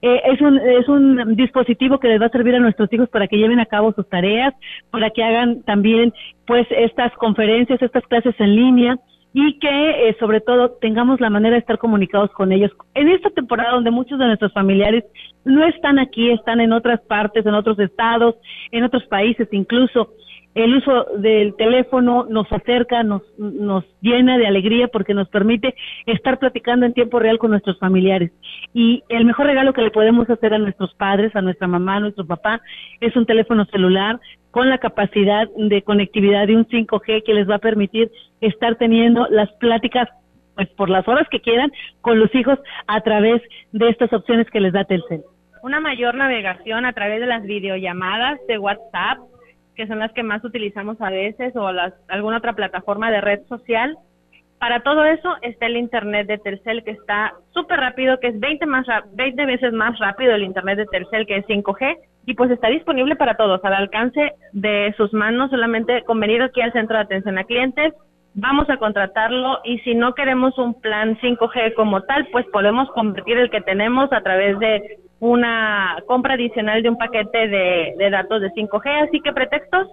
eh, 0.00 0.22
es, 0.26 0.40
un, 0.40 0.58
es 0.58 0.88
un 0.88 1.34
dispositivo 1.34 1.98
que 1.98 2.06
les 2.06 2.22
va 2.22 2.26
a 2.26 2.30
servir 2.30 2.54
a 2.54 2.60
nuestros 2.60 2.90
hijos 2.92 3.08
para 3.08 3.26
que 3.26 3.36
lleven 3.36 3.58
a 3.58 3.66
cabo 3.66 3.92
sus 3.92 4.08
tareas, 4.08 4.54
para 4.92 5.10
que 5.10 5.24
hagan 5.24 5.64
también 5.64 6.12
pues 6.46 6.68
estas 6.70 7.12
conferencias, 7.14 7.82
estas 7.82 8.04
clases 8.04 8.34
en 8.38 8.54
línea 8.54 8.96
y 9.32 9.58
que 9.58 10.14
sobre 10.20 10.40
todo 10.40 10.76
tengamos 10.80 11.20
la 11.20 11.30
manera 11.30 11.54
de 11.54 11.60
estar 11.60 11.78
comunicados 11.78 12.30
con 12.30 12.52
ellos. 12.52 12.70
En 12.94 13.08
esta 13.08 13.30
temporada 13.30 13.72
donde 13.72 13.90
muchos 13.90 14.20
de 14.20 14.26
nuestros 14.26 14.52
familiares 14.52 15.02
no 15.44 15.66
están 15.66 15.98
aquí, 15.98 16.30
están 16.30 16.60
en 16.60 16.72
otras 16.72 17.00
partes, 17.00 17.44
en 17.44 17.54
otros 17.54 17.76
estados, 17.80 18.36
en 18.70 18.84
otros 18.84 19.04
países 19.06 19.48
incluso, 19.50 20.10
el 20.54 20.76
uso 20.76 21.06
del 21.18 21.54
teléfono 21.56 22.26
nos 22.28 22.50
acerca, 22.52 23.02
nos, 23.02 23.22
nos 23.38 23.84
llena 24.00 24.38
de 24.38 24.46
alegría 24.46 24.88
porque 24.88 25.14
nos 25.14 25.28
permite 25.28 25.74
estar 26.06 26.38
platicando 26.38 26.86
en 26.86 26.94
tiempo 26.94 27.18
real 27.18 27.38
con 27.38 27.50
nuestros 27.50 27.78
familiares. 27.78 28.30
Y 28.72 29.02
el 29.08 29.24
mejor 29.24 29.46
regalo 29.46 29.72
que 29.72 29.82
le 29.82 29.90
podemos 29.90 30.28
hacer 30.30 30.54
a 30.54 30.58
nuestros 30.58 30.94
padres, 30.94 31.34
a 31.34 31.42
nuestra 31.42 31.66
mamá, 31.66 31.96
a 31.96 32.00
nuestro 32.00 32.26
papá, 32.26 32.60
es 33.00 33.16
un 33.16 33.26
teléfono 33.26 33.64
celular 33.66 34.20
con 34.50 34.68
la 34.70 34.78
capacidad 34.78 35.48
de 35.56 35.82
conectividad 35.82 36.46
de 36.46 36.56
un 36.56 36.66
5G 36.66 37.24
que 37.24 37.34
les 37.34 37.50
va 37.50 37.56
a 37.56 37.58
permitir 37.58 38.12
estar 38.40 38.76
teniendo 38.76 39.26
las 39.28 39.50
pláticas 39.54 40.08
pues 40.54 40.68
por 40.76 40.88
las 40.88 41.06
horas 41.08 41.26
que 41.28 41.40
quieran 41.40 41.72
con 42.00 42.20
los 42.20 42.32
hijos 42.34 42.60
a 42.86 43.00
través 43.00 43.42
de 43.72 43.88
estas 43.88 44.12
opciones 44.12 44.48
que 44.50 44.60
les 44.60 44.72
da 44.72 44.84
Telcel. 44.84 45.22
Una 45.64 45.80
mayor 45.80 46.14
navegación 46.14 46.84
a 46.84 46.92
través 46.92 47.20
de 47.20 47.26
las 47.26 47.42
videollamadas 47.42 48.38
de 48.46 48.58
WhatsApp, 48.58 49.18
que 49.74 49.86
son 49.86 49.98
las 49.98 50.12
que 50.12 50.22
más 50.22 50.44
utilizamos 50.44 51.00
a 51.00 51.10
veces, 51.10 51.54
o 51.56 51.72
las, 51.72 51.92
alguna 52.08 52.38
otra 52.38 52.54
plataforma 52.54 53.10
de 53.10 53.20
red 53.20 53.40
social. 53.48 53.96
Para 54.58 54.80
todo 54.80 55.04
eso 55.04 55.34
está 55.42 55.66
el 55.66 55.76
Internet 55.76 56.26
de 56.26 56.38
Telcel, 56.38 56.84
que 56.84 56.92
está 56.92 57.34
súper 57.52 57.80
rápido, 57.80 58.18
que 58.20 58.28
es 58.28 58.40
20, 58.40 58.66
más, 58.66 58.86
20 59.12 59.46
veces 59.46 59.72
más 59.72 59.98
rápido 59.98 60.34
el 60.34 60.44
Internet 60.44 60.78
de 60.78 60.86
Telcel, 60.86 61.26
que 61.26 61.38
es 61.38 61.46
5G, 61.46 61.96
y 62.26 62.34
pues 62.34 62.50
está 62.50 62.68
disponible 62.68 63.16
para 63.16 63.36
todos, 63.36 63.62
al 63.64 63.74
alcance 63.74 64.32
de 64.52 64.94
sus 64.96 65.12
manos, 65.12 65.50
solamente 65.50 66.02
con 66.04 66.18
venir 66.20 66.40
aquí 66.42 66.60
al 66.60 66.72
centro 66.72 66.96
de 66.96 67.02
atención 67.02 67.36
a 67.36 67.44
clientes, 67.44 67.92
vamos 68.34 68.68
a 68.68 68.76
contratarlo 68.76 69.60
y 69.64 69.78
si 69.80 69.94
no 69.94 70.14
queremos 70.14 70.58
un 70.58 70.74
plan 70.80 71.16
5G 71.18 71.74
como 71.74 72.02
tal, 72.02 72.26
pues 72.32 72.44
podemos 72.52 72.88
convertir 72.90 73.38
el 73.38 73.50
que 73.50 73.60
tenemos 73.60 74.12
a 74.12 74.20
través 74.22 74.58
de 74.58 74.98
una 75.20 75.96
compra 76.06 76.34
adicional 76.34 76.82
de 76.82 76.90
un 76.90 76.98
paquete 76.98 77.48
de, 77.48 78.10
datos 78.10 78.42
de 78.42 78.50
5G, 78.50 79.08
así 79.08 79.20
que 79.20 79.32
pretextos 79.32 79.88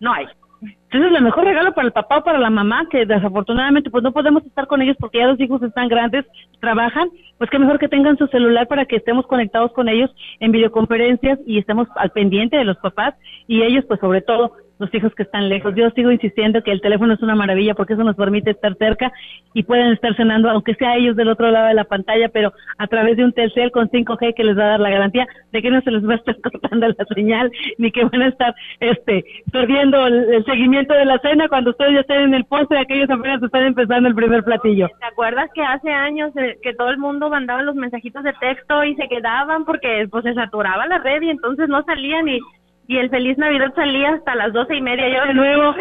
no 0.00 0.12
hay. 0.12 0.26
Entonces, 0.60 1.16
el 1.16 1.24
mejor 1.24 1.44
regalo 1.44 1.72
para 1.72 1.86
el 1.86 1.92
papá 1.92 2.18
o 2.18 2.24
para 2.24 2.38
la 2.38 2.50
mamá, 2.50 2.86
que 2.90 3.04
desafortunadamente 3.04 3.90
pues 3.90 4.02
no 4.02 4.12
podemos 4.12 4.44
estar 4.46 4.66
con 4.66 4.80
ellos 4.80 4.96
porque 4.98 5.18
ya 5.18 5.26
los 5.26 5.40
hijos 5.40 5.62
están 5.62 5.88
grandes, 5.88 6.24
trabajan, 6.60 7.08
pues 7.36 7.50
que 7.50 7.58
mejor 7.58 7.78
que 7.78 7.88
tengan 7.88 8.16
su 8.16 8.26
celular 8.28 8.66
para 8.66 8.86
que 8.86 8.96
estemos 8.96 9.26
conectados 9.26 9.72
con 9.72 9.88
ellos 9.88 10.10
en 10.40 10.52
videoconferencias 10.52 11.38
y 11.46 11.58
estemos 11.58 11.88
al 11.96 12.10
pendiente 12.10 12.56
de 12.56 12.64
los 12.64 12.76
papás 12.78 13.14
y 13.46 13.62
ellos 13.62 13.84
pues 13.86 14.00
sobre 14.00 14.22
todo 14.22 14.52
los 14.84 14.94
hijos 14.94 15.14
que 15.14 15.22
están 15.22 15.48
lejos. 15.48 15.74
Yo 15.74 15.90
sigo 15.90 16.10
insistiendo 16.10 16.62
que 16.62 16.72
el 16.72 16.80
teléfono 16.80 17.14
es 17.14 17.22
una 17.22 17.34
maravilla 17.34 17.74
porque 17.74 17.94
eso 17.94 18.04
nos 18.04 18.16
permite 18.16 18.50
estar 18.50 18.74
cerca 18.76 19.12
y 19.54 19.62
pueden 19.62 19.92
estar 19.92 20.14
cenando, 20.14 20.50
aunque 20.50 20.74
sea 20.74 20.96
ellos 20.96 21.16
del 21.16 21.28
otro 21.28 21.50
lado 21.50 21.68
de 21.68 21.74
la 21.74 21.84
pantalla, 21.84 22.28
pero 22.28 22.52
a 22.78 22.86
través 22.86 23.16
de 23.16 23.24
un 23.24 23.32
Telcel 23.32 23.70
con 23.70 23.88
5G 23.88 24.34
que 24.34 24.44
les 24.44 24.58
va 24.58 24.64
a 24.64 24.68
dar 24.68 24.80
la 24.80 24.90
garantía 24.90 25.26
de 25.52 25.62
que 25.62 25.70
no 25.70 25.80
se 25.80 25.90
les 25.90 26.06
va 26.06 26.14
a 26.14 26.16
estar 26.16 26.36
cortando 26.42 26.88
la 26.88 27.04
señal 27.14 27.50
ni 27.78 27.90
que 27.90 28.04
van 28.04 28.22
a 28.22 28.28
estar 28.28 28.54
este 28.80 29.24
perdiendo 29.52 30.06
el, 30.06 30.44
seguimiento 30.44 30.94
de 30.94 31.04
la 31.04 31.18
cena 31.18 31.48
cuando 31.48 31.70
ustedes 31.70 31.94
ya 31.94 32.00
estén 32.00 32.20
en 32.22 32.34
el 32.34 32.44
postre, 32.44 32.78
aquellos 32.78 33.08
apenas 33.08 33.42
están 33.42 33.64
empezando 33.64 34.08
el 34.08 34.14
primer 34.14 34.44
platillo. 34.44 34.88
¿Te 35.00 35.06
acuerdas 35.06 35.50
que 35.54 35.62
hace 35.62 35.90
años 35.90 36.36
eh, 36.36 36.58
que 36.62 36.74
todo 36.74 36.90
el 36.90 36.98
mundo 36.98 37.30
mandaba 37.30 37.62
los 37.62 37.74
mensajitos 37.74 38.22
de 38.22 38.32
texto 38.34 38.84
y 38.84 38.94
se 38.96 39.08
quedaban 39.08 39.64
porque 39.64 40.06
pues 40.10 40.24
se 40.24 40.34
saturaba 40.34 40.86
la 40.86 40.98
red 40.98 41.22
y 41.22 41.30
entonces 41.30 41.68
no 41.68 41.82
salían 41.84 42.28
y 42.28 42.40
y 42.86 42.98
el 42.98 43.10
Feliz 43.10 43.38
Navidad 43.38 43.72
salía 43.74 44.14
hasta 44.14 44.34
las 44.34 44.52
doce 44.52 44.76
y 44.76 44.82
media 44.82 45.08
yo 45.08 45.26
de 45.26 45.34
nuevo. 45.34 45.74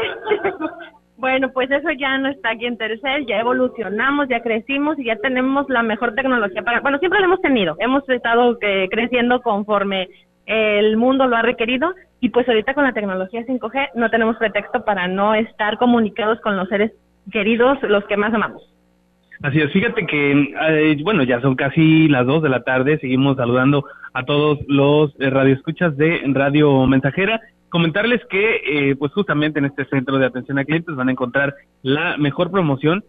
bueno, 1.18 1.52
pues 1.54 1.70
eso 1.72 1.92
ya 1.92 2.18
no 2.18 2.30
está 2.30 2.52
aquí 2.52 2.66
en 2.66 2.78
Tercer, 2.78 3.26
ya 3.26 3.40
evolucionamos, 3.40 4.28
ya 4.30 4.42
crecimos 4.42 4.98
y 5.00 5.06
ya 5.06 5.16
tenemos 5.18 5.70
la 5.70 5.84
mejor 5.84 6.16
tecnología 6.16 6.62
para, 6.64 6.82
bueno, 6.82 7.00
siempre 7.00 7.20
lo 7.20 7.26
hemos 7.26 7.42
tenido, 7.42 7.76
hemos 7.80 8.08
estado 8.10 8.58
eh, 8.62 8.88
creciendo 8.90 9.42
conforme 9.42 10.10
el 10.46 10.98
mundo 10.98 11.28
lo 11.28 11.38
ha 11.38 11.42
requerido 11.42 11.94
y 12.20 12.30
pues 12.30 12.48
ahorita 12.48 12.74
con 12.74 12.84
la 12.84 12.94
tecnología 12.94 13.46
5G 13.46 13.92
no 13.96 14.10
tenemos 14.10 14.38
pretexto 14.38 14.84
para 14.84 15.08
no 15.08 15.36
estar 15.36 15.78
comunicados 15.78 16.40
con 16.42 16.58
los 16.58 16.68
seres 16.68 16.92
queridos, 17.32 17.82
los 17.84 18.04
que 18.06 18.18
más 18.18 18.34
amamos. 18.34 18.73
Así 19.44 19.60
es, 19.60 19.74
fíjate 19.74 20.06
que, 20.06 20.54
eh, 20.70 20.98
bueno, 21.04 21.24
ya 21.24 21.42
son 21.42 21.56
casi 21.56 22.08
las 22.08 22.26
dos 22.26 22.42
de 22.42 22.48
la 22.48 22.64
tarde, 22.64 22.98
seguimos 23.00 23.36
saludando 23.36 23.84
a 24.14 24.24
todos 24.24 24.60
los 24.70 25.14
eh, 25.20 25.30
radioescuchas 25.30 25.98
de 25.98 26.22
Radio 26.28 26.88
Mensajera. 26.88 27.42
Comentarles 27.68 28.22
que, 28.30 28.62
eh, 28.66 28.96
pues 28.96 29.12
justamente 29.12 29.60
en 29.60 29.66
este 29.66 29.84
centro 29.86 30.18
de 30.18 30.28
atención 30.28 30.60
a 30.60 30.64
clientes 30.64 30.96
van 30.96 31.10
a 31.10 31.12
encontrar 31.12 31.56
la 31.82 32.16
mejor 32.18 32.52
promoción. 32.52 33.04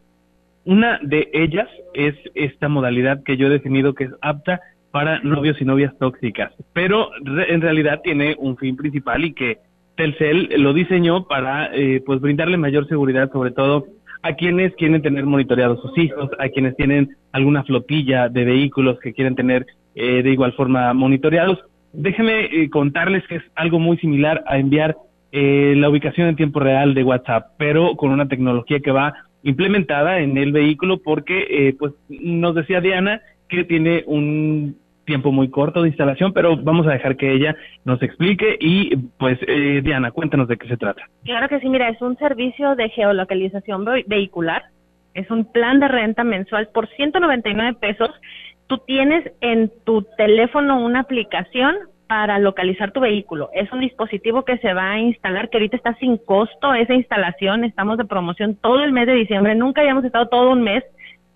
Una 0.64 0.99
de 1.03 1.30
ellas 1.32 1.68
es 1.93 2.16
esta 2.35 2.68
modalidad 2.68 3.22
que 3.22 3.37
yo 3.37 3.47
he 3.47 3.51
definido 3.51 3.95
que 3.95 4.05
es 4.05 4.11
apta 4.20 4.61
para 4.91 5.20
novios 5.20 5.61
y 5.61 5.64
novias 5.64 5.97
tóxicas, 6.01 6.53
pero 6.72 7.11
en 7.24 7.61
realidad 7.61 8.01
tiene 8.03 8.35
un 8.41 8.57
fin 8.57 8.76
principal 8.76 9.24
y 9.24 9.35
que 9.35 9.59
Telcel 9.97 10.51
lo 10.59 10.72
diseñó 10.72 11.28
para 11.28 11.72
eh, 11.72 12.03
pues 12.05 12.20
brindarle 12.20 12.57
mayor 12.57 12.89
seguridad 12.89 13.30
sobre 13.30 13.53
todo 13.53 13.87
a 14.25 14.35
quienes 14.35 14.75
quieren 14.77 15.03
tener 15.03 15.27
monitoreados 15.27 15.83
sus 15.83 15.97
hijos, 15.99 16.31
a 16.39 16.49
quienes 16.49 16.75
tienen 16.77 17.14
alguna 17.31 17.62
flotilla 17.62 18.31
de 18.31 18.45
vehículos 18.47 18.99
que 19.01 19.12
quieren 19.12 19.35
tener 19.35 19.66
eh, 19.95 20.22
de 20.22 20.31
igual 20.33 20.55
forma 20.55 20.95
monitoreados. 20.95 21.59
Déjenme 21.93 22.47
eh, 22.47 22.70
contarles 22.70 23.22
que 23.29 23.37
es 23.37 23.43
algo 23.55 23.79
muy 23.79 23.99
similar 23.99 24.43
a 24.47 24.59
enviar 24.59 24.97
la 25.37 25.89
ubicación 25.89 26.29
en 26.29 26.37
tiempo 26.37 26.61
real 26.61 26.95
de 26.95 27.03
WhatsApp, 27.03 27.55
pero 27.59 27.97
con 27.97 28.12
una 28.12 28.29
tecnología 28.29 28.79
que 28.79 28.93
va 28.93 29.14
implementada 29.43 30.20
en 30.20 30.39
el 30.39 30.53
vehículo 30.53 31.03
porque 31.03 31.75
pues 31.77 31.93
nos 32.09 32.55
decía 32.55 32.81
Diana 32.81 33.20
que 33.49 33.64
tiene 33.64 34.05
un 34.07 34.77
tiempo 35.05 35.32
muy 35.32 35.50
corto 35.50 35.82
de 35.82 35.88
instalación, 35.88 36.32
pero 36.32 36.57
vamos 36.57 36.86
a 36.86 36.92
dejar 36.92 37.16
que 37.16 37.32
ella 37.32 37.55
nos 37.84 38.02
explique 38.02 38.57
y 38.61 38.96
pues 39.18 39.38
eh, 39.46 39.80
Diana, 39.82 40.11
cuéntanos 40.11 40.48
de 40.48 40.57
qué 40.57 40.68
se 40.68 40.76
trata. 40.76 41.02
Claro 41.24 41.48
que 41.48 41.61
sí, 41.61 41.68
mira, 41.68 41.88
es 41.88 42.00
un 42.00 42.16
servicio 42.16 42.74
de 42.74 42.88
geolocalización 42.90 43.84
vehicular, 44.07 44.64
es 45.14 45.30
un 45.30 45.50
plan 45.50 45.80
de 45.80 45.88
renta 45.88 46.24
mensual 46.24 46.68
por 46.72 46.88
199 46.88 47.78
pesos. 47.80 48.11
Tú 48.66 48.78
tienes 48.78 49.30
en 49.40 49.70
tu 49.84 50.02
teléfono 50.16 50.80
una 50.80 51.00
aplicación 51.00 51.76
para 52.07 52.38
localizar 52.38 52.92
tu 52.92 53.00
vehículo. 53.00 53.50
Es 53.55 53.72
un 53.72 53.80
dispositivo 53.80 54.44
que 54.44 54.59
se 54.59 54.74
va 54.74 54.92
a 54.92 54.98
instalar, 54.98 55.48
que 55.48 55.57
ahorita 55.57 55.76
está 55.76 55.94
sin 55.94 56.18
costo 56.18 56.74
esa 56.74 56.94
instalación, 56.94 57.64
estamos 57.64 57.98
de 57.98 58.05
promoción 58.05 58.57
todo 58.57 58.82
el 58.82 58.92
mes 58.92 59.07
de 59.07 59.14
diciembre, 59.14 59.55
nunca 59.55 59.80
habíamos 59.80 60.05
estado 60.05 60.28
todo 60.28 60.50
un 60.50 60.62
mes 60.62 60.84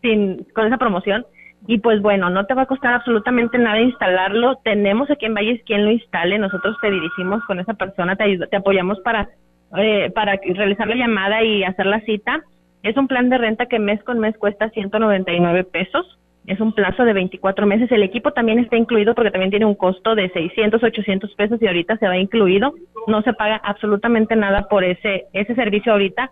sin 0.03 0.45
con 0.55 0.67
esa 0.67 0.77
promoción 0.77 1.25
y 1.69 1.79
pues 1.81 2.01
bueno, 2.01 2.31
no 2.31 2.47
te 2.47 2.55
va 2.55 2.63
a 2.63 2.67
costar 2.67 2.95
absolutamente 2.95 3.59
nada 3.59 3.79
instalarlo. 3.79 4.57
Tenemos 4.65 5.11
aquí 5.11 5.27
en 5.27 5.35
Valles 5.35 5.63
quien 5.67 5.85
lo 5.85 5.91
instale. 5.91 6.39
Nosotros 6.39 6.75
te 6.81 6.91
dirigimos 6.91 7.45
con 7.45 7.61
esa 7.61 7.75
persona, 7.75 8.17
te, 8.17 8.39
te 8.39 8.57
apoyamos 8.57 8.99
para, 9.01 9.29
eh, 9.77 10.11
para 10.15 10.41
realizar 10.43 10.89
la 10.89 10.95
llamada 10.95 11.45
y 11.45 11.65
hacer 11.65 11.85
la 11.85 12.01
cita. 12.01 12.41
Es 12.83 12.97
un 12.97 13.07
plan 13.07 13.29
de 13.29 13.37
renta 13.37 13.67
que 13.67 13.79
mes 13.79 14.03
con 14.03 14.19
mes 14.19 14.35
cuesta 14.39 14.71
199 14.71 15.65
pesos. 15.65 16.19
Es 16.47 16.59
un 16.59 16.73
plazo 16.73 17.05
de 17.05 17.13
24 17.13 17.67
meses. 17.67 17.93
El 17.93 18.03
equipo 18.03 18.33
también 18.33 18.61
está 18.61 18.79
incluido 18.79 19.15
porque 19.15 19.31
también 19.31 19.51
tiene 19.51 19.67
un 19.67 19.75
costo 19.75 20.15
de 20.15 20.31
600, 20.31 20.83
800 20.83 21.35
pesos 21.35 21.61
y 21.61 21.67
ahorita 21.67 21.99
se 21.99 22.09
va 22.09 22.17
incluido. 22.17 22.73
No 23.09 23.21
se 23.21 23.35
paga 23.35 23.57
absolutamente 23.57 24.37
nada 24.37 24.69
por 24.71 24.85
ese, 24.85 25.27
ese 25.35 25.55
servicio 25.55 25.93
ahorita 25.93 26.31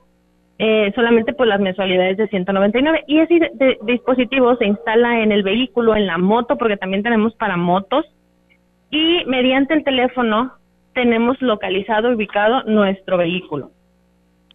eh, 0.59 0.91
solamente 0.95 1.35
por 1.35 1.47
las 1.47 1.61
mensualidades 1.61 2.17
de 2.17 2.29
199 2.29 3.05
y 3.07 3.19
ese 3.19 3.51
dispositivo 3.83 4.57
se 4.57 4.67
instala 4.67 5.23
en 5.23 5.31
el 5.31 5.43
vehículo, 5.43 5.95
en 5.95 6.07
la 6.07 6.17
moto, 6.17 6.57
porque 6.57 6.79
también 6.79 7.03
tenemos 7.03 7.35
para 7.35 7.57
motos 7.57 8.07
y 8.91 9.25
mediante 9.27 9.75
el 9.75 9.85
teléfono 9.85 10.55
tenemos 10.95 11.41
localizado, 11.43 12.11
ubicado 12.11 12.63
nuestro 12.65 13.19
vehículo. 13.19 13.71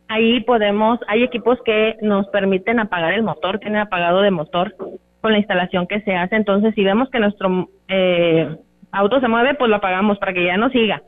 Ahí 0.08 0.42
podemos, 0.42 1.00
hay 1.08 1.24
equipos 1.24 1.60
que 1.64 1.96
nos 2.02 2.28
permiten 2.30 2.80
apagar 2.80 3.14
el 3.14 3.24
motor, 3.24 3.60
tienen 3.60 3.82
apagado 3.82 4.22
de 4.22 4.32
motor 4.32 4.76
con 5.22 5.32
la 5.32 5.38
instalación 5.38 5.86
que 5.86 6.02
se 6.02 6.16
hace. 6.16 6.36
Entonces, 6.36 6.74
si 6.74 6.84
vemos 6.84 7.10
que 7.12 7.20
nuestro 7.20 7.70
eh, 7.88 8.58
auto 8.92 9.20
se 9.20 9.28
mueve, 9.28 9.54
pues 9.54 9.70
lo 9.70 9.78
apagamos 9.78 10.18
para 10.18 10.34
que 10.34 10.46
ya 10.46 10.58
no 10.58 10.70
siga. 10.70 11.04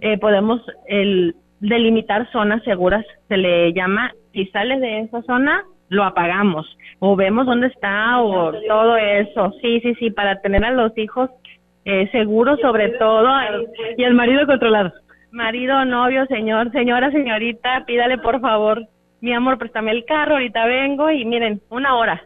Eh, 0.00 0.16
podemos 0.18 0.60
el, 0.86 1.36
delimitar 1.60 2.30
zonas 2.30 2.62
seguras, 2.64 3.04
se 3.28 3.36
le 3.36 3.72
llama 3.72 4.12
si 4.32 4.46
sale 4.46 4.78
de 4.78 5.00
esa 5.00 5.22
zona, 5.22 5.64
lo 5.88 6.04
apagamos 6.04 6.66
o 6.98 7.16
vemos 7.16 7.46
dónde 7.46 7.68
está 7.68 8.20
o 8.20 8.52
todo 8.68 8.96
eso. 8.96 9.52
Sí, 9.62 9.80
sí, 9.80 9.94
sí, 9.94 10.10
para 10.10 10.40
tener 10.40 10.64
a 10.64 10.70
los 10.70 10.96
hijos 10.98 11.30
eh, 11.84 12.08
seguros 12.12 12.60
sobre 12.60 12.90
todo 12.90 13.28
y 13.96 14.02
el 14.02 14.14
marido 14.14 14.46
controlado. 14.46 14.92
Marido, 15.30 15.84
novio, 15.84 16.26
señor, 16.26 16.70
señora, 16.72 17.10
señorita, 17.10 17.84
pídale 17.86 18.18
por 18.18 18.40
favor, 18.40 18.86
mi 19.20 19.32
amor, 19.32 19.58
préstame 19.58 19.90
el 19.90 20.04
carro, 20.04 20.34
ahorita 20.34 20.66
vengo 20.66 21.10
y 21.10 21.24
miren, 21.24 21.60
una 21.70 21.96
hora 21.96 22.22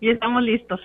y 0.00 0.10
estamos 0.10 0.42
listos. 0.42 0.80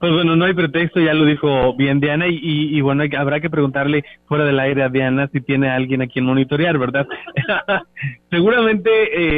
Pues 0.00 0.12
bueno, 0.12 0.36
no 0.36 0.44
hay 0.44 0.54
pretexto, 0.54 1.00
ya 1.00 1.14
lo 1.14 1.24
dijo 1.24 1.74
bien 1.74 2.00
Diana, 2.00 2.26
y, 2.28 2.38
y, 2.42 2.80
bueno, 2.80 3.04
habrá 3.16 3.40
que 3.40 3.50
preguntarle 3.50 4.04
fuera 4.26 4.44
del 4.44 4.58
aire 4.58 4.82
a 4.82 4.88
Diana 4.88 5.28
si 5.32 5.40
tiene 5.40 5.68
alguien 5.68 6.02
a 6.02 6.06
quien 6.06 6.24
monitorear, 6.24 6.78
¿verdad? 6.78 7.06
seguramente 8.30 8.90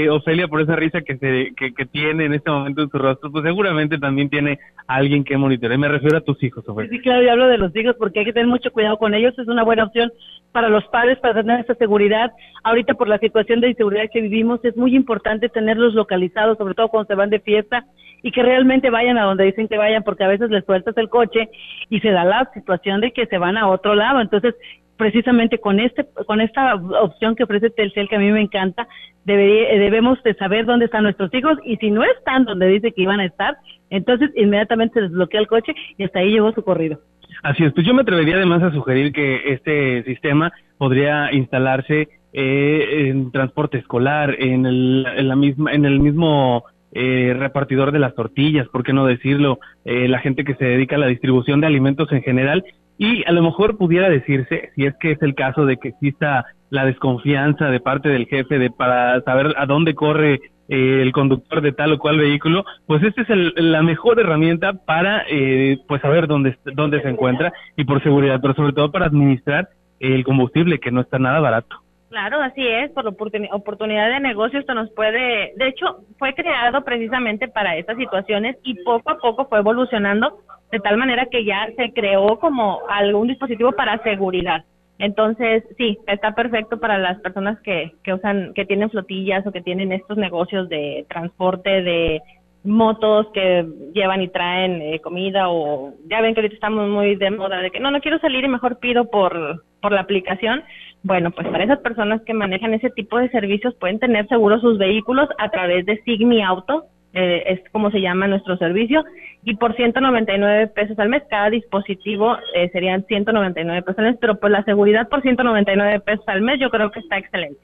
eh, 0.03 0.11
Ofelia, 0.11 0.49
por 0.49 0.61
esa 0.61 0.77
risa 0.77 1.03
que, 1.03 1.17
se, 1.19 1.53
que, 1.57 1.73
que, 1.75 1.87
tiene 1.87 2.25
en 2.25 2.35
este 2.35 2.51
momento 2.51 2.83
en 2.83 2.91
su 2.91 2.99
rostro, 2.99 3.31
pues 3.31 3.45
seguramente 3.45 3.99
también 3.99 4.29
tiene 4.29 4.59
alguien 4.87 5.25
que 5.25 5.37
monitorear. 5.37 5.79
Me 5.79 5.89
refiero 5.89 6.19
a 6.19 6.23
tus 6.23 6.43
hijos, 6.43 6.69
Ofelia. 6.69 6.91
Sí, 6.91 7.01
claro, 7.01 7.23
yo 7.23 7.33
hablo 7.33 7.47
de 7.47 7.59
los 7.59 7.75
hijos 7.77 7.97
porque 7.99 8.21
hay 8.21 8.25
que 8.25 8.33
tener 8.33 8.49
mucho 8.49 8.71
cuidado 8.73 8.99
con 8.99 9.15
ellos, 9.15 9.39
es 9.39 9.49
una 9.49 9.65
buena 9.65 9.85
opción 9.85 10.11
para 10.53 10.69
los 10.69 10.85
padres 10.87 11.19
para 11.19 11.35
tener 11.35 11.61
esta 11.61 11.75
seguridad. 11.75 12.31
Ahorita 12.65 12.95
por 12.95 13.09
la 13.09 13.19
situación 13.19 13.61
de 13.61 13.71
inseguridad 13.71 14.09
que 14.13 14.21
vivimos 14.21 14.65
es 14.65 14.77
muy 14.77 14.95
importante 14.95 15.49
tenerlos 15.49 15.95
localizados, 15.95 16.59
sobre 16.59 16.75
todo 16.75 16.89
cuando 16.89 17.09
se 17.09 17.15
van 17.15 17.31
de 17.31 17.41
fiesta 17.41 17.85
y 18.23 18.33
que 18.33 18.43
realmente 18.43 18.91
vayan 18.91 19.19
a 19.19 19.25
donde 19.25 19.45
dicen 19.45 19.69
que 19.69 19.79
vayan 19.79 20.03
porque 20.03 20.25
a 20.25 20.29
veces 20.29 20.51
les 20.51 20.65
sueltas 20.65 20.97
el 20.97 21.09
coche 21.09 21.49
y 21.89 22.01
se 22.01 22.11
da 22.11 22.25
la 22.25 22.51
situación 22.55 23.01
de 23.01 23.13
que 23.13 23.27
se 23.27 23.39
van 23.39 23.57
a 23.57 23.69
otro 23.69 23.95
lado. 23.95 24.21
Entonces, 24.21 24.55
precisamente 24.97 25.59
con 25.59 25.79
este 25.79 26.07
con 26.27 26.41
esta 26.41 26.75
opción 26.75 27.37
que 27.37 27.45
ofrece 27.45 27.71
Telcel 27.71 28.09
que 28.09 28.17
a 28.17 28.19
mí 28.19 28.31
me 28.33 28.43
encanta, 28.43 28.89
debemos 29.25 30.23
de 30.25 30.35
saber 30.35 30.67
dónde 30.67 30.87
están 30.87 31.05
nuestros 31.05 31.33
hijos 31.33 31.59
y 31.65 31.77
si 31.77 31.91
no 31.91 32.03
están 32.03 32.45
donde 32.45 32.67
dice 32.67 32.93
que 32.93 33.03
iban 33.03 33.21
a 33.21 33.27
estar, 33.27 33.57
entonces 33.91 34.31
inmediatamente 34.35 34.95
se 34.95 35.03
desbloquea 35.03 35.41
el 35.41 35.47
coche 35.47 35.73
y 35.97 36.05
hasta 36.05 36.19
ahí 36.19 36.33
llegó 36.33 36.53
su 36.53 36.63
corrido. 36.63 37.01
Así 37.43 37.65
es, 37.65 37.73
pues 37.73 37.87
yo 37.87 37.95
me 37.95 38.03
atrevería 38.03 38.37
además 38.37 38.63
a 38.63 38.73
sugerir 38.73 39.13
que 39.13 39.53
este 39.53 40.03
sistema 40.05 40.53
podría 40.77 41.33
instalarse 41.33 42.09
eh, 42.33 43.09
en 43.09 43.31
transporte 43.31 43.79
escolar, 43.79 44.35
en 44.39 44.67
el, 44.67 45.07
en 45.17 45.29
la 45.29 45.37
misma, 45.37 45.73
en 45.73 45.85
el 45.85 46.01
mismo 46.01 46.65
eh, 46.93 47.35
repartidor 47.39 47.93
de 47.93 47.99
las 47.99 48.15
tortillas, 48.15 48.69
¿por 48.69 48.83
qué 48.83 48.93
no 48.93 49.07
decirlo? 49.07 49.59
Eh, 49.85 50.09
la 50.09 50.19
gente 50.21 50.45
que 50.45 50.55
se 50.55 50.65
dedica 50.65 50.97
a 50.97 50.99
la 50.99 51.07
distribución 51.07 51.61
de 51.61 51.67
alimentos 51.67 52.11
en 52.13 52.23
general 52.23 52.65
y 52.97 53.25
a 53.25 53.33
lo 53.33 53.43
mejor 53.43 53.77
pudiera 53.77 54.09
decirse, 54.09 54.71
si 54.75 54.85
es 54.85 54.95
que 54.99 55.13
es 55.13 55.23
el 55.23 55.35
caso 55.35 55.65
de 55.65 55.77
que 55.77 55.89
exista 55.89 56.45
la 56.71 56.85
desconfianza 56.85 57.71
de 57.71 57.81
parte 57.81 58.09
del 58.09 58.27
jefe 58.27 58.59
de 58.59 58.71
para 58.71 59.21
saber 59.23 59.55
a 59.57 59.67
dónde 59.67 59.95
corre 59.95 60.41
eh, 60.69 61.01
el 61.03 61.13
conductor 61.13 61.61
de 61.61 61.73
tal 61.73 61.93
o 61.95 61.99
cual 61.99 62.19
vehículo, 62.19 62.65
pues 62.87 63.03
esta 63.03 63.23
es 63.23 63.31
el, 63.31 63.53
la 63.57 63.83
mejor 63.83 64.21
herramienta 64.21 64.73
para 64.75 65.25
eh, 65.29 65.79
pues 65.89 66.03
saber 66.03 66.27
dónde 66.27 66.57
dónde 66.75 67.01
se 67.01 67.09
encuentra 67.09 67.53
y 67.77 67.85
por 67.85 68.03
seguridad, 68.03 68.39
pero 68.41 68.55
sobre 68.55 68.73
todo 68.73 68.91
para 68.91 69.07
administrar 69.07 69.69
el 70.01 70.25
combustible 70.25 70.79
que 70.79 70.91
no 70.91 71.01
está 71.01 71.19
nada 71.19 71.41
barato. 71.41 71.77
Claro, 72.11 72.41
así 72.41 72.67
es, 72.67 72.91
por 72.93 73.07
oportunidad 73.07 74.09
de 74.09 74.21
negocio 74.21 74.59
esto 74.59 74.73
nos 74.73 74.91
puede, 74.91 75.53
de 75.57 75.69
hecho, 75.69 75.99
fue 76.19 76.33
creado 76.35 76.83
precisamente 76.83 77.49
para 77.49 77.77
estas 77.77 77.99
situaciones 77.99 78.57
y 78.63 78.83
poco 78.83 79.11
a 79.11 79.19
poco 79.19 79.47
fue 79.47 79.59
evolucionando 79.59 80.39
de 80.73 80.81
tal 80.81 80.97
manera 80.97 81.27
que 81.27 81.45
ya 81.45 81.69
se 81.77 81.93
creó 81.93 82.39
como 82.39 82.81
algún 82.89 83.29
dispositivo 83.29 83.73
para 83.73 84.03
seguridad. 84.03 84.65
Entonces, 84.99 85.65
sí, 85.77 85.99
está 86.07 86.35
perfecto 86.35 86.81
para 86.81 86.99
las 86.99 87.21
personas 87.21 87.61
que, 87.61 87.93
que 88.03 88.15
usan, 88.15 88.53
que 88.55 88.65
tienen 88.65 88.91
flotillas 88.91 89.47
o 89.47 89.53
que 89.53 89.63
tienen 89.63 89.93
estos 89.93 90.17
negocios 90.17 90.69
de 90.69 91.07
transporte 91.09 91.83
de 91.83 92.21
motos 92.65 93.29
que 93.33 93.67
llevan 93.95 94.23
y 94.23 94.29
traen 94.29 94.83
eh, 94.83 95.01
comida 95.01 95.49
o 95.49 95.95
ya 96.11 96.21
ven 96.21 96.35
que 96.35 96.41
ahorita 96.41 96.57
estamos 96.57 96.89
muy 96.89 97.15
de 97.15 97.31
moda 97.31 97.61
de 97.61 97.71
que 97.71 97.81
no, 97.81 97.91
no 97.91 98.01
quiero 98.01 98.19
salir 98.19 98.45
y 98.45 98.49
mejor 98.49 98.79
pido 98.79 99.09
por, 99.11 99.65
por 99.81 99.93
la 99.93 100.01
aplicación. 100.01 100.63
Bueno, 101.05 101.31
pues 101.31 101.47
para 101.49 101.65
esas 101.65 101.79
personas 101.79 102.21
que 102.23 102.35
manejan 102.35 102.75
ese 102.75 102.91
tipo 102.91 103.19
de 103.19 103.31
servicios 103.31 103.75
pueden 103.77 104.01
tener 104.01 104.27
seguros 104.27 104.61
sus 104.61 104.79
vehículos 104.79 105.29
a 105.39 105.49
través 105.51 105.87
de 105.87 106.03
Sigmi 106.03 106.43
Auto, 106.43 106.87
eh, 107.15 107.45
es 107.47 107.61
como 107.71 107.91
se 107.91 108.01
llama 108.01 108.27
nuestro 108.27 108.57
servicio, 108.57 109.05
y 109.45 109.57
por 109.57 109.75
199 109.75 110.69
pesos 110.69 110.99
al 110.99 111.09
mes, 111.09 111.23
cada 111.31 111.51
dispositivo 111.51 112.37
eh, 112.55 112.69
serían 112.71 113.05
199 113.07 113.83
pesos 113.83 113.99
al 113.99 114.07
mes, 114.07 114.17
pero 114.21 114.39
pues 114.39 114.53
la 114.53 114.65
seguridad 114.65 115.09
por 115.09 115.23
199 115.23 116.01
pesos 116.01 116.27
al 116.29 116.43
mes 116.43 116.61
yo 116.61 116.71
creo 116.71 116.91
que 116.91 117.01
está 117.01 117.19
excelente. 117.19 117.61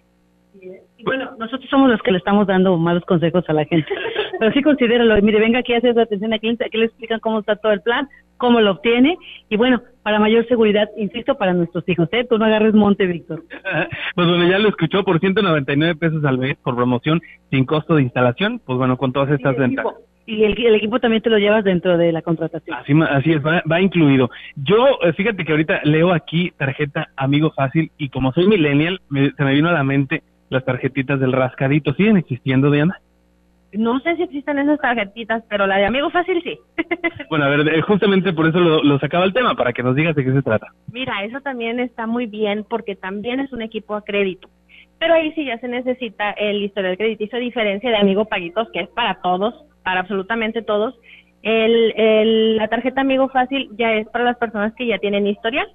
Bueno, 1.05 1.31
nosotros 1.39 1.69
somos 1.71 1.91
los 1.91 2.01
que 2.03 2.13
le 2.13 2.19
estamos 2.19 2.47
dando 2.47 2.77
malos 2.77 3.05
consejos 3.05 3.45
a 3.49 3.53
la 3.53 3.65
gente, 3.65 3.87
pero 4.39 4.53
sí 4.53 4.63
considéralo, 4.63 5.21
mire, 5.23 5.39
venga 5.39 5.61
aquí 5.61 5.75
a 5.75 5.79
hacer 5.79 5.99
atención 5.99 6.33
a 6.33 6.39
cliente, 6.39 6.65
aquí 6.65 6.79
le 6.79 6.87
explican 6.87 7.21
cómo 7.21 7.41
está 7.41 7.57
todo 7.57 7.73
el 7.73 7.83
plan, 7.83 8.09
cómo 8.37 8.61
lo 8.61 8.73
obtiene 8.73 9.17
y 9.49 9.57
bueno, 9.57 9.83
para 10.03 10.19
mayor 10.19 10.47
seguridad, 10.47 10.89
insisto, 10.97 11.37
para 11.37 11.55
nuestros 11.55 11.89
hijos. 11.89 12.09
¿eh? 12.13 12.27
Tú 12.29 12.39
no 12.39 12.45
agarres 12.45 12.75
monte, 12.75 13.07
Víctor. 13.07 13.43
pues 14.15 14.29
bueno, 14.29 14.47
ya 14.47 14.59
lo 14.59 14.69
escuchó 14.69 15.05
por 15.05 15.21
199 15.21 15.97
pesos 15.97 16.25
al 16.25 16.39
mes 16.39 16.57
por 16.63 16.77
promoción 16.77 17.21
sin 17.51 17.65
costo 17.65 17.95
de 17.95 18.03
instalación, 18.03 18.61
pues 18.65 18.79
bueno, 18.79 18.97
con 18.97 19.13
todas 19.13 19.31
estas 19.31 19.57
ventajas. 19.57 19.95
Y 20.27 20.43
el, 20.45 20.75
equipo 20.75 21.01
también 21.01 21.23
te 21.23 21.29
lo 21.29 21.37
llevas 21.37 21.65
dentro 21.65 21.99
de 21.99 22.11
la 22.11 22.23
contratación. 22.23 22.75
Así, 22.79 22.95
así 23.11 23.33
es, 23.33 23.43
va, 23.45 23.81
incluido. 23.81 24.31
Yo, 24.57 24.99
eh, 25.03 25.13
fíjate 25.13 25.45
que 25.45 25.53
ahorita 25.53 25.83
leo 25.85 26.15
aquí 26.15 26.51
tarjeta 26.57 27.09
Amigo 27.15 27.51
Fácil 27.51 27.91
y 27.99 28.09
como 28.09 28.33
soy 28.33 28.47
millennial, 28.47 29.03
se 29.11 29.45
me 29.45 29.53
vino 29.53 29.69
a 29.69 29.73
la 29.73 29.85
mente 29.85 30.23
las 30.51 30.65
tarjetitas 30.65 31.21
del 31.21 31.33
rascadito. 31.33 31.95
¿Siguen 31.95 32.17
existiendo, 32.17 32.71
Diana? 32.71 32.99
No 33.73 33.99
sé 34.01 34.15
si 34.17 34.23
existen 34.23 34.59
esas 34.59 34.79
tarjetitas, 34.79 35.43
pero 35.49 35.67
la 35.67 35.79
de 35.79 35.87
Amigo 35.87 36.09
Fácil 36.11 36.41
sí. 36.45 36.59
bueno, 37.31 37.47
a 37.47 37.49
ver, 37.49 37.69
eh, 37.69 37.81
justamente 37.83 38.33
por 38.33 38.47
eso 38.47 38.61
lo, 38.61 38.83
lo, 38.85 38.99
sacaba 39.01 39.25
el 39.25 39.33
tema, 39.33 39.57
para 39.57 39.73
que 39.73 39.83
nos 39.83 39.97
digas 39.97 40.15
de 40.15 40.25
qué 40.25 40.33
se 40.33 40.43
trata. 40.43 40.69
Mira, 40.93 41.25
eso 41.25 41.41
también 41.41 41.81
está 41.81 42.07
muy 42.07 42.27
bien 42.27 42.65
porque 42.69 42.95
también 42.95 43.41
es 43.41 43.53
un 43.53 43.63
equipo 43.63 43.97
a 43.97 44.03
crédito. 44.03 44.49
Pero 45.01 45.15
ahí 45.15 45.33
sí 45.33 45.45
ya 45.45 45.59
se 45.59 45.67
necesita 45.67 46.31
el 46.33 46.63
historial 46.63 46.97
crediticio, 46.97 47.37
a 47.37 47.41
diferencia 47.41 47.91
de 47.91 47.97
Amigo 47.97 48.27
Paguitos, 48.27 48.69
que 48.73 48.81
es 48.81 48.89
para 48.91 49.21
todos, 49.23 49.55
para 49.83 50.01
absolutamente 50.01 50.63
todos. 50.63 50.95
El, 51.43 51.93
el, 51.97 52.57
la 52.57 52.69
tarjeta 52.69 53.01
Amigo 53.01 53.29
Fácil 53.29 53.71
ya 53.77 53.93
es 53.95 54.09
para 54.09 54.25
las 54.25 54.39
personas 54.39 54.73
que 54.75 54.87
ya 54.87 54.99
tienen 54.99 55.27
historial 55.27 55.67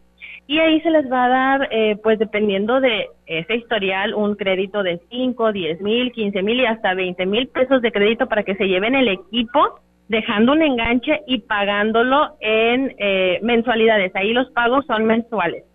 y 0.50 0.58
ahí 0.58 0.82
se 0.82 0.90
les 0.90 1.12
va 1.12 1.26
a 1.26 1.30
dar, 1.30 1.70
eh, 1.70 1.96
pues 2.02 2.18
dependiendo 2.18 2.82
de 2.82 3.10
ese 3.28 3.58
historial, 3.58 4.16
un 4.16 4.34
crédito 4.34 4.82
de 4.82 5.00
5, 5.12 5.52
10 5.52 5.80
mil, 5.82 6.12
15 6.12 6.42
mil 6.42 6.60
y 6.60 6.66
hasta 6.66 6.96
20 6.96 7.24
mil 7.28 7.50
pesos 7.50 7.84
de 7.84 7.92
crédito 7.92 8.26
para 8.26 8.42
que 8.42 8.56
se 8.56 8.68
lleven 8.68 8.96
el 8.96 9.10
equipo, 9.10 9.80
dejando 10.08 10.54
un 10.54 10.64
enganche 10.64 11.22
y 11.28 11.42
pagándolo 11.42 12.32
en 12.40 12.96
eh, 12.98 13.40
mensualidades. 13.44 14.12
Ahí 14.16 14.34
los 14.34 14.50
pagos 14.50 14.88
son 14.88 15.06
mensuales. 15.06 15.66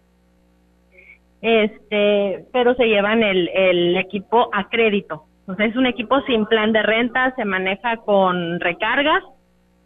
Este, 1.41 2.45
pero 2.53 2.75
se 2.75 2.89
llevan 2.89 3.22
el, 3.22 3.49
el 3.55 3.97
equipo 3.97 4.51
a 4.53 4.68
crédito. 4.70 5.22
Entonces 5.43 5.70
es 5.70 5.77
un 5.77 5.87
equipo 5.87 6.20
sin 6.22 6.47
plan 6.47 6.72
de 6.72 6.83
renta, 6.83 7.33
se 7.37 7.45
maneja 7.45 7.99
con 7.99 8.59
recargas 8.59 9.22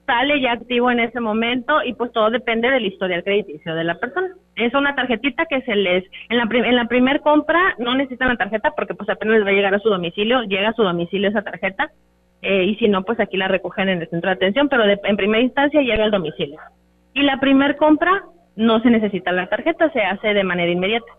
sale 0.08 0.40
ya 0.40 0.52
activo 0.52 0.90
en 0.90 1.00
ese 1.00 1.20
momento 1.20 1.82
y 1.84 1.92
pues 1.92 2.10
todo 2.12 2.30
depende 2.30 2.70
del 2.70 2.86
historial 2.86 3.22
crediticio 3.22 3.74
de 3.74 3.84
la 3.84 3.96
persona. 3.96 4.28
Es 4.56 4.72
una 4.72 4.94
tarjetita 4.94 5.44
que 5.44 5.60
se 5.60 5.76
les, 5.76 6.02
en 6.30 6.38
la, 6.38 6.48
en 6.50 6.76
la 6.76 6.86
primer 6.86 7.20
compra 7.20 7.74
no 7.78 7.94
necesitan 7.94 8.28
la 8.28 8.36
tarjeta 8.36 8.72
porque 8.74 8.94
pues 8.94 9.10
apenas 9.10 9.36
les 9.36 9.46
va 9.46 9.50
a 9.50 9.52
llegar 9.52 9.74
a 9.74 9.80
su 9.80 9.90
domicilio, 9.90 10.44
llega 10.44 10.70
a 10.70 10.72
su 10.72 10.82
domicilio 10.82 11.28
esa 11.28 11.42
tarjeta 11.42 11.90
eh, 12.40 12.64
y 12.64 12.76
si 12.76 12.88
no 12.88 13.02
pues 13.02 13.20
aquí 13.20 13.36
la 13.36 13.48
recogen 13.48 13.90
en 13.90 14.00
el 14.00 14.08
centro 14.08 14.30
de 14.30 14.36
atención, 14.36 14.70
pero 14.70 14.84
en 14.84 15.16
primera 15.16 15.42
instancia 15.42 15.82
llega 15.82 16.04
al 16.04 16.10
domicilio. 16.10 16.58
Y 17.12 17.22
la 17.22 17.38
primer 17.38 17.76
compra 17.76 18.24
no 18.56 18.80
se 18.80 18.88
necesita 18.88 19.30
la 19.30 19.48
tarjeta, 19.48 19.92
se 19.92 20.00
hace 20.00 20.32
de 20.32 20.42
manera 20.42 20.72
inmediata. 20.72 21.12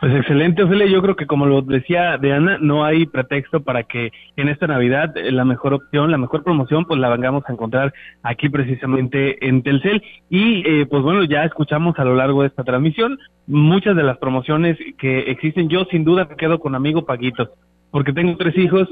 Pues 0.00 0.14
excelente, 0.14 0.62
Ophelia. 0.62 0.86
Yo 0.86 1.00
creo 1.00 1.16
que 1.16 1.26
como 1.26 1.46
lo 1.46 1.62
decía 1.62 2.18
Diana, 2.18 2.58
no 2.60 2.84
hay 2.84 3.06
pretexto 3.06 3.60
para 3.60 3.84
que 3.84 4.12
en 4.36 4.48
esta 4.48 4.66
Navidad 4.66 5.16
eh, 5.16 5.32
la 5.32 5.44
mejor 5.44 5.72
opción, 5.74 6.10
la 6.10 6.18
mejor 6.18 6.44
promoción, 6.44 6.84
pues 6.84 7.00
la 7.00 7.08
vengamos 7.08 7.44
a 7.48 7.52
encontrar 7.52 7.94
aquí 8.22 8.48
precisamente 8.48 9.46
en 9.48 9.62
Telcel. 9.62 10.02
Y 10.28 10.62
eh, 10.68 10.86
pues 10.86 11.02
bueno, 11.02 11.24
ya 11.24 11.44
escuchamos 11.44 11.98
a 11.98 12.04
lo 12.04 12.14
largo 12.14 12.42
de 12.42 12.48
esta 12.48 12.62
transmisión 12.62 13.18
muchas 13.46 13.96
de 13.96 14.02
las 14.02 14.18
promociones 14.18 14.76
que 14.98 15.30
existen. 15.30 15.68
Yo 15.68 15.84
sin 15.90 16.04
duda 16.04 16.26
me 16.28 16.36
quedo 16.36 16.58
con 16.58 16.74
amigo 16.74 17.04
Paguitos, 17.04 17.48
porque 17.90 18.12
tengo 18.12 18.36
tres 18.36 18.56
hijos. 18.58 18.88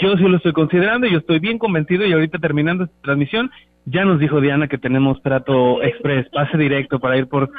Yo 0.00 0.16
sí 0.16 0.24
lo 0.24 0.36
estoy 0.36 0.52
considerando, 0.52 1.06
y 1.06 1.12
yo 1.12 1.18
estoy 1.18 1.38
bien 1.38 1.58
convencido 1.58 2.04
y 2.06 2.12
ahorita 2.12 2.38
terminando 2.38 2.84
esta 2.84 3.00
transmisión, 3.02 3.50
ya 3.84 4.04
nos 4.04 4.18
dijo 4.18 4.40
Diana 4.40 4.68
que 4.68 4.78
tenemos 4.78 5.22
trato 5.22 5.82
express, 5.82 6.28
pase 6.30 6.56
directo 6.56 6.98
para 6.98 7.18
ir 7.18 7.28
por 7.28 7.50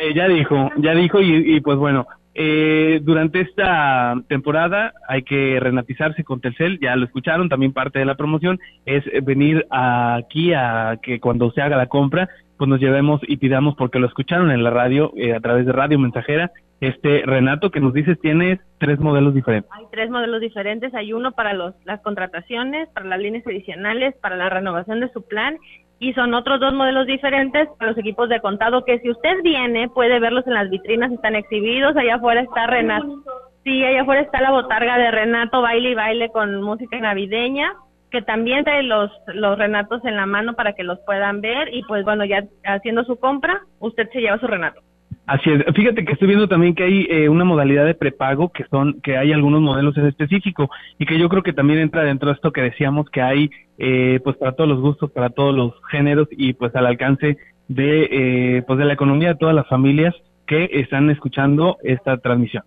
eh, 0.00 0.14
ya 0.14 0.28
dijo, 0.28 0.70
ya 0.76 0.94
dijo 0.94 1.20
y, 1.20 1.60
pues 1.60 1.78
bueno, 1.78 2.06
eh, 2.34 3.00
durante 3.02 3.40
esta 3.40 4.14
temporada 4.28 4.92
hay 5.08 5.22
que 5.22 5.58
renatizarse 5.60 6.24
con 6.24 6.40
Telcel, 6.40 6.78
ya 6.80 6.94
lo 6.96 7.04
escucharon, 7.04 7.48
también 7.48 7.72
parte 7.72 7.98
de 7.98 8.04
la 8.04 8.14
promoción 8.14 8.58
es 8.86 9.04
venir 9.24 9.66
aquí 9.70 10.52
a 10.52 10.98
que 11.02 11.20
cuando 11.20 11.50
se 11.50 11.62
haga 11.62 11.76
la 11.76 11.86
compra, 11.86 12.28
pues 12.58 12.68
nos 12.68 12.80
llevemos 12.80 13.20
y 13.26 13.36
pidamos, 13.36 13.76
porque 13.76 14.00
lo 14.00 14.08
escucharon 14.08 14.50
en 14.50 14.64
la 14.64 14.70
radio, 14.70 15.12
eh, 15.16 15.34
a 15.34 15.40
través 15.40 15.64
de 15.64 15.72
Radio 15.72 15.98
Mensajera, 15.98 16.50
este 16.80 17.22
Renato 17.24 17.70
que 17.70 17.80
nos 17.80 17.94
dices 17.94 18.20
tiene 18.20 18.60
tres 18.78 18.98
modelos 18.98 19.34
diferentes. 19.34 19.70
Hay 19.72 19.86
tres 19.90 20.10
modelos 20.10 20.40
diferentes, 20.40 20.94
hay 20.94 21.12
uno 21.12 21.32
para 21.32 21.54
los, 21.54 21.74
las 21.84 22.00
contrataciones, 22.02 22.88
para 22.90 23.06
las 23.06 23.20
líneas 23.20 23.46
adicionales, 23.46 24.14
para 24.16 24.36
la 24.36 24.50
renovación 24.50 25.00
de 25.00 25.08
su 25.12 25.22
plan 25.22 25.56
y 26.00 26.12
son 26.12 26.34
otros 26.34 26.60
dos 26.60 26.72
modelos 26.74 27.06
diferentes 27.06 27.68
para 27.78 27.90
los 27.90 27.98
equipos 27.98 28.28
de 28.28 28.40
contado 28.40 28.84
que 28.84 28.98
si 29.00 29.10
usted 29.10 29.42
viene 29.42 29.88
puede 29.88 30.20
verlos 30.20 30.46
en 30.46 30.54
las 30.54 30.70
vitrinas, 30.70 31.10
están 31.12 31.34
exhibidos, 31.34 31.96
allá 31.96 32.16
afuera 32.16 32.42
está 32.42 32.66
Renato. 32.66 33.22
Sí, 33.64 33.84
allá 33.84 34.02
afuera 34.02 34.22
está 34.22 34.40
la 34.40 34.52
botarga 34.52 34.96
de 34.96 35.10
Renato, 35.10 35.60
baile 35.60 35.90
y 35.90 35.94
baile 35.94 36.30
con 36.30 36.62
música 36.62 36.98
navideña, 37.00 37.74
que 38.10 38.22
también 38.22 38.64
trae 38.64 38.82
los, 38.82 39.10
los 39.26 39.58
Renatos 39.58 40.04
en 40.04 40.16
la 40.16 40.26
mano 40.26 40.54
para 40.54 40.72
que 40.72 40.84
los 40.84 40.98
puedan 41.00 41.40
ver 41.40 41.74
y 41.74 41.82
pues 41.82 42.04
bueno, 42.04 42.24
ya 42.24 42.44
haciendo 42.64 43.04
su 43.04 43.18
compra, 43.18 43.62
usted 43.80 44.08
se 44.12 44.20
lleva 44.20 44.38
su 44.38 44.46
Renato. 44.46 44.80
Así 45.28 45.50
es. 45.50 45.62
Fíjate 45.74 46.06
que 46.06 46.14
estoy 46.14 46.26
viendo 46.26 46.48
también 46.48 46.74
que 46.74 46.84
hay 46.84 47.06
eh, 47.10 47.28
una 47.28 47.44
modalidad 47.44 47.84
de 47.84 47.92
prepago 47.92 48.48
que 48.48 48.64
son 48.70 48.98
que 49.02 49.18
hay 49.18 49.30
algunos 49.30 49.60
modelos 49.60 49.94
en 49.98 50.06
específico 50.06 50.70
y 50.98 51.04
que 51.04 51.18
yo 51.18 51.28
creo 51.28 51.42
que 51.42 51.52
también 51.52 51.80
entra 51.80 52.02
dentro 52.02 52.30
de 52.30 52.34
esto 52.34 52.50
que 52.50 52.62
decíamos 52.62 53.10
que 53.10 53.20
hay 53.20 53.50
eh, 53.76 54.20
pues 54.24 54.38
para 54.38 54.52
todos 54.52 54.70
los 54.70 54.80
gustos, 54.80 55.10
para 55.10 55.28
todos 55.28 55.54
los 55.54 55.74
géneros 55.90 56.28
y 56.30 56.54
pues 56.54 56.74
al 56.74 56.86
alcance 56.86 57.36
de 57.68 58.08
eh, 58.10 58.62
pues 58.66 58.78
de 58.78 58.86
la 58.86 58.94
economía 58.94 59.28
de 59.28 59.34
todas 59.34 59.54
las 59.54 59.68
familias 59.68 60.14
que 60.46 60.70
están 60.72 61.10
escuchando 61.10 61.76
esta 61.82 62.16
transmisión. 62.16 62.64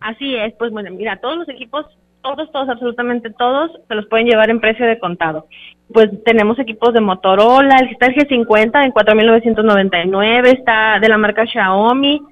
Así 0.00 0.36
es, 0.36 0.52
pues 0.58 0.72
bueno, 0.72 0.90
mira, 0.90 1.16
todos 1.22 1.38
los 1.38 1.48
equipos 1.48 1.86
todos, 2.24 2.50
todos, 2.50 2.68
absolutamente 2.70 3.30
todos, 3.30 3.70
se 3.86 3.94
los 3.94 4.06
pueden 4.06 4.26
llevar 4.26 4.48
en 4.48 4.58
precio 4.58 4.86
de 4.86 4.98
contado. 4.98 5.46
Pues 5.92 6.08
tenemos 6.24 6.58
equipos 6.58 6.94
de 6.94 7.02
Motorola, 7.02 7.76
el 7.76 7.90
está 7.90 8.06
el 8.06 8.14
G50 8.14 8.84
en 8.84 8.92
4.999, 8.92 10.58
está 10.58 10.98
de 10.98 11.08
la 11.10 11.18
marca 11.18 11.46
Xiaomi, 11.46 12.22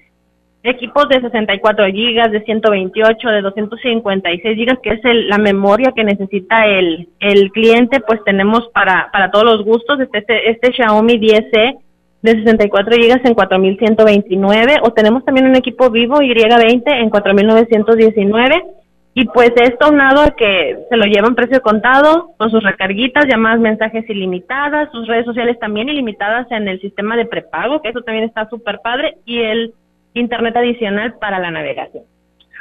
equipos 0.62 1.08
de 1.10 1.20
64 1.20 1.86
gigas, 1.88 2.32
de 2.32 2.42
128, 2.42 3.28
de 3.28 3.42
256 3.42 4.56
gigas, 4.56 4.78
que 4.82 4.90
es 4.90 5.00
la 5.04 5.36
memoria 5.36 5.92
que 5.94 6.04
necesita 6.04 6.66
el, 6.66 7.08
el 7.20 7.52
cliente, 7.52 8.00
pues 8.00 8.24
tenemos 8.24 8.68
para, 8.72 9.10
para 9.12 9.30
todos 9.30 9.44
los 9.44 9.62
gustos, 9.62 10.00
este, 10.00 10.18
este, 10.18 10.50
este 10.50 10.72
Xiaomi 10.72 11.18
10C 11.18 11.78
de 12.22 12.32
64 12.32 12.96
gigas 12.96 13.20
en 13.24 13.34
4129, 13.34 14.78
o 14.82 14.92
tenemos 14.92 15.22
también 15.26 15.46
un 15.46 15.56
equipo 15.56 15.90
vivo 15.90 16.20
Y20 16.20 16.82
en 16.86 17.10
4919 17.10 18.81
y 19.14 19.26
pues 19.26 19.52
esto 19.56 19.90
unado 19.90 20.22
a 20.22 20.30
que 20.30 20.78
se 20.88 20.96
lo 20.96 21.04
llevan 21.04 21.34
precio 21.34 21.60
contado, 21.60 22.30
con 22.38 22.50
sus 22.50 22.62
recarguitas, 22.62 23.26
llamadas, 23.26 23.60
mensajes 23.60 24.08
ilimitadas, 24.08 24.90
sus 24.90 25.06
redes 25.06 25.26
sociales 25.26 25.58
también 25.58 25.90
ilimitadas 25.90 26.50
en 26.50 26.66
el 26.66 26.80
sistema 26.80 27.16
de 27.16 27.26
prepago, 27.26 27.82
que 27.82 27.90
eso 27.90 28.00
también 28.00 28.24
está 28.24 28.48
súper 28.48 28.80
padre, 28.82 29.18
y 29.26 29.40
el 29.40 29.74
internet 30.14 30.56
adicional 30.56 31.14
para 31.20 31.38
la 31.38 31.50
navegación. 31.50 32.04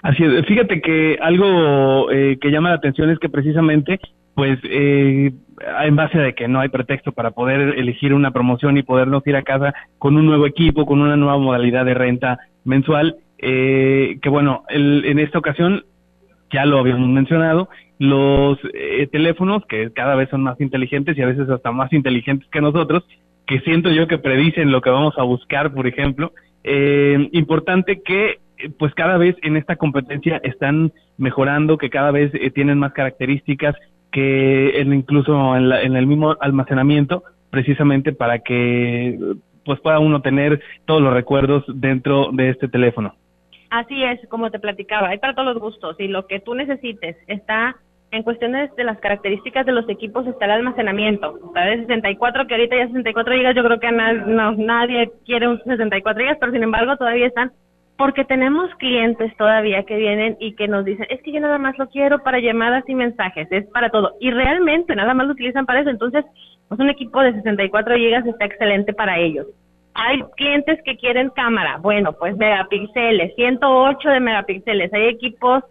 Así 0.04 0.24
es, 0.24 0.46
fíjate 0.46 0.82
que 0.82 1.18
algo 1.22 2.12
eh, 2.12 2.38
que 2.42 2.52
llama 2.52 2.70
la 2.70 2.76
atención 2.76 3.10
es 3.12 3.20
que 3.20 3.30
precisamente, 3.30 4.00
pues, 4.36 4.60
eh, 4.64 5.32
en 5.84 5.96
base 5.96 6.20
a 6.20 6.32
que 6.34 6.50
no 6.50 6.60
hay 6.60 6.70
pretexto 6.70 7.14
para 7.14 7.32
poder 7.32 7.78
elegir 7.78 8.14
una 8.14 8.32
promoción 8.32 8.78
y 8.78 8.84
podernos 8.84 9.26
ir 9.26 9.38
a 9.38 9.44
casa 9.44 9.74
con 10.00 10.18
un 10.18 10.26
nuevo 10.26 10.48
equipo, 10.48 10.86
con 10.86 11.02
una 11.02 11.16
nueva 11.16 11.38
modalidad 11.38 11.86
de 11.86 11.94
renta 11.94 12.40
mensual, 12.66 13.16
eh, 13.38 14.18
que 14.22 14.30
bueno, 14.30 14.64
el, 14.70 15.06
en 15.06 15.20
esta 15.20 15.40
ocasión 15.40 15.86
ya 16.52 16.66
lo 16.66 16.80
habíamos 16.80 17.08
mencionado, 17.10 17.70
los 18.00 18.58
eh, 18.74 19.08
teléfonos 19.12 19.64
que 19.68 19.92
cada 19.92 20.16
vez 20.16 20.30
son 20.30 20.42
más 20.42 20.60
inteligentes 20.60 21.18
y 21.18 21.22
a 21.22 21.28
veces 21.28 21.50
hasta 21.50 21.72
más 21.72 21.94
inteligentes 21.94 22.50
que 22.50 22.62
nosotros, 22.62 23.04
que 23.46 23.60
siento 23.62 23.92
yo 23.92 24.08
que 24.08 24.18
predicen 24.18 24.72
lo 24.72 24.82
que 24.82 24.90
vamos 24.90 25.14
a 25.18 25.24
buscar, 25.24 25.74
por 25.74 25.88
ejemplo. 25.88 26.34
Eh, 26.64 27.30
importante 27.32 28.02
que 28.02 28.40
pues 28.78 28.94
cada 28.94 29.18
vez 29.18 29.36
en 29.42 29.58
esta 29.58 29.76
competencia 29.76 30.40
están 30.44 30.92
mejorando, 31.18 31.78
que 31.78 31.90
cada 31.90 32.12
vez 32.12 32.32
eh, 32.34 32.52
tienen 32.52 32.80
más 32.80 32.94
características 32.94 33.76
que 34.12 34.82
incluso 34.86 35.56
en, 35.56 35.72
en 35.72 35.96
el 35.96 36.06
mismo 36.06 36.36
almacenamiento, 36.40 37.24
precisamente 37.50 38.14
para 38.14 38.40
que 38.40 39.18
pues 39.64 39.80
pueda 39.80 40.00
uno 40.00 40.22
tener 40.22 40.62
todos 40.86 41.02
los 41.02 41.14
recuerdos 41.14 41.64
dentro 41.68 42.30
de 42.34 42.50
este 42.50 42.68
teléfono. 42.68 43.16
Así 43.72 44.04
es, 44.04 44.20
como 44.28 44.52
te 44.52 44.60
platicaba, 44.60 45.08
hay 45.08 45.18
para 45.18 45.34
todos 45.34 45.54
los 45.54 45.64
gustos 45.64 45.96
y 45.98 46.10
lo 46.10 46.28
que 46.28 46.42
tú 46.42 46.54
necesites 46.54 47.16
está 47.28 47.78
en 48.12 48.24
cuestiones 48.24 48.70
de 48.76 48.84
las 48.84 49.00
características 49.00 49.66
de 49.66 49.72
los 49.72 49.88
equipos 49.88 50.28
está 50.28 50.44
el 50.44 50.52
almacenamiento. 50.52 51.40
Está 51.48 51.62
de 51.62 51.78
64, 51.78 52.48
que 52.48 52.54
ahorita 52.54 52.76
ya 52.76 52.88
64 52.88 53.34
gigas, 53.34 53.56
yo 53.56 53.64
creo 53.64 53.80
que 53.80 53.90
nadie 53.94 55.10
quiere 55.26 55.48
un 55.48 55.58
64 55.64 56.22
gigas, 56.22 56.38
pero 56.38 56.52
sin 56.52 56.64
embargo 56.64 56.98
todavía 56.98 57.28
están, 57.28 57.54
porque 57.98 58.26
tenemos 58.26 58.70
clientes 58.76 59.32
todavía 59.38 59.84
que 59.84 59.96
vienen 59.96 60.36
y 60.42 60.54
que 60.56 60.68
nos 60.68 60.84
dicen, 60.84 61.08
es 61.10 61.22
que 61.22 61.32
yo 61.32 61.40
nada 61.40 61.58
más 61.58 61.78
lo 61.78 61.88
quiero 61.88 62.20
para 62.20 62.40
llamadas 62.40 62.84
y 62.90 62.96
mensajes, 62.96 63.48
es 63.52 63.66
para 63.68 63.90
todo. 63.90 64.16
Y 64.20 64.32
realmente 64.32 64.94
nada 64.98 65.14
más 65.14 65.28
lo 65.28 65.32
utilizan 65.32 65.66
para 65.66 65.80
eso. 65.80 65.90
Entonces, 65.90 66.26
Pues 66.68 66.80
un 66.80 66.90
equipo 66.90 67.22
de 67.22 67.34
64 67.34 67.96
gigas 67.96 68.26
está 68.26 68.46
excelente 68.46 68.94
para 68.94 69.18
ellos. 69.20 69.46
Hay 69.94 70.22
clientes 70.38 70.80
que 70.84 70.98
quieren 70.98 71.30
cámara, 71.32 71.78
bueno, 71.78 72.14
pues 72.14 72.36
megapíxeles, 72.38 73.36
108 73.36 74.10
de 74.10 74.20
megapíxeles. 74.20 74.94
Hay 74.94 75.08
equipos 75.08 75.64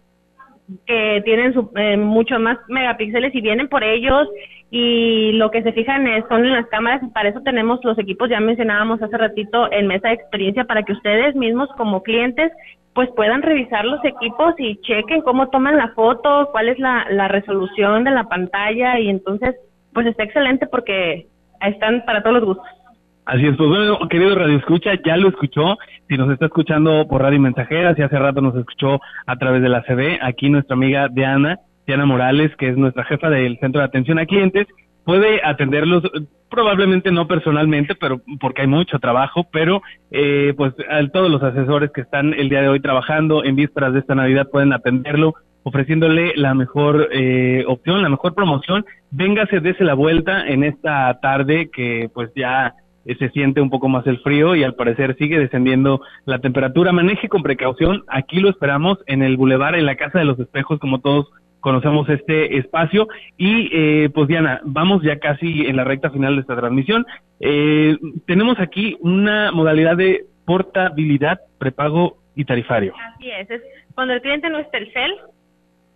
que 0.86 1.22
tienen 1.24 1.52
su, 1.54 1.70
eh, 1.76 1.96
mucho 1.96 2.38
más 2.38 2.58
megapíxeles 2.68 3.34
y 3.34 3.40
vienen 3.40 3.68
por 3.68 3.82
ellos 3.82 4.28
y 4.70 5.32
lo 5.32 5.50
que 5.50 5.62
se 5.62 5.72
fijan 5.72 6.06
es, 6.06 6.24
son 6.28 6.48
las 6.48 6.66
cámaras 6.66 7.02
y 7.02 7.08
para 7.08 7.30
eso 7.30 7.40
tenemos 7.40 7.80
los 7.82 7.98
equipos, 7.98 8.30
ya 8.30 8.38
mencionábamos 8.38 9.02
hace 9.02 9.16
ratito 9.16 9.70
en 9.72 9.88
mesa 9.88 10.08
de 10.08 10.14
experiencia 10.14 10.64
para 10.64 10.84
que 10.84 10.92
ustedes 10.92 11.34
mismos 11.34 11.68
como 11.76 12.02
clientes 12.02 12.52
pues 12.94 13.08
puedan 13.16 13.42
revisar 13.42 13.84
los 13.84 14.04
equipos 14.04 14.54
y 14.58 14.80
chequen 14.82 15.22
cómo 15.22 15.48
toman 15.48 15.76
la 15.76 15.88
foto, 15.88 16.48
cuál 16.52 16.68
es 16.68 16.78
la, 16.78 17.06
la 17.10 17.28
resolución 17.28 18.04
de 18.04 18.10
la 18.10 18.24
pantalla 18.24 18.98
y 18.98 19.08
entonces 19.08 19.56
pues 19.92 20.06
está 20.06 20.24
excelente 20.24 20.66
porque 20.66 21.26
están 21.60 22.04
para 22.04 22.22
todos 22.22 22.36
los 22.36 22.44
gustos. 22.44 22.79
Así 23.24 23.46
es, 23.46 23.56
pues 23.56 23.68
bueno, 23.68 23.98
querido 24.08 24.34
Radio 24.34 24.56
Escucha, 24.56 24.92
ya 25.04 25.16
lo 25.16 25.28
escuchó. 25.28 25.78
Si 26.08 26.16
nos 26.16 26.30
está 26.32 26.46
escuchando 26.46 27.06
por 27.08 27.22
Radio 27.22 27.40
Mensajera, 27.40 27.94
si 27.94 28.02
hace 28.02 28.18
rato 28.18 28.40
nos 28.40 28.56
escuchó 28.56 29.00
a 29.26 29.36
través 29.36 29.62
de 29.62 29.68
la 29.68 29.82
CD, 29.82 30.18
aquí 30.20 30.48
nuestra 30.48 30.74
amiga 30.74 31.08
Diana, 31.08 31.58
Diana 31.86 32.06
Morales, 32.06 32.54
que 32.56 32.68
es 32.68 32.76
nuestra 32.76 33.04
jefa 33.04 33.30
del 33.30 33.58
Centro 33.58 33.80
de 33.80 33.86
Atención 33.86 34.18
a 34.18 34.26
Clientes, 34.26 34.66
puede 35.04 35.40
atenderlos 35.44 36.02
probablemente 36.50 37.12
no 37.12 37.28
personalmente, 37.28 37.94
pero 37.94 38.20
porque 38.40 38.62
hay 38.62 38.66
mucho 38.66 38.98
trabajo, 38.98 39.46
pero 39.52 39.82
eh, 40.10 40.52
pues 40.56 40.74
a 40.90 41.06
todos 41.08 41.30
los 41.30 41.42
asesores 41.42 41.90
que 41.92 42.00
están 42.00 42.34
el 42.34 42.48
día 42.48 42.62
de 42.62 42.68
hoy 42.68 42.80
trabajando 42.80 43.44
en 43.44 43.54
vísperas 43.56 43.92
de 43.92 44.00
esta 44.00 44.14
Navidad 44.14 44.48
pueden 44.50 44.72
atenderlo 44.72 45.34
ofreciéndole 45.62 46.32
la 46.36 46.54
mejor 46.54 47.08
eh, 47.12 47.64
opción, 47.66 48.02
la 48.02 48.08
mejor 48.08 48.34
promoción. 48.34 48.84
Véngase, 49.10 49.60
dése 49.60 49.84
la 49.84 49.94
vuelta 49.94 50.48
en 50.48 50.64
esta 50.64 51.18
tarde 51.20 51.70
que 51.70 52.10
pues 52.12 52.30
ya 52.34 52.74
se 53.04 53.30
siente 53.30 53.60
un 53.60 53.70
poco 53.70 53.88
más 53.88 54.06
el 54.06 54.18
frío 54.20 54.54
y 54.54 54.62
al 54.62 54.74
parecer 54.74 55.16
sigue 55.16 55.38
descendiendo 55.38 56.02
la 56.26 56.38
temperatura. 56.38 56.92
Maneje 56.92 57.28
con 57.28 57.42
precaución. 57.42 58.04
Aquí 58.08 58.40
lo 58.40 58.50
esperamos 58.50 58.98
en 59.06 59.22
el 59.22 59.36
bulevar, 59.36 59.74
en 59.74 59.86
la 59.86 59.96
Casa 59.96 60.18
de 60.18 60.24
los 60.24 60.38
Espejos, 60.38 60.78
como 60.78 61.00
todos 61.00 61.30
conocemos 61.60 62.08
este 62.08 62.58
espacio. 62.58 63.08
Y 63.36 63.70
eh, 63.72 64.10
pues 64.10 64.28
Diana, 64.28 64.60
vamos 64.64 65.02
ya 65.02 65.18
casi 65.18 65.66
en 65.66 65.76
la 65.76 65.84
recta 65.84 66.10
final 66.10 66.36
de 66.36 66.42
esta 66.42 66.56
transmisión. 66.56 67.06
Eh, 67.40 67.96
tenemos 68.26 68.58
aquí 68.58 68.96
una 69.00 69.52
modalidad 69.52 69.96
de 69.96 70.26
portabilidad, 70.44 71.40
prepago 71.58 72.18
y 72.34 72.44
tarifario. 72.44 72.94
Así 73.14 73.30
es, 73.30 73.50
es 73.50 73.62
cuando 73.94 74.14
el 74.14 74.22
cliente 74.22 74.48
no 74.50 74.58
es 74.58 74.70
Telcel, 74.70 75.14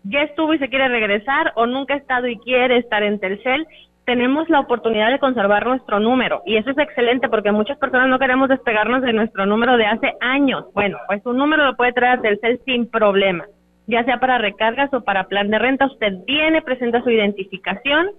ya 0.05 0.23
estuvo 0.23 0.53
y 0.55 0.59
se 0.59 0.69
quiere 0.69 0.89
regresar 0.89 1.53
o 1.57 1.67
nunca 1.67 1.95
ha 1.95 1.97
estado 1.97 2.29
y 2.29 2.37
quiere 2.39 2.77
estar 2.77 3.03
en 3.03 3.19
Telcel, 3.19 3.67
tenemos 4.05 4.49
la 4.51 4.61
oportunidad 4.61 5.11
de 5.11 5.19
conservar 5.19 5.67
nuestro 5.67 5.99
número 5.99 6.43
y 6.45 6.57
eso 6.57 6.71
es 6.71 6.79
excelente 6.79 7.29
porque 7.29 7.53
muchas 7.53 7.79
personas 7.79 8.09
no 8.09 8.19
queremos 8.19 8.49
despegarnos 8.49 9.03
de 9.03 9.13
nuestro 9.13 9.47
número 9.47 9.77
de 9.77 9.87
hace 9.87 10.13
años. 10.21 10.67
Bueno, 10.75 10.99
pues 11.07 11.25
un 11.25 11.39
número 11.39 11.65
lo 11.65 11.77
puede 11.77 11.93
traer 11.93 12.19
a 12.19 12.23
Telcel 12.23 12.61
sin 12.65 12.91
problema, 12.91 13.47
ya 13.87 14.05
sea 14.05 14.21
para 14.21 14.39
recargas 14.39 14.93
o 14.93 15.03
para 15.03 15.29
plan 15.29 15.51
de 15.51 15.59
renta. 15.59 15.87
Usted 15.87 16.13
viene, 16.27 16.61
presenta 16.61 17.03
su 17.03 17.11
identificación, 17.11 18.11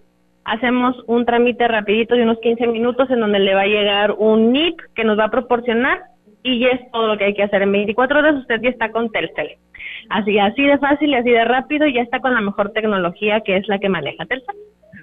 hacemos 0.43 0.95
un 1.07 1.25
trámite 1.25 1.67
rapidito 1.67 2.15
de 2.15 2.23
unos 2.23 2.39
15 2.39 2.67
minutos 2.67 3.09
en 3.11 3.19
donde 3.19 3.39
le 3.39 3.53
va 3.53 3.61
a 3.61 3.67
llegar 3.67 4.13
un 4.17 4.51
NIP 4.51 4.79
que 4.95 5.03
nos 5.03 5.19
va 5.19 5.25
a 5.25 5.31
proporcionar 5.31 6.01
y 6.41 6.59
ya 6.59 6.69
es 6.69 6.91
todo 6.91 7.07
lo 7.07 7.17
que 7.17 7.25
hay 7.25 7.33
que 7.35 7.43
hacer. 7.43 7.61
En 7.61 7.71
24 7.71 8.19
horas 8.19 8.35
usted 8.35 8.59
ya 8.61 8.69
está 8.69 8.91
con 8.91 9.11
Telcel. 9.11 9.57
Así, 10.09 10.37
así 10.39 10.63
de 10.63 10.77
fácil 10.79 11.09
y 11.09 11.15
así 11.15 11.29
de 11.29 11.45
rápido 11.45 11.85
y 11.87 11.93
ya 11.93 12.01
está 12.01 12.19
con 12.19 12.33
la 12.33 12.41
mejor 12.41 12.71
tecnología 12.71 13.41
que 13.41 13.57
es 13.57 13.67
la 13.67 13.77
que 13.77 13.89
maneja 13.89 14.25
Telcel. 14.25 14.55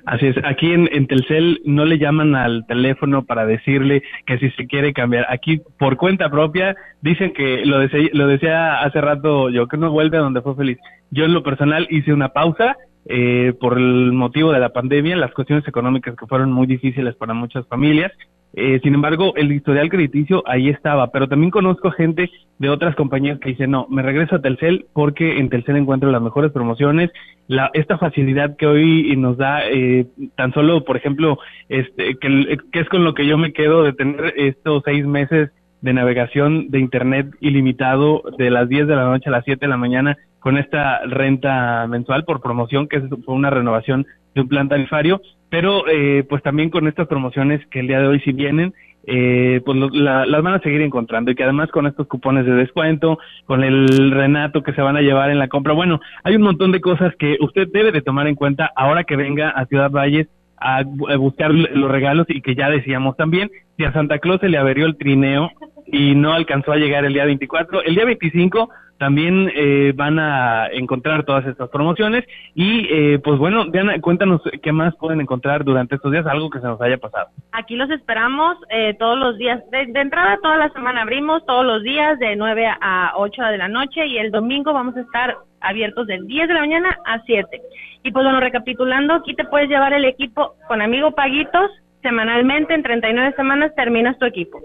Así 0.05 0.27
es, 0.27 0.37
aquí 0.45 0.73
en, 0.73 1.07
Telcel 1.07 1.61
no 1.65 1.85
le 1.85 1.99
llaman 1.99 2.35
al 2.35 2.67
teléfono 2.67 3.25
para 3.25 3.47
decirle 3.47 4.03
que 4.27 4.39
si 4.39 4.51
se 4.51 4.67
quiere 4.67 4.93
cambiar. 4.93 5.27
Aquí 5.29 5.61
por 5.79 5.97
cuenta 5.97 6.29
propia 6.29 6.75
dicen 7.03 7.33
que 7.33 7.65
lo, 7.65 7.79
lo 7.79 8.27
decía 8.27 8.81
hace 8.81 9.01
rato 9.01 9.49
yo, 9.51 9.69
que 9.69 9.77
no 9.77 9.93
vuelve 9.93 10.17
a 10.17 10.21
donde 10.21 10.43
fue 10.43 10.57
feliz. 10.57 10.79
Yo 11.11 11.25
en 11.25 11.35
lo 11.35 11.43
personal 11.43 11.87
hice 11.91 12.13
una 12.13 12.31
pausa 12.31 12.77
eh, 13.07 13.53
por 13.61 13.79
el 13.79 14.13
motivo 14.13 14.53
de 14.53 14.61
la 14.61 14.71
pandemia, 14.71 15.17
las 15.17 15.33
cuestiones 15.33 15.67
económicas 15.67 16.15
que 16.17 16.27
fueron 16.27 16.53
muy 16.53 16.67
difíciles 16.67 17.15
para 17.17 17.35
muchas 17.35 17.67
familias. 17.67 18.13
Eh, 18.55 18.81
sin 18.83 18.95
embargo, 18.95 19.33
el 19.37 19.51
historial 19.51 19.89
crediticio 19.89 20.43
ahí 20.47 20.69
estaba, 20.69 21.11
pero 21.11 21.27
también 21.27 21.51
conozco 21.51 21.91
gente 21.91 22.31
de 22.59 22.69
otras 22.69 22.95
compañías 22.95 23.41
que 23.41 23.51
dicen, 23.51 23.71
no, 23.71 23.87
me 23.89 24.03
regreso 24.03 24.37
a 24.37 24.43
Telcel 24.43 24.87
porque 24.93 25.39
en 25.39 25.49
Telcel 25.49 25.77
encuentro 25.77 26.11
las 26.11 26.21
mejores 26.21 26.53
promociones, 26.53 27.11
la, 27.49 27.71
esta 27.73 27.97
facilidad 27.97 28.57
que 28.57 28.67
hoy 28.67 29.17
nos 29.17 29.39
da, 29.39 29.67
eh, 29.67 30.07
tan 30.37 30.53
solo, 30.53 30.85
por 30.85 30.99
ejemplo, 30.99 31.39
este, 31.71 32.17
que, 32.21 32.59
que 32.71 32.81
es 32.81 32.89
con 32.91 33.05
lo 33.05 33.15
que 33.15 33.27
yo 33.27 33.39
me 33.39 33.55
quedo 33.55 33.85
de 33.85 33.95
tener 33.95 34.35
estos 34.37 34.83
seis 34.85 35.07
meses 35.07 35.51
de 35.81 35.93
navegación 35.93 36.71
de 36.71 36.79
Internet 36.79 37.35
ilimitado 37.41 38.23
de 38.39 38.51
las 38.51 38.69
10 38.69 38.87
de 38.87 38.97
la 38.97 39.05
noche 39.05 39.29
a 39.29 39.33
las 39.33 39.45
7 39.45 39.61
de 39.61 39.69
la 39.69 39.77
mañana 39.77 40.17
con 40.43 40.59
esta 40.59 41.01
renta 41.07 41.87
mensual 41.87 42.25
por 42.25 42.41
promoción, 42.41 42.89
que 42.89 42.97
es 42.97 43.05
una 43.27 43.49
renovación 43.49 44.07
de 44.35 44.41
un 44.41 44.49
plan 44.49 44.69
tarifario, 44.69 45.23
pero 45.49 45.87
eh, 45.89 46.25
pues 46.29 46.43
también 46.43 46.71
con 46.71 46.89
estas 46.89 47.07
promociones 47.07 47.65
que 47.67 47.81
el 47.81 47.87
día 47.87 48.01
de 48.01 48.09
hoy 48.09 48.21
si 48.21 48.33
vienen, 48.33 48.75
eh, 49.07 49.61
pues 49.65 49.79
las 49.93 50.43
van 50.43 50.55
a 50.55 50.61
seguir 50.61 50.81
encontrando 50.81 51.31
y 51.31 51.35
que 51.35 51.45
además 51.45 51.71
con 51.71 51.87
estos 51.87 52.07
cupones 52.07 52.45
de 52.47 52.55
descuento, 52.55 53.19
con 53.47 53.63
el 53.63 54.11
Renato 54.11 54.63
que 54.63 54.73
se 54.73 54.83
van 54.83 54.97
a 54.97 55.01
llevar 55.01 55.31
en 55.31 55.39
la 55.39 55.49
compra, 55.49 55.75
bueno, 55.75 56.01
hay 56.25 56.37
un 56.37 56.43
montón 56.43 56.73
de 56.73 56.81
cosas 56.81 57.15
que 57.19 57.37
usted 57.41 57.69
debe 57.73 57.93
de 57.93 58.03
tomar 58.03 58.27
en 58.27 58.35
cuenta 58.35 58.71
ahora 58.75 59.05
que 59.05 59.17
venga 59.17 59.51
a 59.51 59.67
Ciudad 59.67 59.91
Valles 59.91 60.29
a, 60.57 60.83
buscar 60.85 61.53
los 61.53 61.91
regalos 61.91 62.27
y 62.29 62.41
que 62.41 62.55
ya 62.55 62.71
decíamos 62.71 63.17
también, 63.17 63.51
si 63.77 63.85
a 63.85 63.93
Santa 63.93 64.19
Claus 64.19 64.41
se 64.41 64.49
le 64.49 64.59
averió 64.59 64.87
el 64.87 64.97
trineo 64.97 65.51
y 65.87 66.15
no 66.15 66.33
alcanzó 66.33 66.73
a 66.73 66.77
llegar 66.77 67.05
el 67.05 67.13
día 67.13 67.25
24, 67.25 67.83
el 67.83 67.95
día 67.95 68.05
25 68.05 68.71
también 68.99 69.51
eh, 69.55 69.93
van 69.95 70.19
a 70.19 70.69
encontrar 70.69 71.25
todas 71.25 71.47
estas 71.47 71.69
promociones 71.71 72.25
y 72.55 72.87
eh, 72.91 73.19
pues 73.19 73.39
bueno, 73.39 73.65
Diana, 73.67 74.01
cuéntanos 74.01 74.41
qué 74.63 74.73
más 74.73 74.95
pueden 74.97 75.21
encontrar 75.21 75.65
durante 75.65 75.97
estos 75.97 76.13
días, 76.13 76.27
algo 76.27 76.51
que 76.51 76.61
se 76.61 76.67
nos 76.67 76.81
haya 76.81 76.99
pasado. 76.99 77.29
Aquí 77.53 77.77
los 77.77 77.91
esperamos 77.91 78.57
eh, 78.71 78.95
todos 78.99 79.19
los 79.19 79.37
días, 79.39 79.61
de, 79.71 79.87
de, 79.87 80.01
entrada 80.01 80.39
toda 80.43 80.57
la 80.57 80.69
semana 80.71 81.03
abrimos 81.03 81.45
todos 81.47 81.65
los 81.65 81.83
días 81.83 82.19
de 82.19 82.37
9 82.37 82.67
a 82.81 83.13
8 83.17 83.43
de 83.43 83.59
la 83.59 83.69
noche 83.69 84.07
y 84.07 84.19
el 84.19 84.31
domingo 84.31 84.73
vamos 84.73 84.97
a 84.97 85.01
estar 85.01 85.37
abiertos 85.61 86.07
del 86.07 86.27
10 86.27 86.49
de 86.49 86.55
la 86.55 86.61
mañana 86.61 86.99
a 87.07 87.21
7. 87.23 87.61
Y 88.05 88.11
pues 88.11 88.25
bueno, 88.25 88.41
recapitulando, 88.41 89.15
aquí 89.15 89.35
te 89.35 89.45
puedes 89.45 89.69
llevar 89.69 89.93
el 89.93 90.05
equipo 90.05 90.55
con 90.69 90.83
amigo 90.83 91.13
Paguitos 91.13 91.71
semanalmente, 92.03 92.75
en 92.75 92.83
39 92.83 93.35
semanas 93.37 93.75
terminas 93.75 94.19
tu 94.19 94.27
equipo. 94.27 94.61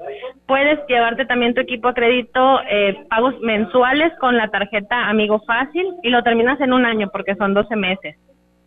Puedes 0.45 0.79
llevarte 0.87 1.25
también 1.25 1.53
tu 1.53 1.61
equipo 1.61 1.87
a 1.87 1.93
crédito, 1.93 2.59
eh, 2.69 3.05
pagos 3.09 3.39
mensuales 3.41 4.11
con 4.19 4.35
la 4.35 4.49
tarjeta 4.49 5.07
Amigo 5.07 5.41
Fácil 5.45 5.85
y 6.03 6.09
lo 6.09 6.23
terminas 6.23 6.59
en 6.59 6.73
un 6.73 6.85
año 6.85 7.09
porque 7.11 7.35
son 7.35 7.53
12 7.53 7.75
meses. 7.75 8.17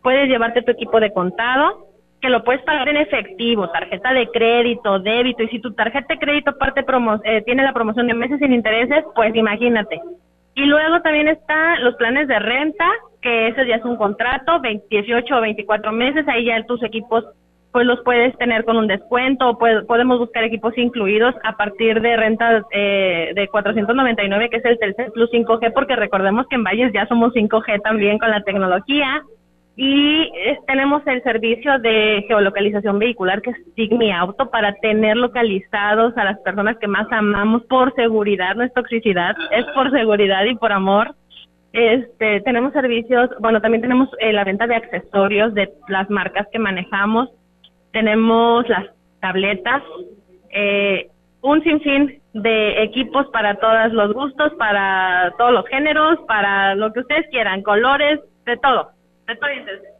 Puedes 0.01 0.27
llevarte 0.27 0.63
tu 0.63 0.71
equipo 0.71 0.99
de 0.99 1.13
contado, 1.13 1.87
que 2.21 2.29
lo 2.29 2.43
puedes 2.43 2.61
pagar 2.63 2.87
en 2.89 2.97
efectivo, 2.97 3.69
tarjeta 3.69 4.13
de 4.13 4.27
crédito, 4.29 4.99
débito, 4.99 5.43
y 5.43 5.47
si 5.49 5.59
tu 5.59 5.73
tarjeta 5.73 6.13
de 6.13 6.19
crédito 6.19 6.57
parte 6.57 6.83
promo 6.83 7.19
eh, 7.23 7.41
tiene 7.43 7.63
la 7.63 7.73
promoción 7.73 8.07
de 8.07 8.13
meses 8.13 8.39
sin 8.39 8.53
intereses, 8.53 9.03
pues 9.15 9.35
imagínate. 9.35 10.01
Y 10.53 10.65
luego 10.65 11.01
también 11.01 11.27
están 11.27 11.83
los 11.83 11.95
planes 11.95 12.27
de 12.27 12.37
renta, 12.39 12.85
que 13.21 13.47
ese 13.47 13.65
ya 13.67 13.75
es 13.75 13.85
un 13.85 13.95
contrato, 13.95 14.59
18 14.89 15.35
o 15.35 15.41
24 15.41 15.91
meses, 15.91 16.27
ahí 16.27 16.45
ya 16.45 16.61
tus 16.63 16.83
equipos 16.83 17.25
pues 17.71 17.85
los 17.85 18.01
puedes 18.01 18.37
tener 18.37 18.65
con 18.65 18.77
un 18.77 18.87
descuento, 18.87 19.57
podemos 19.87 20.19
buscar 20.19 20.43
equipos 20.43 20.77
incluidos 20.77 21.33
a 21.43 21.55
partir 21.55 22.01
de 22.01 22.17
renta 22.17 22.63
eh, 22.71 23.31
de 23.33 23.47
499, 23.47 24.49
que 24.49 24.57
es 24.57 24.65
el 24.65 24.77
Telcel 24.77 25.11
Plus 25.13 25.31
5G, 25.31 25.71
porque 25.73 25.95
recordemos 25.95 26.47
que 26.47 26.55
en 26.55 26.63
Valles 26.63 26.91
ya 26.93 27.05
somos 27.07 27.33
5G 27.33 27.81
también 27.81 28.19
con 28.19 28.29
la 28.29 28.41
tecnología. 28.41 29.23
Y 29.77 30.29
eh, 30.35 30.59
tenemos 30.67 31.01
el 31.07 31.23
servicio 31.23 31.79
de 31.79 32.25
geolocalización 32.27 32.99
vehicular, 32.99 33.41
que 33.41 33.51
es 33.51 33.57
Sigmi 33.75 34.11
Auto, 34.11 34.51
para 34.51 34.73
tener 34.75 35.15
localizados 35.15 36.15
a 36.17 36.25
las 36.25 36.37
personas 36.39 36.77
que 36.77 36.87
más 36.87 37.07
amamos 37.09 37.63
por 37.63 37.93
seguridad, 37.95 38.55
no 38.55 38.63
es 38.63 38.73
toxicidad, 38.73 39.33
es 39.51 39.65
por 39.73 39.89
seguridad 39.91 40.43
y 40.43 40.55
por 40.55 40.73
amor. 40.73 41.15
Este, 41.71 42.41
tenemos 42.41 42.73
servicios, 42.73 43.29
bueno, 43.39 43.61
también 43.61 43.81
tenemos 43.81 44.09
eh, 44.19 44.33
la 44.33 44.43
venta 44.43 44.67
de 44.67 44.75
accesorios 44.75 45.53
de 45.53 45.71
las 45.87 46.09
marcas 46.09 46.47
que 46.51 46.59
manejamos 46.59 47.29
tenemos 47.91 48.67
las 48.69 48.87
tabletas, 49.19 49.81
eh, 50.49 51.09
un 51.41 51.63
sinfín 51.63 52.19
de 52.33 52.83
equipos 52.83 53.27
para 53.27 53.55
todos 53.55 53.93
los 53.93 54.13
gustos, 54.13 54.53
para 54.57 55.33
todos 55.37 55.53
los 55.53 55.67
géneros, 55.67 56.19
para 56.27 56.75
lo 56.75 56.93
que 56.93 57.01
ustedes 57.01 57.25
quieran, 57.29 57.61
colores, 57.61 58.19
de 58.45 58.57
todo. 58.57 58.91
De 59.27 59.35
todo 59.35 59.49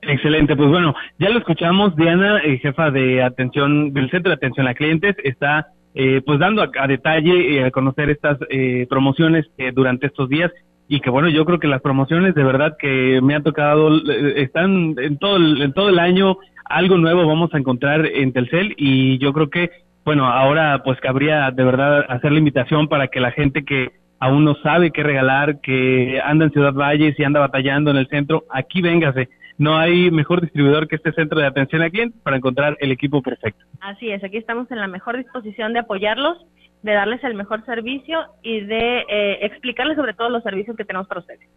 Excelente, 0.02 0.56
pues 0.56 0.70
bueno, 0.70 0.96
ya 1.20 1.30
lo 1.30 1.40
escuchamos, 1.40 1.96
Diana, 1.96 2.40
eh, 2.44 2.58
jefa 2.58 2.92
de 2.92 3.22
atención 3.24 3.94
del 3.94 4.10
Centro 4.10 4.30
de 4.30 4.36
Atención 4.36 4.68
a 4.68 4.74
Clientes, 4.74 5.16
está 5.24 5.68
eh, 5.94 6.22
pues 6.26 6.40
dando 6.40 6.62
a, 6.62 6.88
detalle 6.88 7.58
eh, 7.58 7.66
a 7.66 7.72
conocer 7.72 8.10
estas 8.10 8.38
eh, 8.50 8.88
promociones 8.90 9.46
durante 9.74 10.08
estos 10.08 10.30
días 10.30 10.50
y 10.88 11.02
que 11.02 11.10
bueno, 11.10 11.28
yo 11.28 11.44
creo 11.44 11.60
que 11.60 11.68
las 11.68 11.82
promociones 11.82 12.34
de 12.34 12.44
verdad 12.46 12.78
que 12.80 13.20
me 13.22 13.36
ha 13.36 13.42
tocado 13.42 13.90
están 14.36 14.96
en 14.98 15.18
todo 15.18 15.36
el, 15.36 15.62
en 15.62 15.74
todo 15.74 15.90
el 15.90 16.00
año 16.00 16.38
algo 16.72 16.98
nuevo 16.98 17.26
vamos 17.26 17.54
a 17.54 17.58
encontrar 17.58 18.06
en 18.06 18.34
Telcel 18.34 18.74
y 18.78 19.18
yo 19.20 19.34
creo 19.34 19.50
que, 19.50 19.72
bueno, 20.04 20.28
ahora 20.28 20.82
pues 20.84 21.00
cabría 21.00 21.52
de 21.52 21.64
verdad 21.64 22.06
hacer 22.10 22.32
la 22.32 22.40
invitación 22.40 22.88
para 22.88 23.08
que 23.08 23.20
la 23.20 23.32
gente 23.32 23.64
que 23.64 23.92
aún 24.20 24.46
no 24.46 24.56
sabe 24.56 24.92
qué 24.92 25.04
regalar, 25.04 25.62
que 25.62 26.22
anda 26.24 26.46
en 26.46 26.52
Ciudad 26.52 26.74
Valles 26.74 27.20
y 27.20 27.24
anda 27.24 27.40
batallando 27.40 27.92
en 27.92 27.98
el 27.98 28.08
centro, 28.08 28.44
aquí 28.50 28.82
véngase. 28.82 29.30
No 29.58 29.78
hay 29.78 30.10
mejor 30.12 30.42
distribuidor 30.42 30.88
que 30.88 30.96
este 30.96 31.12
centro 31.12 31.40
de 31.40 31.48
atención 31.48 31.82
al 31.82 31.92
cliente 31.92 32.18
para 32.24 32.38
encontrar 32.38 32.78
el 32.80 32.92
equipo 32.92 33.22
perfecto. 33.22 33.66
Así 33.80 34.10
es, 34.10 34.24
aquí 34.24 34.38
estamos 34.38 34.70
en 34.72 34.80
la 34.80 34.88
mejor 34.88 35.18
disposición 35.18 35.74
de 35.74 35.80
apoyarlos, 35.80 36.38
de 36.84 36.94
darles 36.94 37.24
el 37.24 37.36
mejor 37.36 37.66
servicio 37.66 38.26
y 38.42 38.62
de 38.62 39.06
eh, 39.08 39.40
explicarles 39.46 39.98
sobre 39.98 40.14
todo 40.14 40.30
los 40.30 40.44
servicios 40.44 40.78
que 40.78 40.86
tenemos 40.86 41.08
para 41.08 41.22
ustedes. 41.22 41.48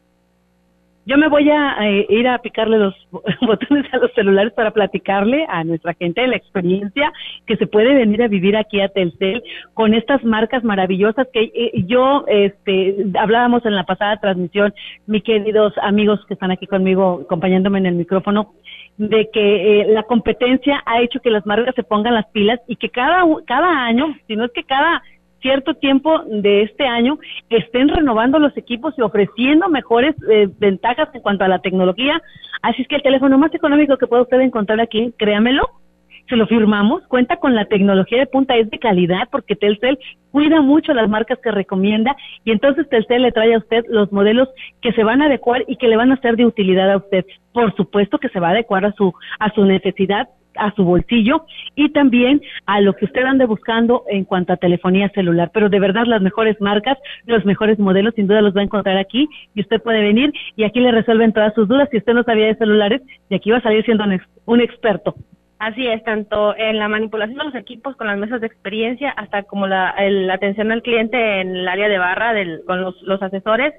Yo 1.06 1.18
me 1.18 1.28
voy 1.28 1.50
a 1.50 1.76
eh, 1.86 2.06
ir 2.08 2.26
a 2.26 2.38
picarle 2.38 2.78
los 2.78 2.94
botones 3.42 3.92
a 3.92 3.98
los 3.98 4.12
celulares 4.14 4.52
para 4.54 4.70
platicarle 4.70 5.44
a 5.48 5.62
nuestra 5.62 5.94
gente 5.94 6.22
de 6.22 6.28
la 6.28 6.36
experiencia 6.36 7.12
que 7.46 7.56
se 7.56 7.66
puede 7.66 7.94
venir 7.94 8.22
a 8.22 8.28
vivir 8.28 8.56
aquí 8.56 8.80
a 8.80 8.88
Telcel 8.88 9.42
con 9.74 9.92
estas 9.92 10.24
marcas 10.24 10.64
maravillosas 10.64 11.28
que 11.32 11.42
eh, 11.54 11.84
yo, 11.86 12.24
este, 12.26 12.96
hablábamos 13.18 13.66
en 13.66 13.74
la 13.74 13.84
pasada 13.84 14.16
transmisión, 14.16 14.72
mis 15.06 15.22
queridos 15.22 15.74
amigos 15.82 16.24
que 16.26 16.34
están 16.34 16.50
aquí 16.50 16.66
conmigo 16.66 17.20
acompañándome 17.24 17.78
en 17.80 17.86
el 17.86 17.94
micrófono, 17.96 18.54
de 18.96 19.28
que 19.32 19.80
eh, 19.80 19.86
la 19.88 20.04
competencia 20.04 20.82
ha 20.86 21.02
hecho 21.02 21.20
que 21.20 21.30
las 21.30 21.44
marcas 21.44 21.74
se 21.74 21.82
pongan 21.82 22.14
las 22.14 22.26
pilas 22.26 22.60
y 22.66 22.76
que 22.76 22.90
cada, 22.90 23.24
cada 23.46 23.84
año, 23.84 24.14
si 24.26 24.36
no 24.36 24.44
es 24.44 24.52
que 24.52 24.64
cada 24.64 25.02
cierto 25.44 25.74
tiempo 25.74 26.20
de 26.26 26.62
este 26.62 26.86
año 26.86 27.18
estén 27.50 27.88
renovando 27.88 28.38
los 28.38 28.56
equipos 28.56 28.94
y 28.96 29.02
ofreciendo 29.02 29.68
mejores 29.68 30.16
eh, 30.30 30.48
ventajas 30.58 31.10
en 31.12 31.20
cuanto 31.20 31.44
a 31.44 31.48
la 31.48 31.58
tecnología. 31.58 32.22
Así 32.62 32.80
es 32.80 32.88
que 32.88 32.96
el 32.96 33.02
teléfono 33.02 33.36
más 33.36 33.54
económico 33.54 33.98
que 33.98 34.06
puede 34.06 34.22
usted 34.22 34.40
encontrar 34.40 34.80
aquí, 34.80 35.12
créamelo, 35.18 35.68
se 36.30 36.36
lo 36.36 36.46
firmamos, 36.46 37.06
cuenta 37.08 37.36
con 37.36 37.54
la 37.54 37.66
tecnología 37.66 38.20
de 38.20 38.26
punta, 38.26 38.56
es 38.56 38.70
de 38.70 38.78
calidad 38.78 39.28
porque 39.30 39.54
Telcel 39.54 39.98
cuida 40.30 40.62
mucho 40.62 40.94
las 40.94 41.10
marcas 41.10 41.38
que 41.42 41.50
recomienda 41.50 42.16
y 42.42 42.50
entonces 42.50 42.88
Telcel 42.88 43.20
le 43.20 43.32
trae 43.32 43.52
a 43.52 43.58
usted 43.58 43.84
los 43.90 44.10
modelos 44.12 44.48
que 44.80 44.92
se 44.92 45.04
van 45.04 45.20
a 45.20 45.26
adecuar 45.26 45.64
y 45.68 45.76
que 45.76 45.88
le 45.88 45.98
van 45.98 46.10
a 46.10 46.20
ser 46.22 46.36
de 46.36 46.46
utilidad 46.46 46.90
a 46.90 46.96
usted. 46.96 47.26
Por 47.52 47.76
supuesto 47.76 48.16
que 48.16 48.30
se 48.30 48.40
va 48.40 48.48
a 48.48 48.52
adecuar 48.52 48.86
a 48.86 48.92
su 48.92 49.12
a 49.38 49.52
su 49.52 49.66
necesidad 49.66 50.26
a 50.56 50.72
su 50.74 50.84
bolsillo 50.84 51.44
y 51.74 51.90
también 51.90 52.40
a 52.66 52.80
lo 52.80 52.94
que 52.94 53.06
usted 53.06 53.24
ande 53.24 53.46
buscando 53.46 54.04
en 54.08 54.24
cuanto 54.24 54.52
a 54.52 54.56
telefonía 54.56 55.08
celular. 55.10 55.50
Pero 55.52 55.68
de 55.68 55.80
verdad 55.80 56.04
las 56.06 56.22
mejores 56.22 56.60
marcas, 56.60 56.98
los 57.26 57.44
mejores 57.44 57.78
modelos, 57.78 58.14
sin 58.14 58.26
duda 58.26 58.42
los 58.42 58.54
va 58.56 58.60
a 58.60 58.64
encontrar 58.64 58.96
aquí 58.98 59.28
y 59.54 59.60
usted 59.60 59.82
puede 59.82 60.00
venir 60.00 60.32
y 60.56 60.64
aquí 60.64 60.80
le 60.80 60.92
resuelven 60.92 61.32
todas 61.32 61.54
sus 61.54 61.68
dudas. 61.68 61.88
Si 61.90 61.98
usted 61.98 62.14
no 62.14 62.22
sabía 62.22 62.46
de 62.46 62.56
celulares, 62.56 63.02
de 63.30 63.36
aquí 63.36 63.50
va 63.50 63.58
a 63.58 63.62
salir 63.62 63.84
siendo 63.84 64.04
un, 64.46 64.60
experto. 64.60 65.14
Así 65.58 65.86
es, 65.86 66.02
tanto 66.04 66.54
en 66.56 66.78
la 66.78 66.88
manipulación 66.88 67.38
de 67.38 67.44
los 67.44 67.54
equipos 67.54 67.96
con 67.96 68.06
las 68.06 68.18
mesas 68.18 68.40
de 68.40 68.46
experiencia 68.46 69.10
hasta 69.10 69.44
como 69.44 69.66
la, 69.66 69.94
atención 70.32 70.72
al 70.72 70.82
cliente 70.82 71.40
en 71.40 71.56
el 71.56 71.68
área 71.68 71.88
de 71.88 71.98
barra 71.98 72.32
del, 72.32 72.62
con 72.66 72.82
los, 72.82 73.00
los 73.02 73.22
asesores 73.22 73.72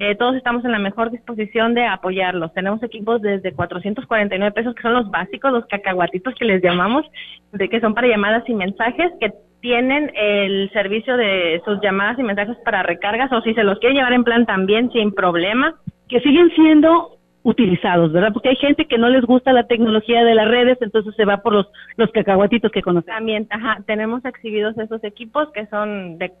eh, 0.00 0.14
todos 0.14 0.36
estamos 0.36 0.64
en 0.64 0.70
la 0.70 0.78
mejor 0.78 1.10
disposición 1.10 1.74
de 1.74 1.84
apoyarlos. 1.84 2.52
Tenemos 2.54 2.80
equipos 2.84 3.20
desde 3.20 3.52
449 3.52 4.52
pesos, 4.52 4.74
que 4.74 4.82
son 4.82 4.94
los 4.94 5.10
básicos, 5.10 5.52
los 5.52 5.66
cacahuatitos 5.66 6.34
que 6.36 6.44
les 6.44 6.62
llamamos, 6.62 7.04
de 7.52 7.68
que 7.68 7.80
son 7.80 7.94
para 7.94 8.06
llamadas 8.06 8.48
y 8.48 8.54
mensajes, 8.54 9.10
que 9.20 9.32
tienen 9.60 10.12
el 10.14 10.70
servicio 10.72 11.16
de 11.16 11.60
sus 11.64 11.80
llamadas 11.80 12.16
y 12.18 12.22
mensajes 12.22 12.56
para 12.64 12.84
recargas, 12.84 13.32
o 13.32 13.40
si 13.40 13.54
se 13.54 13.64
los 13.64 13.80
quiere 13.80 13.96
llevar 13.96 14.12
en 14.12 14.22
plan 14.22 14.46
también, 14.46 14.90
sin 14.92 15.12
problema. 15.12 15.74
Que 16.08 16.20
siguen 16.20 16.50
siendo 16.54 17.18
utilizados, 17.42 18.12
¿verdad? 18.12 18.32
Porque 18.32 18.50
hay 18.50 18.56
gente 18.56 18.86
que 18.86 18.98
no 18.98 19.08
les 19.08 19.24
gusta 19.24 19.52
la 19.52 19.66
tecnología 19.66 20.24
de 20.24 20.34
las 20.34 20.46
redes, 20.46 20.78
entonces 20.80 21.12
se 21.16 21.24
va 21.24 21.38
por 21.38 21.54
los, 21.54 21.66
los 21.96 22.10
cacahuatitos 22.12 22.70
que 22.70 22.82
conocen. 22.82 23.14
También, 23.14 23.46
ajá, 23.50 23.78
tenemos 23.84 24.24
exhibidos 24.24 24.78
esos 24.78 25.02
equipos 25.02 25.50
que 25.52 25.66
son 25.66 26.18
de, 26.18 26.32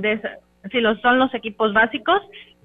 de 0.00 0.20
si 0.70 0.80
los 0.80 1.00
son 1.00 1.18
los 1.18 1.32
equipos 1.34 1.72
básicos 1.72 2.20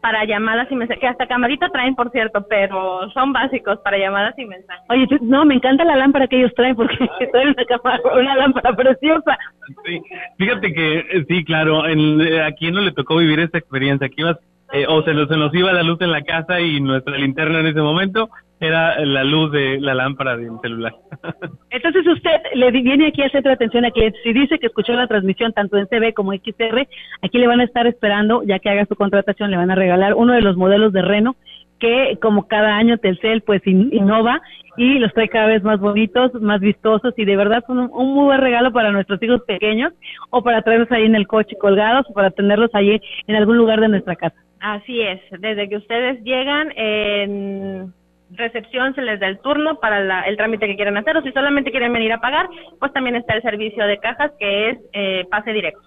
para 0.06 0.24
llamadas 0.24 0.68
y 0.70 0.76
mensajes, 0.76 1.01
que 1.01 1.08
hasta 1.08 1.26
camarita 1.26 1.68
traen, 1.70 1.95
por 1.95 2.12
cierto, 2.12 2.45
pero 2.47 3.10
son 3.10 3.34
básicos 3.34 3.80
para 3.80 3.97
llamadas 3.97 4.38
y 4.38 4.45
mensajes. 4.45 4.86
Oye, 4.88 5.08
no, 5.22 5.45
me 5.45 5.56
encanta 5.56 5.84
la 5.84 5.95
lámpara 5.95 6.28
que 6.28 6.38
ellos 6.38 6.53
traen 6.56 6.76
porque 6.76 6.95
traen 7.32 7.56
una, 7.58 7.99
una 8.14 8.36
lámpara 8.36 8.76
preciosa. 8.76 9.36
Sí, 9.84 9.99
fíjate 10.38 10.74
que 10.74 10.99
eh, 10.99 11.26
sí, 11.28 11.43
claro, 11.43 11.88
en, 11.88 12.22
eh, 12.22 12.39
a 12.39 12.51
quién 12.51 12.76
no 12.76 12.82
le 12.82 12.91
tocó 12.91 13.18
vivir 13.18 13.39
esta 13.39 13.58
experiencia, 13.58 14.06
aquí 14.06 14.22
vas, 14.22 14.38
eh, 14.74 14.86
o 14.88 15.01
se 15.01 15.16
nos, 15.16 15.28
se 15.28 15.38
nos 15.38 15.51
iba 15.56 15.74
la 15.74 15.82
luz 15.82 15.99
en 16.01 16.12
la 16.12 16.22
casa 16.22 16.62
y 16.62 16.80
nuestra 16.82 17.18
linterna 17.18 17.62
en 17.62 17.66
ese 17.66 17.82
momento 17.82 18.30
era 18.68 18.99
la 19.03 19.24
luz 19.24 19.51
de 19.51 19.80
la 19.80 19.93
lámpara 19.93 20.38
del 20.38 20.59
celular. 20.61 20.93
Entonces 21.70 22.05
usted 22.07 22.41
le 22.53 22.72
viene 22.72 23.07
aquí 23.07 23.22
a 23.22 23.30
centro 23.30 23.49
de 23.49 23.55
atención 23.55 23.86
a 23.86 23.91
clientes 23.91 24.22
si 24.24 24.34
dice 24.34 24.59
que 24.59 24.68
escuchó 24.68 24.93
la 24.93 25.07
transmisión 25.07 25.53
tanto 25.53 25.78
en 25.78 25.88
CB 25.88 26.13
como 26.13 26.34
en 26.34 26.41
XR, 26.41 26.88
aquí 27.22 27.38
le 27.38 27.47
van 27.47 27.59
a 27.59 27.66
estar 27.66 27.88
esperando, 27.88 28.43
ya 28.43 28.59
que 28.59 28.70
haga 28.70 28.86
su 28.86 28.95
contratación, 28.95 29.51
le 29.51 29.57
van 29.57 29.72
a 29.72 29.76
regalar 29.76 30.13
uno 30.13 30.34
de 30.34 30.41
los 30.41 30.57
modelos 30.57 30.93
de 30.93 31.01
Reno 31.01 31.36
que 31.80 32.18
como 32.22 32.47
cada 32.47 32.78
año 32.78 32.97
Telcel 32.97 33.41
pues 33.41 33.61
innova 33.66 34.41
y 34.78 34.99
los 34.99 35.13
trae 35.13 35.28
cada 35.28 35.47
vez 35.47 35.63
más 35.63 35.80
bonitos, 35.80 36.34
más 36.36 36.59
vistosos 36.59 37.13
y 37.18 37.26
de 37.26 37.36
verdad 37.36 37.63
son 37.68 37.80
un, 37.80 37.89
un, 37.91 38.13
muy 38.13 38.26
buen 38.26 38.39
regalo 38.39 38.72
para 38.72 38.91
nuestros 38.91 39.22
hijos 39.22 39.41
pequeños 39.45 39.93
o 40.30 40.41
para 40.41 40.61
traerlos 40.61 40.91
ahí 40.91 41.03
en 41.03 41.16
el 41.16 41.28
coche 41.28 41.55
colgados 41.59 42.05
o 42.09 42.13
para 42.13 42.32
tenerlos 42.32 42.70
ahí 42.74 43.01
en 43.28 43.36
algún 43.36 43.57
lugar 43.57 43.82
de 43.82 43.89
nuestra 43.89 44.16
casa. 44.16 44.36
Así 44.59 45.01
es, 45.01 45.20
desde 45.39 45.70
que 45.70 45.78
ustedes 45.78 46.24
llegan 46.24 46.72
en 46.76 47.93
recepción 48.32 48.94
se 48.96 49.02
les 49.02 49.20
da 49.20 49.28
el 49.28 49.40
turno 49.40 49.80
para 49.80 50.26
el 50.26 50.38
trámite 50.38 50.68
que 50.68 50.76
quieran 50.76 50.98
hacer 50.98 51.18
o 51.18 51.22
si 51.22 51.32
solamente 51.32 51.72
quieren 51.72 51.94
venir 51.94 52.12
a 52.14 52.22
pagar, 52.22 52.48
pues 52.80 52.92
también 52.94 53.16
está 53.16 53.36
el 53.36 53.42
servicio 53.42 53.86
de 53.86 54.00
cajas 54.00 54.32
que 54.40 54.70
es 54.70 54.78
eh, 54.94 55.26
pase 55.30 55.54
directo. 55.54 55.82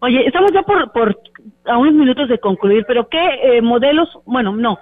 Oye, 0.00 0.26
estamos 0.26 0.52
ya 0.52 0.62
por, 0.62 0.92
por 0.92 1.18
a 1.64 1.78
unos 1.78 1.94
minutos 1.94 2.28
de 2.28 2.38
concluir, 2.38 2.84
pero 2.86 3.08
¿qué 3.08 3.26
eh, 3.42 3.62
modelos, 3.62 4.08
bueno, 4.26 4.54
no, 4.54 4.78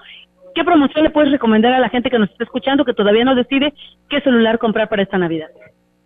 qué 0.55 0.65
promoción 0.65 1.05
le 1.05 1.11
puedes 1.11 1.31
recomendar 1.31 1.73
a 1.73 1.81
la 1.81 1.89
gente 1.89 2.11
que 2.11 2.19
nos 2.19 2.31
está 2.31 2.45
escuchando 2.45 2.85
que 2.85 2.95
todavía 2.95 3.25
no 3.25 3.35
decide 3.35 3.73
qué 4.09 4.21
celular 4.21 4.59
comprar 4.59 4.89
para 4.89 5.03
esta 5.03 5.19
Navidad? 5.19 5.49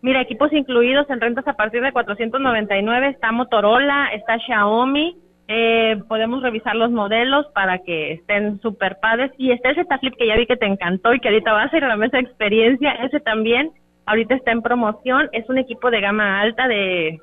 Mira, 0.02 0.20
equipos 0.20 0.52
incluidos 0.52 1.08
en 1.10 1.20
rentas 1.20 1.48
a 1.48 1.54
partir 1.54 1.82
de 1.82 1.92
499, 1.92 3.08
está 3.08 3.32
Motorola, 3.32 4.08
está 4.12 4.38
Xiaomi, 4.38 5.16
eh, 5.48 5.96
podemos 6.08 6.42
revisar 6.42 6.74
los 6.74 6.90
modelos 6.90 7.46
para 7.54 7.78
que 7.78 8.12
estén 8.12 8.60
super 8.60 8.98
padres. 9.00 9.30
Y 9.38 9.52
está 9.52 9.70
ese 9.70 9.84
Flip 10.00 10.14
que 10.16 10.26
ya 10.26 10.36
vi 10.36 10.46
que 10.46 10.56
te 10.56 10.66
encantó 10.66 11.14
y 11.14 11.20
que 11.20 11.28
ahorita 11.28 11.52
va 11.52 11.62
a 11.62 11.70
ser 11.70 11.82
la 11.82 11.96
mesa 11.96 12.16
de 12.16 12.24
experiencia. 12.24 12.92
Ese 12.92 13.20
también 13.20 13.70
ahorita 14.06 14.34
está 14.34 14.52
en 14.52 14.62
promoción. 14.62 15.28
Es 15.32 15.48
un 15.48 15.58
equipo 15.58 15.90
de 15.90 16.00
gama 16.00 16.40
alta 16.40 16.66
de, 16.66 17.20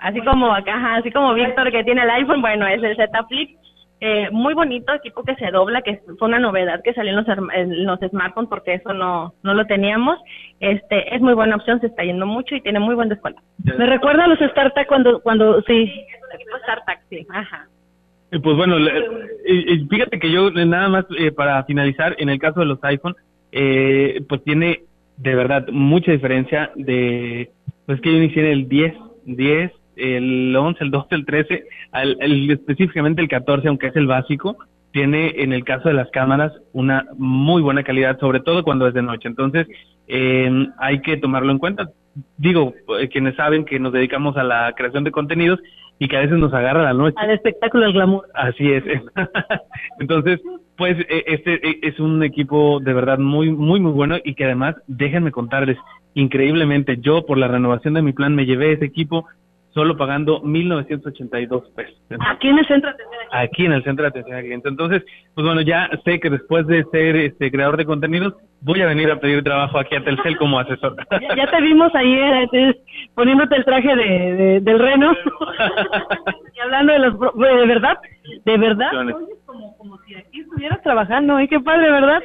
así 0.00 0.20
como 0.20 0.52
acá, 0.54 0.96
así 0.96 1.10
como 1.10 1.34
Víctor 1.34 1.70
que 1.72 1.84
tiene 1.84 2.02
el 2.02 2.10
iPhone, 2.10 2.42
bueno, 2.42 2.66
es 2.66 2.82
el 2.82 2.96
Z 2.96 3.24
Flip. 3.24 3.56
Eh, 4.06 4.28
muy 4.30 4.52
bonito, 4.52 4.92
equipo 4.92 5.22
que 5.22 5.34
se 5.36 5.50
dobla, 5.50 5.80
que 5.80 6.02
fue 6.18 6.28
una 6.28 6.38
novedad 6.38 6.82
que 6.84 6.92
salió 6.92 7.12
en 7.12 7.16
los, 7.16 7.26
en 7.54 7.86
los 7.86 7.98
smartphones 8.00 8.50
porque 8.50 8.74
eso 8.74 8.92
no, 8.92 9.32
no 9.42 9.54
lo 9.54 9.64
teníamos. 9.64 10.18
Este, 10.60 11.14
es 11.14 11.22
muy 11.22 11.32
buena 11.32 11.56
opción, 11.56 11.80
se 11.80 11.86
está 11.86 12.04
yendo 12.04 12.26
mucho 12.26 12.54
y 12.54 12.60
tiene 12.60 12.80
muy 12.80 12.94
buen 12.94 13.08
descuento. 13.08 13.40
Me 13.62 13.86
recuerda 13.86 14.24
a 14.24 14.28
los 14.28 14.38
StarTAC 14.38 14.88
cuando, 14.88 15.22
cuando, 15.22 15.62
sí. 15.62 15.90
Equipo 16.34 16.58
StarTAC, 16.64 17.00
sí, 17.08 17.26
ajá. 17.30 17.66
Eh, 18.30 18.40
pues 18.40 18.54
bueno, 18.58 18.76
fíjate 19.88 20.18
que 20.18 20.30
yo 20.30 20.50
nada 20.50 20.90
más 20.90 21.06
eh, 21.16 21.32
para 21.32 21.64
finalizar, 21.64 22.14
en 22.18 22.28
el 22.28 22.38
caso 22.38 22.60
de 22.60 22.66
los 22.66 22.84
iPhone, 22.84 23.16
eh, 23.52 24.20
pues 24.28 24.44
tiene 24.44 24.82
de 25.16 25.34
verdad 25.34 25.66
mucha 25.68 26.12
diferencia 26.12 26.72
de, 26.74 27.52
pues 27.86 28.02
que 28.02 28.12
yo 28.12 28.18
inicié 28.18 28.52
el 28.52 28.68
10, 28.68 28.94
10, 29.24 29.72
el 29.96 30.54
11, 30.54 30.84
el 30.84 30.90
12, 30.90 31.14
el 31.14 31.26
13, 31.26 31.64
el, 32.20 32.50
específicamente 32.50 33.22
el 33.22 33.28
14, 33.28 33.68
aunque 33.68 33.88
es 33.88 33.96
el 33.96 34.06
básico, 34.06 34.56
tiene 34.92 35.42
en 35.42 35.52
el 35.52 35.64
caso 35.64 35.88
de 35.88 35.94
las 35.94 36.10
cámaras 36.10 36.52
una 36.72 37.04
muy 37.16 37.62
buena 37.62 37.82
calidad, 37.82 38.18
sobre 38.20 38.40
todo 38.40 38.62
cuando 38.62 38.86
es 38.86 38.94
de 38.94 39.02
noche. 39.02 39.28
Entonces, 39.28 39.66
eh, 40.06 40.68
hay 40.78 41.00
que 41.00 41.16
tomarlo 41.16 41.50
en 41.50 41.58
cuenta. 41.58 41.90
Digo, 42.36 42.74
eh, 43.00 43.08
quienes 43.08 43.34
saben 43.34 43.64
que 43.64 43.80
nos 43.80 43.92
dedicamos 43.92 44.36
a 44.36 44.44
la 44.44 44.72
creación 44.76 45.02
de 45.02 45.10
contenidos 45.10 45.58
y 45.98 46.08
que 46.08 46.16
a 46.16 46.20
veces 46.20 46.38
nos 46.38 46.52
agarra 46.52 46.84
la 46.84 46.94
noche. 46.94 47.16
Al 47.18 47.30
espectáculo, 47.30 47.86
al 47.86 47.92
glamour. 47.92 48.26
Así 48.34 48.70
es. 48.70 48.84
Entonces, 50.00 50.40
pues 50.76 50.96
e, 51.08 51.24
este 51.26 51.54
e, 51.54 51.78
es 51.82 51.98
un 52.00 52.22
equipo 52.22 52.80
de 52.80 52.94
verdad 52.94 53.18
muy, 53.18 53.50
muy, 53.50 53.80
muy 53.80 53.92
bueno 53.92 54.16
y 54.24 54.34
que 54.34 54.44
además, 54.44 54.76
déjenme 54.86 55.30
contarles, 55.30 55.78
increíblemente, 56.14 56.98
yo 57.00 57.26
por 57.26 57.38
la 57.38 57.48
renovación 57.48 57.94
de 57.94 58.02
mi 58.02 58.12
plan 58.12 58.34
me 58.34 58.46
llevé 58.46 58.72
ese 58.72 58.84
equipo 58.84 59.26
solo 59.74 59.96
pagando 59.96 60.40
1.982 60.42 61.74
pesos. 61.74 61.94
Aquí 62.20 62.48
en 62.48 62.58
el 62.58 62.66
centro 62.66 62.90
de 62.90 62.94
atención 62.94 63.24
Aquí 63.32 63.66
en 63.66 63.72
el 63.72 63.82
centro 63.82 64.04
de 64.04 64.08
atención 64.08 64.36
al 64.36 64.42
cliente. 64.44 64.68
Entonces, 64.68 65.02
pues 65.34 65.44
bueno, 65.44 65.60
ya 65.60 65.90
sé 66.04 66.20
que 66.20 66.30
después 66.30 66.66
de 66.68 66.84
ser 66.92 67.16
este 67.16 67.50
creador 67.50 67.76
de 67.76 67.84
contenidos, 67.84 68.34
voy 68.60 68.80
a 68.80 68.86
venir 68.86 69.10
a 69.10 69.18
pedir 69.18 69.42
trabajo 69.42 69.78
aquí 69.78 69.96
a 69.96 70.04
Telcel 70.04 70.36
como 70.38 70.58
asesor. 70.58 70.96
Ya, 71.36 71.50
te 71.50 71.60
vimos 71.60 71.92
ayer 71.94 72.48
eh, 72.52 72.80
poniéndote 73.14 73.56
el 73.56 73.64
traje 73.64 73.96
de, 73.96 74.60
del 74.60 74.78
reno 74.78 75.12
y 76.54 76.60
hablando 76.60 76.92
de 76.92 76.98
los... 77.00 77.18
¿De 77.18 77.66
verdad? 77.66 77.98
¿De 78.44 78.56
verdad? 78.56 78.90
Como, 79.44 79.76
como 79.76 79.98
si 79.98 80.14
aquí 80.14 80.40
estuvieras 80.40 80.82
trabajando, 80.82 81.38
¿eh? 81.38 81.48
Qué 81.48 81.60
padre, 81.60 81.90
¿verdad? 81.90 82.22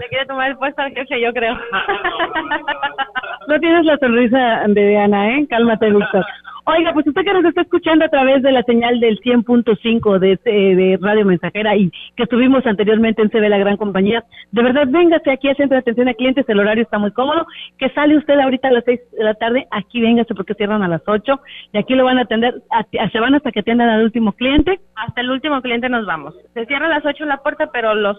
Le 0.00 0.08
quiere 0.08 0.26
tomar 0.26 0.50
el 0.50 0.56
puesto 0.56 0.82
al 0.82 0.92
jefe, 0.92 1.20
yo 1.20 1.32
creo. 1.32 1.54
No 3.48 3.58
tienes 3.58 3.86
la 3.86 3.96
sonrisa 3.96 4.62
de 4.66 4.88
Diana, 4.88 5.30
¿eh? 5.30 5.46
Cálmate, 5.48 5.88
Víctor. 5.88 6.22
Oiga, 6.70 6.92
pues 6.92 7.06
usted 7.06 7.24
que 7.24 7.32
nos 7.32 7.46
está 7.46 7.62
escuchando 7.62 8.04
a 8.04 8.10
través 8.10 8.42
de 8.42 8.52
la 8.52 8.62
señal 8.62 9.00
del 9.00 9.18
100.5 9.20 10.18
de, 10.18 10.38
eh, 10.44 10.76
de 10.76 10.98
Radio 11.00 11.24
Mensajera 11.24 11.74
y 11.74 11.90
que 12.14 12.24
estuvimos 12.24 12.66
anteriormente 12.66 13.22
en 13.22 13.30
CB 13.30 13.48
La 13.48 13.56
Gran 13.56 13.78
Compañía, 13.78 14.22
de 14.52 14.62
verdad, 14.62 14.86
véngase 14.86 15.30
aquí 15.30 15.48
al 15.48 15.56
Centro 15.56 15.76
de 15.76 15.80
Atención 15.80 16.08
a 16.08 16.12
Clientes, 16.12 16.44
el 16.46 16.60
horario 16.60 16.82
está 16.82 16.98
muy 16.98 17.10
cómodo, 17.12 17.46
que 17.78 17.88
sale 17.94 18.18
usted 18.18 18.38
ahorita 18.38 18.68
a 18.68 18.72
las 18.72 18.84
6 18.84 19.00
de 19.16 19.24
la 19.24 19.32
tarde, 19.32 19.66
aquí 19.70 20.02
véngase 20.02 20.34
porque 20.34 20.52
cierran 20.52 20.82
a 20.82 20.88
las 20.88 21.00
8 21.06 21.40
y 21.72 21.78
aquí 21.78 21.94
lo 21.94 22.04
van 22.04 22.18
a 22.18 22.22
atender, 22.24 22.56
se 23.12 23.18
van 23.18 23.34
hasta 23.34 23.50
que 23.50 23.60
atiendan 23.60 23.88
al 23.88 24.04
último 24.04 24.32
cliente. 24.32 24.78
Hasta 24.94 25.22
el 25.22 25.30
último 25.30 25.62
cliente 25.62 25.88
nos 25.88 26.04
vamos. 26.04 26.34
Se 26.52 26.66
cierra 26.66 26.84
a 26.84 26.90
las 26.90 27.06
8 27.06 27.24
la 27.24 27.38
puerta, 27.38 27.70
pero 27.72 27.94
los 27.94 28.18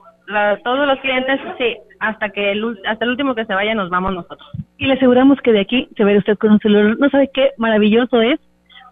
todos 0.64 0.88
los 0.88 1.00
clientes, 1.00 1.40
sí, 1.58 1.78
hasta 2.00 2.30
que 2.30 2.52
el, 2.52 2.78
hasta 2.86 3.06
el 3.06 3.12
último 3.12 3.36
que 3.36 3.46
se 3.46 3.54
vaya 3.54 3.74
nos 3.74 3.90
vamos 3.90 4.14
nosotros. 4.14 4.48
Y 4.78 4.86
le 4.86 4.94
aseguramos 4.94 5.40
que 5.42 5.52
de 5.52 5.62
aquí 5.62 5.90
se 5.98 6.04
verá 6.04 6.20
usted 6.20 6.38
con 6.38 6.52
un 6.52 6.60
celular. 6.60 6.98
No 7.00 7.10
sabe 7.10 7.30
qué 7.34 7.52
maravilloso 7.58 8.22
es 8.22 8.40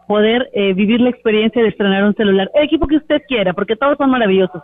poder 0.07 0.49
eh, 0.53 0.73
vivir 0.73 1.01
la 1.01 1.09
experiencia 1.09 1.61
de 1.61 1.69
estrenar 1.69 2.03
un 2.03 2.15
celular. 2.15 2.49
El 2.55 2.63
equipo 2.63 2.87
que 2.87 2.97
usted 2.97 3.21
quiera, 3.27 3.53
porque 3.53 3.75
todos 3.75 3.97
son 3.97 4.09
maravillosos. 4.09 4.63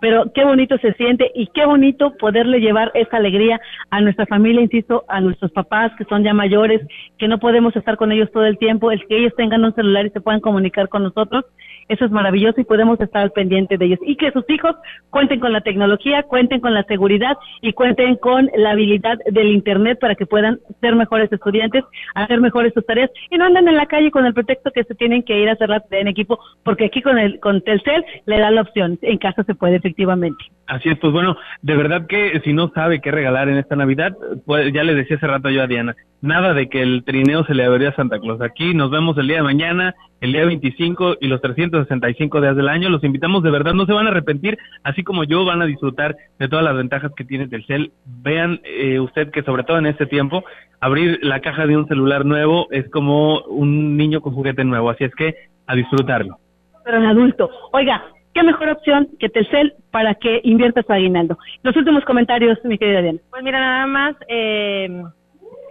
Pero 0.00 0.30
qué 0.32 0.44
bonito 0.44 0.78
se 0.78 0.92
siente 0.94 1.30
y 1.34 1.48
qué 1.48 1.66
bonito 1.66 2.16
poderle 2.18 2.60
llevar 2.60 2.92
esa 2.94 3.16
alegría 3.16 3.60
a 3.90 4.00
nuestra 4.00 4.26
familia, 4.26 4.62
insisto, 4.62 5.04
a 5.08 5.20
nuestros 5.20 5.50
papás 5.50 5.90
que 5.98 6.04
son 6.04 6.22
ya 6.22 6.32
mayores, 6.32 6.80
que 7.18 7.26
no 7.26 7.38
podemos 7.38 7.74
estar 7.74 7.96
con 7.96 8.12
ellos 8.12 8.30
todo 8.32 8.44
el 8.44 8.58
tiempo, 8.58 8.92
el 8.92 9.04
que 9.08 9.18
ellos 9.18 9.32
tengan 9.36 9.64
un 9.64 9.74
celular 9.74 10.06
y 10.06 10.10
se 10.10 10.20
puedan 10.20 10.40
comunicar 10.40 10.88
con 10.88 11.02
nosotros 11.02 11.44
eso 11.88 12.04
es 12.04 12.10
maravilloso 12.10 12.60
y 12.60 12.64
podemos 12.64 13.00
estar 13.00 13.22
al 13.22 13.32
pendiente 13.32 13.76
de 13.76 13.86
ellos. 13.86 13.98
Y 14.02 14.16
que 14.16 14.30
sus 14.32 14.48
hijos 14.48 14.76
cuenten 15.10 15.40
con 15.40 15.52
la 15.52 15.60
tecnología, 15.60 16.22
cuenten 16.22 16.60
con 16.60 16.74
la 16.74 16.84
seguridad 16.84 17.36
y 17.60 17.72
cuenten 17.72 18.16
con 18.16 18.50
la 18.56 18.70
habilidad 18.70 19.18
del 19.30 19.48
Internet 19.48 19.98
para 20.00 20.14
que 20.14 20.26
puedan 20.26 20.58
ser 20.80 20.94
mejores 20.94 21.32
estudiantes, 21.32 21.84
hacer 22.14 22.40
mejores 22.40 22.72
sus 22.74 22.84
tareas 22.86 23.10
y 23.30 23.36
no 23.36 23.46
anden 23.46 23.68
en 23.68 23.76
la 23.76 23.86
calle 23.86 24.10
con 24.10 24.26
el 24.26 24.34
pretexto 24.34 24.70
que 24.70 24.84
se 24.84 24.94
tienen 24.94 25.22
que 25.22 25.40
ir 25.40 25.48
a 25.48 25.52
hacer 25.52 25.68
la 25.68 25.82
en 25.90 26.08
equipo, 26.08 26.38
porque 26.64 26.86
aquí 26.86 27.02
con 27.02 27.18
el 27.18 27.40
con 27.40 27.62
Telcel 27.62 28.04
le 28.26 28.38
da 28.38 28.50
la 28.50 28.62
opción, 28.62 28.98
en 29.02 29.18
caso 29.18 29.42
se 29.44 29.54
puede 29.54 29.76
efectivamente. 29.76 30.44
Así 30.66 30.88
es, 30.90 30.98
pues 30.98 31.12
bueno, 31.12 31.36
de 31.62 31.76
verdad 31.76 32.06
que 32.06 32.40
si 32.44 32.52
no 32.52 32.68
sabe 32.74 33.00
qué 33.00 33.10
regalar 33.10 33.48
en 33.48 33.56
esta 33.56 33.74
Navidad, 33.74 34.14
pues 34.44 34.72
ya 34.72 34.84
le 34.84 34.94
decía 34.94 35.16
hace 35.16 35.26
rato 35.26 35.48
yo 35.48 35.62
a 35.62 35.66
Diana, 35.66 35.96
nada 36.20 36.52
de 36.52 36.68
que 36.68 36.82
el 36.82 37.04
trineo 37.04 37.44
se 37.44 37.54
le 37.54 37.64
avería 37.64 37.90
a 37.90 37.96
Santa 37.96 38.18
Claus. 38.18 38.40
Aquí 38.42 38.74
nos 38.74 38.90
vemos 38.90 39.16
el 39.18 39.28
día 39.28 39.38
de 39.38 39.42
mañana, 39.42 39.94
el 40.20 40.32
día 40.32 40.44
25 40.44 41.16
y 41.20 41.28
los 41.28 41.40
365 41.40 42.40
días 42.40 42.56
del 42.56 42.68
año. 42.68 42.88
Los 42.88 43.04
invitamos 43.04 43.42
de 43.42 43.50
verdad, 43.50 43.74
no 43.74 43.86
se 43.86 43.92
van 43.92 44.06
a 44.06 44.10
arrepentir, 44.10 44.58
así 44.82 45.02
como 45.02 45.24
yo 45.24 45.44
van 45.44 45.62
a 45.62 45.66
disfrutar 45.66 46.16
de 46.38 46.48
todas 46.48 46.64
las 46.64 46.76
ventajas 46.76 47.12
que 47.16 47.24
tiene 47.24 47.48
Telcel. 47.48 47.92
Vean 48.04 48.60
eh, 48.64 49.00
usted 49.00 49.30
que 49.30 49.42
sobre 49.42 49.64
todo 49.64 49.78
en 49.78 49.86
este 49.86 50.06
tiempo, 50.06 50.44
abrir 50.80 51.18
la 51.22 51.40
caja 51.40 51.66
de 51.66 51.76
un 51.76 51.86
celular 51.86 52.24
nuevo 52.24 52.68
es 52.70 52.88
como 52.90 53.40
un 53.42 53.96
niño 53.96 54.20
con 54.20 54.34
juguete 54.34 54.64
nuevo, 54.64 54.90
así 54.90 55.04
es 55.04 55.14
que 55.14 55.34
a 55.66 55.74
disfrutarlo. 55.74 56.38
Pero 56.84 56.98
en 56.98 57.04
adulto. 57.04 57.50
Oiga, 57.72 58.02
qué 58.32 58.42
mejor 58.42 58.70
opción 58.70 59.08
que 59.18 59.28
Telcel 59.28 59.74
para 59.90 60.14
que 60.14 60.40
inviertas 60.44 60.86
su 60.86 60.92
aguinaldo. 60.92 61.38
Los 61.62 61.76
últimos 61.76 62.04
comentarios, 62.04 62.58
mi 62.64 62.78
querida 62.78 63.02
Diana. 63.02 63.18
Pues 63.30 63.42
mira, 63.42 63.60
nada 63.60 63.86
más... 63.86 64.16
Eh 64.28 65.02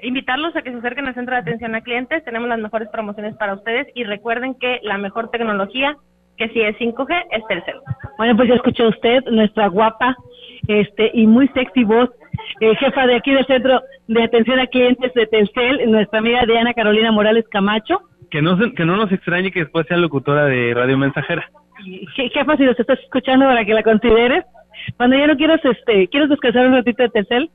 invitarlos 0.02 0.56
a 0.56 0.62
que 0.62 0.72
se 0.72 0.78
acerquen 0.78 1.08
al 1.08 1.16
centro 1.16 1.36
de 1.36 1.42
atención 1.42 1.76
a 1.76 1.82
clientes. 1.82 2.24
Tenemos 2.24 2.50
las 2.50 2.60
mejores 2.60 2.90
promociones 2.90 3.36
para 3.36 3.54
ustedes 3.54 3.88
y 3.96 4.04
recuerden 4.04 4.56
que 4.56 4.80
la 4.84 4.98
mejor 4.98 5.30
tecnología, 5.30 5.96
que 6.38 6.50
si 6.50 6.62
es 6.62 6.78
5G, 6.78 7.26
es 7.32 7.46
Telcel. 7.48 7.76
Bueno, 8.18 8.36
pues 8.36 8.50
ya 8.50 8.56
escuchó 8.56 8.88
usted, 8.88 9.24
nuestra 9.26 9.68
guapa 9.68 10.16
este 10.68 11.12
y 11.14 11.28
muy 11.28 11.48
sexy 11.50 11.84
voz, 11.84 12.10
eh, 12.60 12.76
jefa 12.76 13.08
de 13.08 13.16
aquí 13.16 13.32
del 13.32 13.46
centro 13.46 13.82
de 14.08 14.24
atención 14.24 14.60
a 14.60 14.68
clientes 14.68 15.14
de 15.14 15.28
Telcel, 15.28 15.90
nuestra 15.90 16.20
amiga 16.20 16.46
Diana 16.46 16.74
Carolina 16.74 17.12
Morales 17.12 17.46
Camacho. 17.50 18.02
Que 18.30 18.42
no, 18.42 18.58
que 18.58 18.86
no 18.86 18.98
nos 18.98 19.12
extrañe 19.12 19.52
que 19.52 19.62
después 19.62 19.88
sea 19.88 19.98
locutora 19.98 20.46
de 20.46 20.74
Radio 20.74 20.98
Mensajera. 20.98 21.50
Jefa, 22.16 22.58
si 22.58 22.64
nos 22.64 22.80
estás 22.80 23.00
escuchando 23.00 23.46
para 23.46 23.64
que 23.64 23.74
la 23.74 23.84
consideres, 23.84 24.44
cuando 24.98 25.18
ya 25.18 25.28
no 25.28 25.38
quieras, 25.38 25.62
este, 25.64 26.08
quieres 26.08 26.30
descansar 26.30 26.68
un 26.68 26.74
ratito 26.74 27.04
de 27.04 27.10
Telcel, 27.10 27.50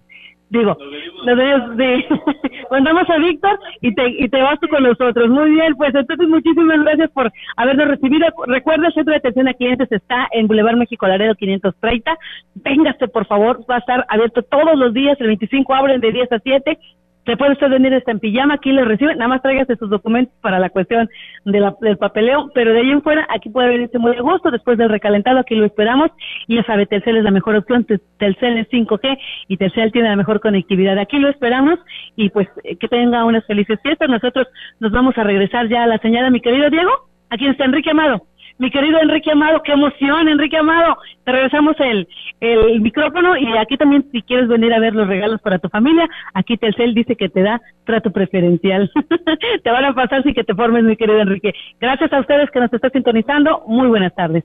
Digo, 0.53 0.77
nos 1.25 1.77
de, 1.79 2.05
mandamos 2.71 3.09
a 3.09 3.17
Víctor 3.17 3.59
y 3.81 3.95
te, 3.95 4.07
y 4.07 4.29
te 4.29 4.43
vas 4.43 4.61
tú 4.61 4.69
con 4.69 4.83
nosotros. 4.83 5.31
Muy 5.31 5.53
bien, 5.53 5.75
pues 5.77 5.95
entonces 5.95 6.29
muchísimas 6.29 6.79
gracias 6.83 7.11
por 7.13 7.33
habernos 7.57 7.89
recibido. 7.89 8.27
Recuerda, 8.47 8.89
el 8.89 8.93
Centro 8.93 9.13
de 9.13 9.19
Atención 9.19 9.49
a 9.49 9.55
Clientes 9.55 9.91
está 9.91 10.29
en 10.31 10.47
Boulevard 10.49 10.77
México 10.77 11.07
Laredo 11.07 11.35
530. 11.37 12.19
Véngase, 12.57 13.09
por 13.09 13.25
favor, 13.25 13.65
va 13.69 13.77
a 13.77 13.79
estar 13.79 14.05
abierto 14.11 14.43
todos 14.43 14.79
los 14.79 14.93
días, 14.93 15.19
el 15.21 15.29
25 15.29 15.75
abren 15.75 16.03
de 16.03 16.13
10 16.13 16.33
a 16.33 16.39
7 16.39 16.79
se 17.25 17.37
puede 17.37 17.53
usted 17.53 17.71
venir 17.71 17.95
hasta 17.95 18.11
en 18.11 18.19
pijama, 18.19 18.55
aquí 18.55 18.73
le 18.73 18.85
reciben, 18.85 19.19
nada 19.19 19.29
más 19.29 19.43
tráigase 19.43 19.77
sus 19.77 19.89
documentos 19.89 20.35
para 20.41 20.59
la 20.59 20.71
cuestión 20.71 21.09
de 21.45 21.61
la, 21.61 21.75
del 21.81 21.97
papeleo, 21.97 22.51
pero 22.55 22.73
de 22.73 22.81
ahí 22.81 22.91
en 22.91 23.03
fuera, 23.03 23.27
aquí 23.31 23.49
puede 23.49 23.69
venirse 23.69 23.99
muy 23.99 24.17
a 24.17 24.21
gusto, 24.21 24.51
después 24.51 24.77
del 24.77 24.89
recalentado, 24.89 25.39
aquí 25.39 25.55
lo 25.55 25.65
esperamos, 25.65 26.11
y 26.49 26.57
ya 26.57 26.65
sabe, 26.65 26.87
Telcel 26.87 27.19
es 27.19 27.25
la 27.25 27.31
mejor 27.31 27.57
opción, 27.57 27.87
Telcel 28.19 28.59
es 28.59 28.69
5G, 28.71 29.19
y 29.49 29.57
Telcel 29.57 29.93
tiene 29.93 30.09
la 30.09 30.17
mejor 30.17 30.41
conectividad, 30.41 30.99
aquí 30.99 31.19
lo 31.19 31.29
esperamos, 31.29 31.79
y 32.17 32.31
pues 32.31 32.49
eh, 32.65 32.77
que 32.77 32.89
tenga 32.89 33.25
unas 33.25 33.47
felices 33.47 33.79
fiestas, 33.83 34.09
nosotros 34.09 34.49
nos 34.81 34.91
vamos 34.91 35.17
a 35.17 35.25
regresar 35.25 35.69
ya 35.69 35.85
a 35.85 35.87
la 35.87 35.99
señal, 35.99 36.31
mi 36.33 36.41
querido 36.41 36.71
Diego, 36.71 36.91
aquí 37.31 37.47
está 37.47 37.65
Enrique 37.65 37.91
Amado. 37.91 38.27
Mi 38.63 38.71
querido 38.71 39.01
Enrique 39.03 39.33
Amado, 39.33 39.61
qué 39.65 39.73
emoción, 39.73 40.29
Enrique 40.29 40.57
Amado. 40.57 40.97
Te 41.25 41.33
regresamos 41.33 41.75
el, 41.81 42.07
el 42.39 42.81
micrófono 42.81 43.37
y 43.37 43.57
aquí 43.59 43.77
también 43.77 44.07
si 44.13 44.23
quieres 44.23 44.47
venir 44.47 44.73
a 44.73 44.79
ver 44.79 44.95
los 44.95 45.09
regalos 45.09 45.41
para 45.41 45.59
tu 45.59 45.69
familia, 45.69 46.09
aquí 46.33 46.57
Telcel 46.57 46.95
dice 46.95 47.17
que 47.17 47.29
te 47.29 47.43
da 47.43 47.61
trato 47.85 48.13
preferencial. 48.13 48.89
te 49.65 49.69
van 49.69 49.85
a 49.85 49.93
pasar 49.95 50.23
si 50.23 50.33
que 50.33 50.45
te 50.45 50.55
formes, 50.55 50.85
mi 50.85 50.97
querido 50.97 51.19
Enrique. 51.19 51.53
Gracias 51.81 52.13
a 52.13 52.21
ustedes 52.21 52.53
que 52.53 52.61
nos 52.61 52.73
están 52.73 52.93
sintonizando. 52.93 53.65
Muy 53.67 53.89
buenas 53.89 54.15
tardes. 54.15 54.45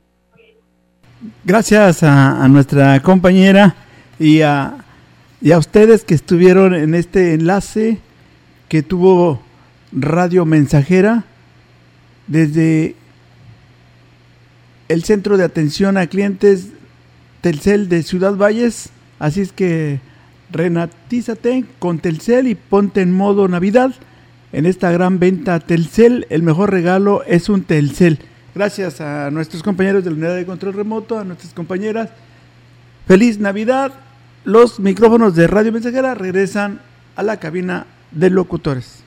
Gracias 1.43 2.01
a, 2.01 2.47
nuestra 2.47 2.99
compañera 3.01 3.75
y 4.17 4.41
a, 4.41 4.77
y 5.43 5.51
a 5.51 5.59
ustedes 5.59 6.03
que 6.03 6.15
estuvieron 6.15 6.73
en 6.73 6.95
este 6.95 7.35
enlace 7.35 7.99
que 8.67 8.81
tuvo 8.81 9.43
Radio 9.91 10.43
Mensajera 10.45 11.23
desde 12.25 12.95
el 14.87 15.03
centro 15.03 15.37
de 15.37 15.43
atención 15.43 15.97
a 15.97 16.07
clientes 16.07 16.69
Telcel 17.41 17.89
de 17.89 18.03
Ciudad 18.03 18.35
Valles. 18.35 18.89
Así 19.19 19.41
es 19.41 19.51
que 19.51 19.99
renatízate 20.51 21.65
con 21.79 21.99
Telcel 21.99 22.47
y 22.47 22.55
ponte 22.55 23.01
en 23.01 23.11
modo 23.11 23.47
Navidad. 23.47 23.93
En 24.53 24.65
esta 24.65 24.91
gran 24.91 25.19
venta 25.19 25.59
Telcel, 25.59 26.25
el 26.29 26.43
mejor 26.43 26.71
regalo 26.71 27.23
es 27.25 27.49
un 27.49 27.63
Telcel. 27.63 28.19
Gracias 28.55 29.01
a 29.01 29.29
nuestros 29.29 29.61
compañeros 29.61 30.03
de 30.03 30.11
la 30.11 30.15
unidad 30.15 30.35
de 30.35 30.45
control 30.45 30.73
remoto, 30.73 31.19
a 31.19 31.23
nuestras 31.23 31.53
compañeras. 31.53 32.09
Feliz 33.07 33.39
Navidad. 33.39 33.93
Los 34.45 34.79
micrófonos 34.79 35.35
de 35.35 35.47
Radio 35.47 35.73
Mensajera 35.73 36.15
regresan 36.15 36.79
a 37.15 37.23
la 37.23 37.37
cabina 37.37 37.85
de 38.11 38.29
locutores. 38.29 39.06